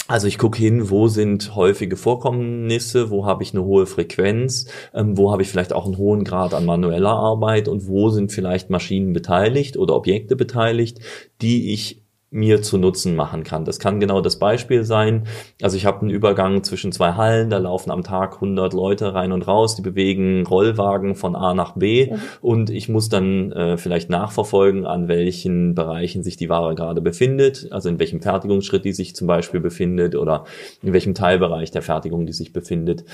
Also 0.07 0.27
ich 0.27 0.37
gucke 0.37 0.57
hin, 0.57 0.89
wo 0.89 1.07
sind 1.07 1.55
häufige 1.55 1.95
Vorkommnisse, 1.95 3.09
wo 3.09 3.25
habe 3.25 3.41
ich 3.41 3.53
eine 3.53 3.63
hohe 3.63 3.85
Frequenz, 3.85 4.67
ähm, 4.93 5.17
wo 5.17 5.31
habe 5.31 5.43
ich 5.43 5.49
vielleicht 5.49 5.71
auch 5.71 5.85
einen 5.85 5.97
hohen 5.97 6.25
Grad 6.25 6.53
an 6.53 6.65
manueller 6.65 7.11
Arbeit 7.11 7.69
und 7.69 7.87
wo 7.87 8.09
sind 8.09 8.31
vielleicht 8.31 8.69
Maschinen 8.69 9.13
beteiligt 9.13 9.77
oder 9.77 9.95
Objekte 9.95 10.35
beteiligt, 10.35 10.99
die 11.41 11.73
ich 11.73 12.02
mir 12.33 12.61
zu 12.63 12.77
Nutzen 12.77 13.15
machen 13.15 13.43
kann. 13.43 13.63
Das 13.63 13.79
kann 13.79 13.99
genau 13.99 14.19
das 14.19 14.39
Beispiel 14.39 14.83
sein. 14.83 15.27
Also 15.61 15.77
ich 15.77 15.85
habe 15.85 16.01
einen 16.01 16.09
Übergang 16.09 16.63
zwischen 16.63 16.91
zwei 16.91 17.13
Hallen, 17.13 17.51
da 17.51 17.59
laufen 17.59 17.91
am 17.91 18.03
Tag 18.03 18.35
100 18.35 18.73
Leute 18.73 19.13
rein 19.13 19.31
und 19.31 19.47
raus, 19.47 19.75
die 19.75 19.83
bewegen 19.83 20.45
Rollwagen 20.45 21.15
von 21.15 21.35
A 21.35 21.53
nach 21.53 21.75
B 21.75 22.11
mhm. 22.11 22.19
und 22.41 22.69
ich 22.71 22.89
muss 22.89 23.07
dann 23.07 23.51
äh, 23.51 23.77
vielleicht 23.77 24.09
nachverfolgen, 24.09 24.85
an 24.85 25.07
welchen 25.07 25.75
Bereichen 25.75 26.23
sich 26.23 26.35
die 26.35 26.49
Ware 26.49 26.73
gerade 26.73 27.01
befindet, 27.01 27.67
also 27.69 27.87
in 27.87 27.99
welchem 27.99 28.19
Fertigungsschritt 28.19 28.83
die 28.83 28.93
sich 28.93 29.15
zum 29.15 29.27
Beispiel 29.27 29.59
befindet 29.59 30.15
oder 30.15 30.45
in 30.81 30.91
welchem 30.91 31.13
Teilbereich 31.13 31.69
der 31.69 31.83
Fertigung 31.83 32.25
die 32.25 32.33
sich 32.33 32.51
befindet. 32.51 33.05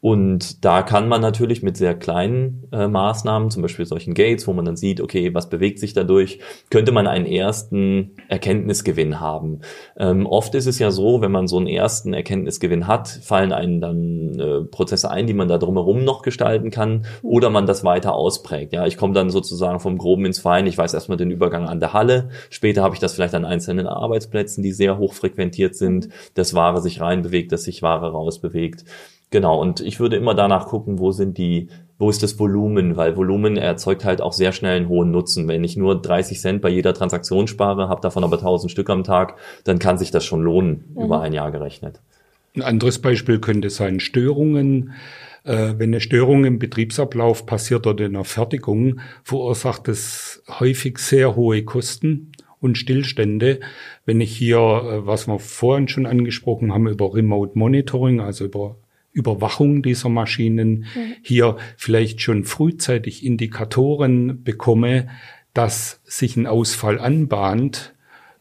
Und 0.00 0.64
da 0.64 0.82
kann 0.82 1.08
man 1.08 1.20
natürlich 1.20 1.62
mit 1.62 1.76
sehr 1.76 1.94
kleinen 1.94 2.68
äh, 2.72 2.86
Maßnahmen, 2.86 3.50
zum 3.50 3.62
Beispiel 3.62 3.86
solchen 3.86 4.14
Gates, 4.14 4.46
wo 4.46 4.52
man 4.52 4.64
dann 4.64 4.76
sieht, 4.76 5.00
okay, 5.00 5.34
was 5.34 5.48
bewegt 5.48 5.78
sich 5.78 5.94
dadurch, 5.94 6.38
könnte 6.70 6.92
man 6.92 7.06
einen 7.06 7.26
ersten 7.26 8.12
Erkenntnisgewinn 8.28 9.20
haben. 9.20 9.60
Ähm, 9.96 10.26
oft 10.26 10.54
ist 10.54 10.66
es 10.66 10.78
ja 10.78 10.90
so, 10.90 11.20
wenn 11.20 11.32
man 11.32 11.48
so 11.48 11.56
einen 11.58 11.66
ersten 11.66 12.12
Erkenntnisgewinn 12.12 12.86
hat, 12.86 13.08
fallen 13.08 13.52
einem 13.52 13.80
dann 13.80 14.38
äh, 14.38 14.60
Prozesse 14.64 15.10
ein, 15.10 15.26
die 15.26 15.34
man 15.34 15.48
da 15.48 15.58
drumherum 15.58 16.04
noch 16.04 16.22
gestalten 16.22 16.70
kann, 16.70 17.06
oder 17.22 17.50
man 17.50 17.66
das 17.66 17.84
weiter 17.84 18.14
ausprägt. 18.14 18.72
Ja, 18.72 18.86
ich 18.86 18.96
komme 18.96 19.14
dann 19.14 19.30
sozusagen 19.30 19.80
vom 19.80 19.98
Groben 19.98 20.26
ins 20.26 20.38
Fein. 20.38 20.66
Ich 20.66 20.78
weiß 20.78 20.94
erstmal 20.94 21.18
den 21.18 21.30
Übergang 21.30 21.66
an 21.66 21.80
der 21.80 21.92
Halle. 21.92 22.28
Später 22.50 22.82
habe 22.82 22.94
ich 22.94 23.00
das 23.00 23.14
vielleicht 23.14 23.34
an 23.34 23.44
einzelnen 23.44 23.86
Arbeitsplätzen, 23.86 24.62
die 24.62 24.72
sehr 24.72 24.98
hoch 24.98 25.14
frequentiert 25.14 25.74
sind, 25.74 26.08
dass 26.34 26.54
Ware 26.54 26.80
sich 26.80 27.00
reinbewegt, 27.00 27.52
dass 27.52 27.64
sich 27.64 27.82
Ware 27.82 28.10
rausbewegt. 28.10 28.84
Genau, 29.30 29.60
und 29.60 29.80
ich 29.80 29.98
würde 29.98 30.16
immer 30.16 30.34
danach 30.34 30.66
gucken, 30.66 30.98
wo 30.98 31.10
sind 31.10 31.36
die, 31.36 31.68
wo 31.98 32.08
ist 32.10 32.22
das 32.22 32.38
Volumen, 32.38 32.96
weil 32.96 33.16
Volumen 33.16 33.56
erzeugt 33.56 34.04
halt 34.04 34.20
auch 34.20 34.32
sehr 34.32 34.52
schnell 34.52 34.76
einen 34.76 34.88
hohen 34.88 35.10
Nutzen. 35.10 35.48
Wenn 35.48 35.64
ich 35.64 35.76
nur 35.76 36.00
30 36.00 36.40
Cent 36.40 36.62
bei 36.62 36.68
jeder 36.68 36.94
Transaktion 36.94 37.48
spare, 37.48 37.88
habe 37.88 38.00
davon 38.00 38.22
aber 38.22 38.36
1000 38.36 38.70
Stück 38.70 38.88
am 38.88 39.02
Tag, 39.02 39.36
dann 39.64 39.78
kann 39.78 39.98
sich 39.98 40.10
das 40.10 40.24
schon 40.24 40.42
lohnen, 40.42 40.84
mhm. 40.94 41.04
über 41.04 41.20
ein 41.20 41.32
Jahr 41.32 41.50
gerechnet. 41.50 42.00
Ein 42.54 42.62
anderes 42.62 43.00
Beispiel 43.00 43.40
könnte 43.40 43.68
sein 43.68 44.00
Störungen. 44.00 44.92
Äh, 45.44 45.74
wenn 45.76 45.90
eine 45.90 46.00
Störung 46.00 46.44
im 46.44 46.58
Betriebsablauf 46.58 47.46
passiert 47.46 47.86
oder 47.86 48.06
in 48.06 48.14
der 48.14 48.24
Fertigung, 48.24 49.00
verursacht 49.24 49.88
es 49.88 50.42
häufig 50.60 50.98
sehr 50.98 51.36
hohe 51.36 51.64
Kosten 51.64 52.32
und 52.60 52.78
Stillstände. 52.78 53.60
Wenn 54.04 54.20
ich 54.20 54.36
hier, 54.36 54.58
äh, 54.58 55.06
was 55.06 55.26
wir 55.26 55.38
vorhin 55.38 55.88
schon 55.88 56.06
angesprochen 56.06 56.72
haben, 56.72 56.88
über 56.88 57.12
Remote 57.14 57.58
Monitoring, 57.58 58.20
also 58.20 58.44
über 58.44 58.76
Überwachung 59.16 59.82
dieser 59.82 60.10
Maschinen 60.10 60.86
mhm. 60.94 61.14
hier 61.22 61.56
vielleicht 61.76 62.20
schon 62.20 62.44
frühzeitig 62.44 63.24
Indikatoren 63.24 64.44
bekomme, 64.44 65.08
dass 65.54 66.00
sich 66.04 66.36
ein 66.36 66.46
Ausfall 66.46 67.00
anbahnt, 67.00 67.94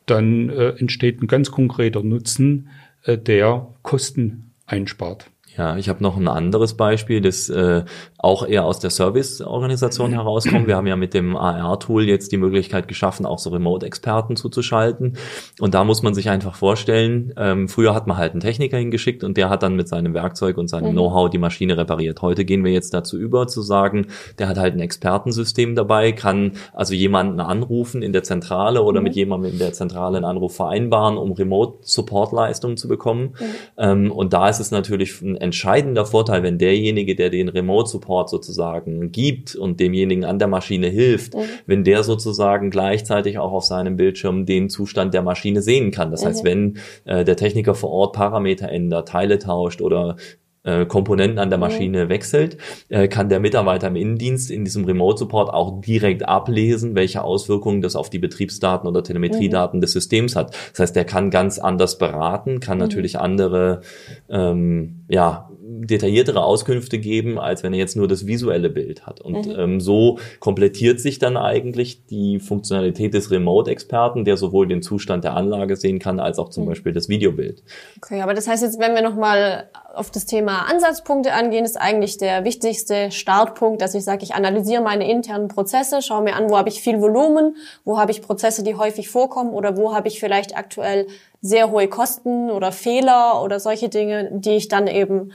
dann 0.05 0.49
äh, 0.49 0.71
entsteht 0.71 1.21
ein 1.21 1.27
ganz 1.27 1.49
konkreter 1.49 2.03
Nutzen, 2.03 2.69
äh, 3.03 3.17
der 3.17 3.73
Kosten 3.83 4.51
einspart. 4.65 5.31
Ja, 5.57 5.77
ich 5.77 5.87
habe 5.87 6.03
noch 6.03 6.17
ein 6.17 6.27
anderes 6.27 6.73
Beispiel, 6.73 7.21
das 7.21 7.49
äh, 7.49 7.85
auch 8.17 8.45
eher 8.45 8.65
aus 8.65 8.79
der 8.79 8.89
Serviceorganisation 8.89 10.11
herauskommt. 10.11 10.67
Wir 10.67 10.75
haben 10.75 10.87
ja 10.87 10.97
mit 10.97 11.13
dem 11.13 11.37
AR-Tool 11.37 12.03
jetzt 12.03 12.33
die 12.33 12.37
Möglichkeit 12.37 12.89
geschaffen, 12.89 13.25
auch 13.25 13.39
so 13.39 13.51
Remote-Experten 13.51 14.35
zuzuschalten. 14.35 15.17
Und 15.59 15.73
da 15.73 15.85
muss 15.85 16.03
man 16.03 16.13
sich 16.13 16.29
einfach 16.29 16.55
vorstellen, 16.55 17.33
ähm, 17.37 17.69
früher 17.69 17.95
hat 17.95 18.05
man 18.05 18.17
halt 18.17 18.33
einen 18.33 18.41
Techniker 18.41 18.77
hingeschickt 18.77 19.23
und 19.23 19.37
der 19.37 19.49
hat 19.49 19.63
dann 19.63 19.75
mit 19.75 19.87
seinem 19.87 20.13
Werkzeug 20.13 20.57
und 20.57 20.67
seinem 20.67 20.89
mhm. 20.89 20.93
Know-how 20.93 21.29
die 21.29 21.37
Maschine 21.37 21.77
repariert. 21.77 22.21
Heute 22.21 22.43
gehen 22.43 22.65
wir 22.65 22.73
jetzt 22.73 22.93
dazu 22.93 23.17
über 23.17 23.47
zu 23.47 23.61
sagen, 23.61 24.07
der 24.39 24.49
hat 24.49 24.57
halt 24.57 24.73
ein 24.73 24.81
Expertensystem 24.81 25.75
dabei, 25.75 26.11
kann 26.11 26.53
also 26.73 26.93
jemanden 26.93 27.39
anrufen 27.39 28.01
in 28.01 28.11
der 28.11 28.23
Zentrale 28.23 28.83
oder 28.83 28.99
mhm. 28.99 29.05
mit 29.05 29.15
jemandem 29.15 29.53
in 29.53 29.59
der 29.59 29.71
Zentrale 29.71 30.17
einen 30.17 30.25
Anruf 30.25 30.55
vereinbaren, 30.55 31.17
um 31.17 31.31
Remote-Support-Leistungen 31.31 32.75
zu 32.75 32.89
bekommen. 32.89 33.35
Mhm. 33.39 33.45
Ähm, 33.77 34.11
und 34.11 34.33
da 34.33 34.49
ist 34.49 34.59
es 34.59 34.71
natürlich 34.71 35.21
ein 35.21 35.44
entscheidender 35.45 36.05
Vorteil, 36.05 36.43
wenn 36.43 36.57
derjenige, 36.57 37.15
der 37.15 37.29
den 37.29 37.47
Remote 37.47 37.89
Support 37.89 38.29
sozusagen 38.29 39.11
gibt 39.11 39.55
und 39.55 39.79
demjenigen 39.79 40.25
an 40.25 40.39
der 40.39 40.49
Maschine 40.49 40.87
hilft, 40.87 41.35
mhm. 41.35 41.43
wenn 41.65 41.83
der 41.83 42.03
sozusagen 42.03 42.69
gleichzeitig 42.69 43.37
auch 43.37 43.53
auf 43.53 43.63
seinem 43.63 43.95
Bildschirm 43.95 44.45
den 44.45 44.69
Zustand 44.69 45.13
der 45.13 45.21
Maschine 45.21 45.61
sehen 45.61 45.91
kann. 45.91 46.11
Das 46.11 46.23
mhm. 46.23 46.27
heißt, 46.27 46.43
wenn 46.43 46.77
äh, 47.05 47.23
der 47.23 47.37
Techniker 47.37 47.75
vor 47.75 47.91
Ort 47.91 48.15
Parameter 48.15 48.67
ändert, 48.67 49.07
Teile 49.07 49.39
tauscht 49.39 49.81
oder 49.81 50.17
äh, 50.65 50.85
Komponenten 50.85 51.39
an 51.39 51.49
der 51.49 51.59
Maschine 51.59 52.05
mhm. 52.05 52.09
wechselt, 52.09 52.57
äh, 52.89 53.07
kann 53.07 53.29
der 53.29 53.39
Mitarbeiter 53.39 53.87
im 53.87 53.95
Innendienst 53.95 54.51
in 54.51 54.65
diesem 54.65 54.85
Remote 54.85 55.19
Support 55.19 55.53
auch 55.53 55.81
direkt 55.81 56.27
ablesen, 56.27 56.95
welche 56.95 57.23
Auswirkungen 57.23 57.81
das 57.81 57.95
auf 57.95 58.09
die 58.09 58.19
Betriebsdaten 58.19 58.87
oder 58.89 59.03
Telemetriedaten 59.03 59.79
mhm. 59.79 59.81
des 59.81 59.93
Systems 59.93 60.35
hat. 60.35 60.55
Das 60.71 60.79
heißt, 60.79 60.95
der 60.95 61.05
kann 61.05 61.29
ganz 61.29 61.59
anders 61.59 61.97
beraten, 61.97 62.59
kann 62.59 62.77
mhm. 62.77 62.83
natürlich 62.83 63.19
andere 63.19 63.81
ähm, 64.29 65.05
ja, 65.07 65.49
detailliertere 65.67 66.43
Auskünfte 66.43 66.99
geben, 66.99 67.39
als 67.39 67.63
wenn 67.63 67.73
er 67.73 67.79
jetzt 67.79 67.95
nur 67.95 68.07
das 68.07 68.27
visuelle 68.27 68.69
Bild 68.69 69.05
hat. 69.05 69.21
Und 69.21 69.47
mhm. 69.47 69.55
ähm, 69.57 69.79
so 69.79 70.19
komplettiert 70.39 70.99
sich 70.99 71.19
dann 71.19 71.37
eigentlich 71.37 72.05
die 72.05 72.39
Funktionalität 72.39 73.13
des 73.13 73.31
Remote-Experten, 73.31 74.25
der 74.25 74.37
sowohl 74.37 74.67
den 74.67 74.81
Zustand 74.81 75.23
der 75.23 75.35
Anlage 75.35 75.75
sehen 75.75 75.99
kann, 75.99 76.19
als 76.19 76.39
auch 76.39 76.49
zum 76.49 76.63
mhm. 76.63 76.69
Beispiel 76.69 76.93
das 76.93 77.09
Videobild. 77.09 77.63
Okay, 77.97 78.21
aber 78.21 78.33
das 78.33 78.47
heißt 78.47 78.63
jetzt, 78.63 78.79
wenn 78.79 78.93
wir 78.93 79.01
nochmal 79.01 79.69
auf 79.95 80.11
das 80.11 80.25
Thema 80.25 80.69
Ansatzpunkte 80.69 81.33
angehen, 81.33 81.65
ist 81.65 81.79
eigentlich 81.79 82.17
der 82.17 82.43
wichtigste 82.43 83.11
Startpunkt, 83.11 83.81
dass 83.81 83.95
ich 83.95 84.03
sage, 84.03 84.23
ich 84.23 84.35
analysiere 84.35 84.81
meine 84.81 85.09
internen 85.09 85.47
Prozesse, 85.47 86.01
schaue 86.01 86.23
mir 86.23 86.35
an, 86.35 86.49
wo 86.49 86.57
habe 86.57 86.69
ich 86.69 86.81
viel 86.81 87.01
Volumen, 87.01 87.55
wo 87.83 87.97
habe 87.97 88.11
ich 88.11 88.21
Prozesse, 88.21 88.63
die 88.63 88.75
häufig 88.75 89.09
vorkommen 89.09 89.51
oder 89.51 89.77
wo 89.77 89.95
habe 89.95 90.07
ich 90.07 90.19
vielleicht 90.19 90.57
aktuell 90.57 91.07
sehr 91.41 91.71
hohe 91.71 91.87
Kosten 91.87 92.51
oder 92.51 92.71
Fehler 92.71 93.41
oder 93.41 93.59
solche 93.59 93.89
Dinge, 93.89 94.29
die 94.31 94.51
ich 94.51 94.67
dann 94.67 94.87
eben 94.87 95.31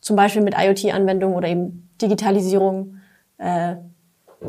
zum 0.00 0.16
Beispiel 0.16 0.42
mit 0.42 0.54
IoT-Anwendungen 0.58 1.36
oder 1.36 1.48
eben 1.48 1.88
Digitalisierung 2.00 2.96
äh, 3.38 3.76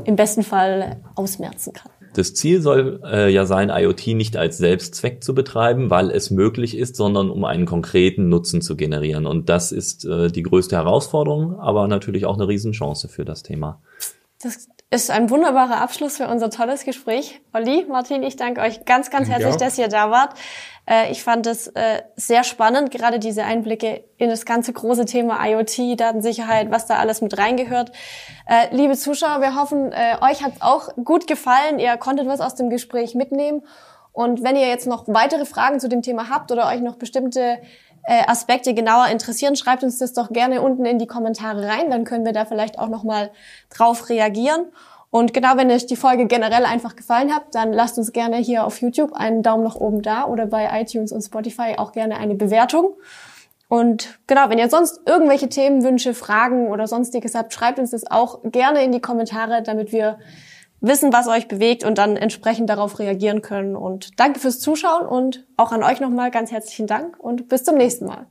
im 0.04 0.16
besten 0.16 0.44
Fall 0.44 0.98
ausmerzen 1.16 1.74
kann. 1.74 1.92
Das 2.16 2.34
Ziel 2.34 2.62
soll 2.62 3.02
äh, 3.04 3.30
ja 3.30 3.46
sein, 3.46 3.70
IoT 3.70 4.08
nicht 4.08 4.38
als 4.38 4.58
Selbstzweck 4.58 5.22
zu 5.22 5.36
betreiben, 5.36 5.90
weil 5.90 6.12
es 6.12 6.32
möglich 6.32 6.78
ist, 6.78 6.96
sondern 6.96 7.30
um 7.30 7.44
einen 7.44 7.66
konkreten 7.66 8.30
Nutzen 8.30 8.62
zu 8.62 8.78
generieren. 8.78 9.26
Und 9.26 9.50
das 9.50 9.74
ist 9.74 10.06
äh, 10.06 10.32
die 10.32 10.44
größte 10.44 10.78
Herausforderung, 10.78 11.60
aber 11.60 11.90
natürlich 11.90 12.26
auch 12.26 12.36
eine 12.36 12.48
Riesenchance 12.48 13.10
für 13.10 13.26
das 13.26 13.44
Thema. 13.44 13.82
Das 14.42 14.70
ist 14.92 15.10
ein 15.10 15.30
wunderbarer 15.30 15.82
Abschluss 15.82 16.18
für 16.18 16.28
unser 16.28 16.50
tolles 16.50 16.86
Gespräch. 16.86 17.42
Olli, 17.54 17.86
Martin, 17.90 18.24
ich 18.24 18.36
danke 18.36 18.62
euch 18.62 18.86
ganz, 18.86 19.10
ganz 19.10 19.28
herzlich, 19.28 19.54
ja. 19.54 19.58
dass 19.58 19.78
ihr 19.78 19.88
da 19.88 20.12
wart. 20.12 20.36
Äh, 20.90 21.12
ich 21.12 21.24
fand 21.24 21.48
es 21.48 21.68
äh, 21.68 22.04
sehr 22.16 22.44
spannend, 22.44 22.92
gerade 22.92 23.20
diese 23.20 23.44
Einblicke 23.44 24.04
in 24.18 24.30
das 24.30 24.46
ganze 24.46 24.72
große 24.74 25.06
Thema 25.06 25.44
IoT, 25.46 26.00
Datensicherheit, 26.00 26.72
was 26.72 26.86
da 26.86 26.98
alles 26.98 27.22
mit 27.22 27.38
reingehört. 27.38 27.92
Äh, 28.48 28.76
liebe 28.76 28.96
Zuschauer, 28.96 29.42
wir 29.42 29.56
hoffen, 29.56 29.88
euch 30.22 30.44
hat 30.44 30.54
es 30.56 30.62
auch 30.62 30.90
gut 31.04 31.28
gefallen. 31.28 31.80
Ihr 31.80 31.98
konntet 31.98 32.28
was 32.28 32.40
aus 32.40 32.56
dem 32.56 32.70
Gespräch 32.70 33.16
mitnehmen. 33.16 33.64
Und 34.12 34.44
wenn 34.44 34.56
ihr 34.56 34.68
jetzt 34.68 34.88
noch 34.88 35.06
weitere 35.08 35.46
Fragen 35.46 35.80
zu 35.80 35.90
dem 35.90 36.02
Thema 36.02 36.30
habt 36.30 36.52
oder 36.52 36.68
euch 36.68 36.80
noch 36.80 36.96
bestimmte 36.96 37.58
Aspekte 38.08 38.74
genauer 38.74 39.08
interessieren, 39.08 39.56
schreibt 39.56 39.84
uns 39.84 39.98
das 39.98 40.14
doch 40.14 40.30
gerne 40.30 40.62
unten 40.62 40.86
in 40.86 41.00
die 41.00 41.08
Kommentare 41.08 41.68
rein, 41.68 41.90
dann 41.90 42.04
können 42.04 42.26
wir 42.26 42.34
da 42.34 42.46
vielleicht 42.46 42.78
auch 42.78 42.90
noch 42.90 43.04
mal 43.04 43.32
drauf 43.70 44.10
reagieren. 44.10 44.68
Und 45.10 45.34
genau, 45.34 45.56
wenn 45.56 45.72
euch 45.72 45.86
die 45.86 45.96
Folge 45.96 46.28
generell 46.28 46.66
einfach 46.66 46.96
gefallen 46.96 47.34
hat, 47.34 47.44
dann 47.54 47.72
lasst 47.72 47.98
uns 47.98 48.12
gerne 48.12 48.38
hier 48.38 48.66
auf 48.66 48.82
YouTube 48.82 49.14
einen 49.14 49.44
Daumen 49.44 49.64
nach 49.64 49.76
oben 49.76 50.02
da 50.02 50.26
oder 50.26 50.46
bei 50.46 50.70
iTunes 50.82 51.12
und 51.12 51.22
Spotify 51.22 51.76
auch 51.78 51.94
gerne 51.94 52.18
eine 52.18 52.36
Bewertung. 52.36 52.96
Und 53.68 54.20
genau, 54.28 54.50
wenn 54.50 54.60
ihr 54.60 54.70
sonst 54.70 55.00
irgendwelche 55.06 55.50
Themenwünsche, 55.50 56.14
Fragen 56.14 56.68
oder 56.68 56.88
sonstiges 56.88 57.34
habt, 57.34 57.54
schreibt 57.54 57.80
uns 57.80 57.92
das 57.92 58.10
auch 58.12 58.40
gerne 58.44 58.84
in 58.84 58.92
die 58.92 59.00
Kommentare, 59.00 59.64
damit 59.64 59.92
wir 59.92 60.20
wissen, 60.88 61.14
was 61.14 61.28
euch 61.28 61.48
bewegt 61.48 61.84
und 61.84 61.98
dann 61.98 62.18
entsprechend 62.18 62.70
darauf 62.70 63.00
reagieren 63.00 63.42
können. 63.42 63.76
Und 63.76 64.20
danke 64.20 64.40
fürs 64.40 64.60
Zuschauen 64.60 65.08
und 65.08 65.48
auch 65.58 65.72
an 65.72 65.84
euch 65.84 66.00
nochmal 66.00 66.32
ganz 66.32 66.52
herzlichen 66.52 66.88
Dank 66.88 67.20
und 67.20 67.48
bis 67.48 67.64
zum 67.64 67.76
nächsten 67.76 68.06
Mal. 68.06 68.28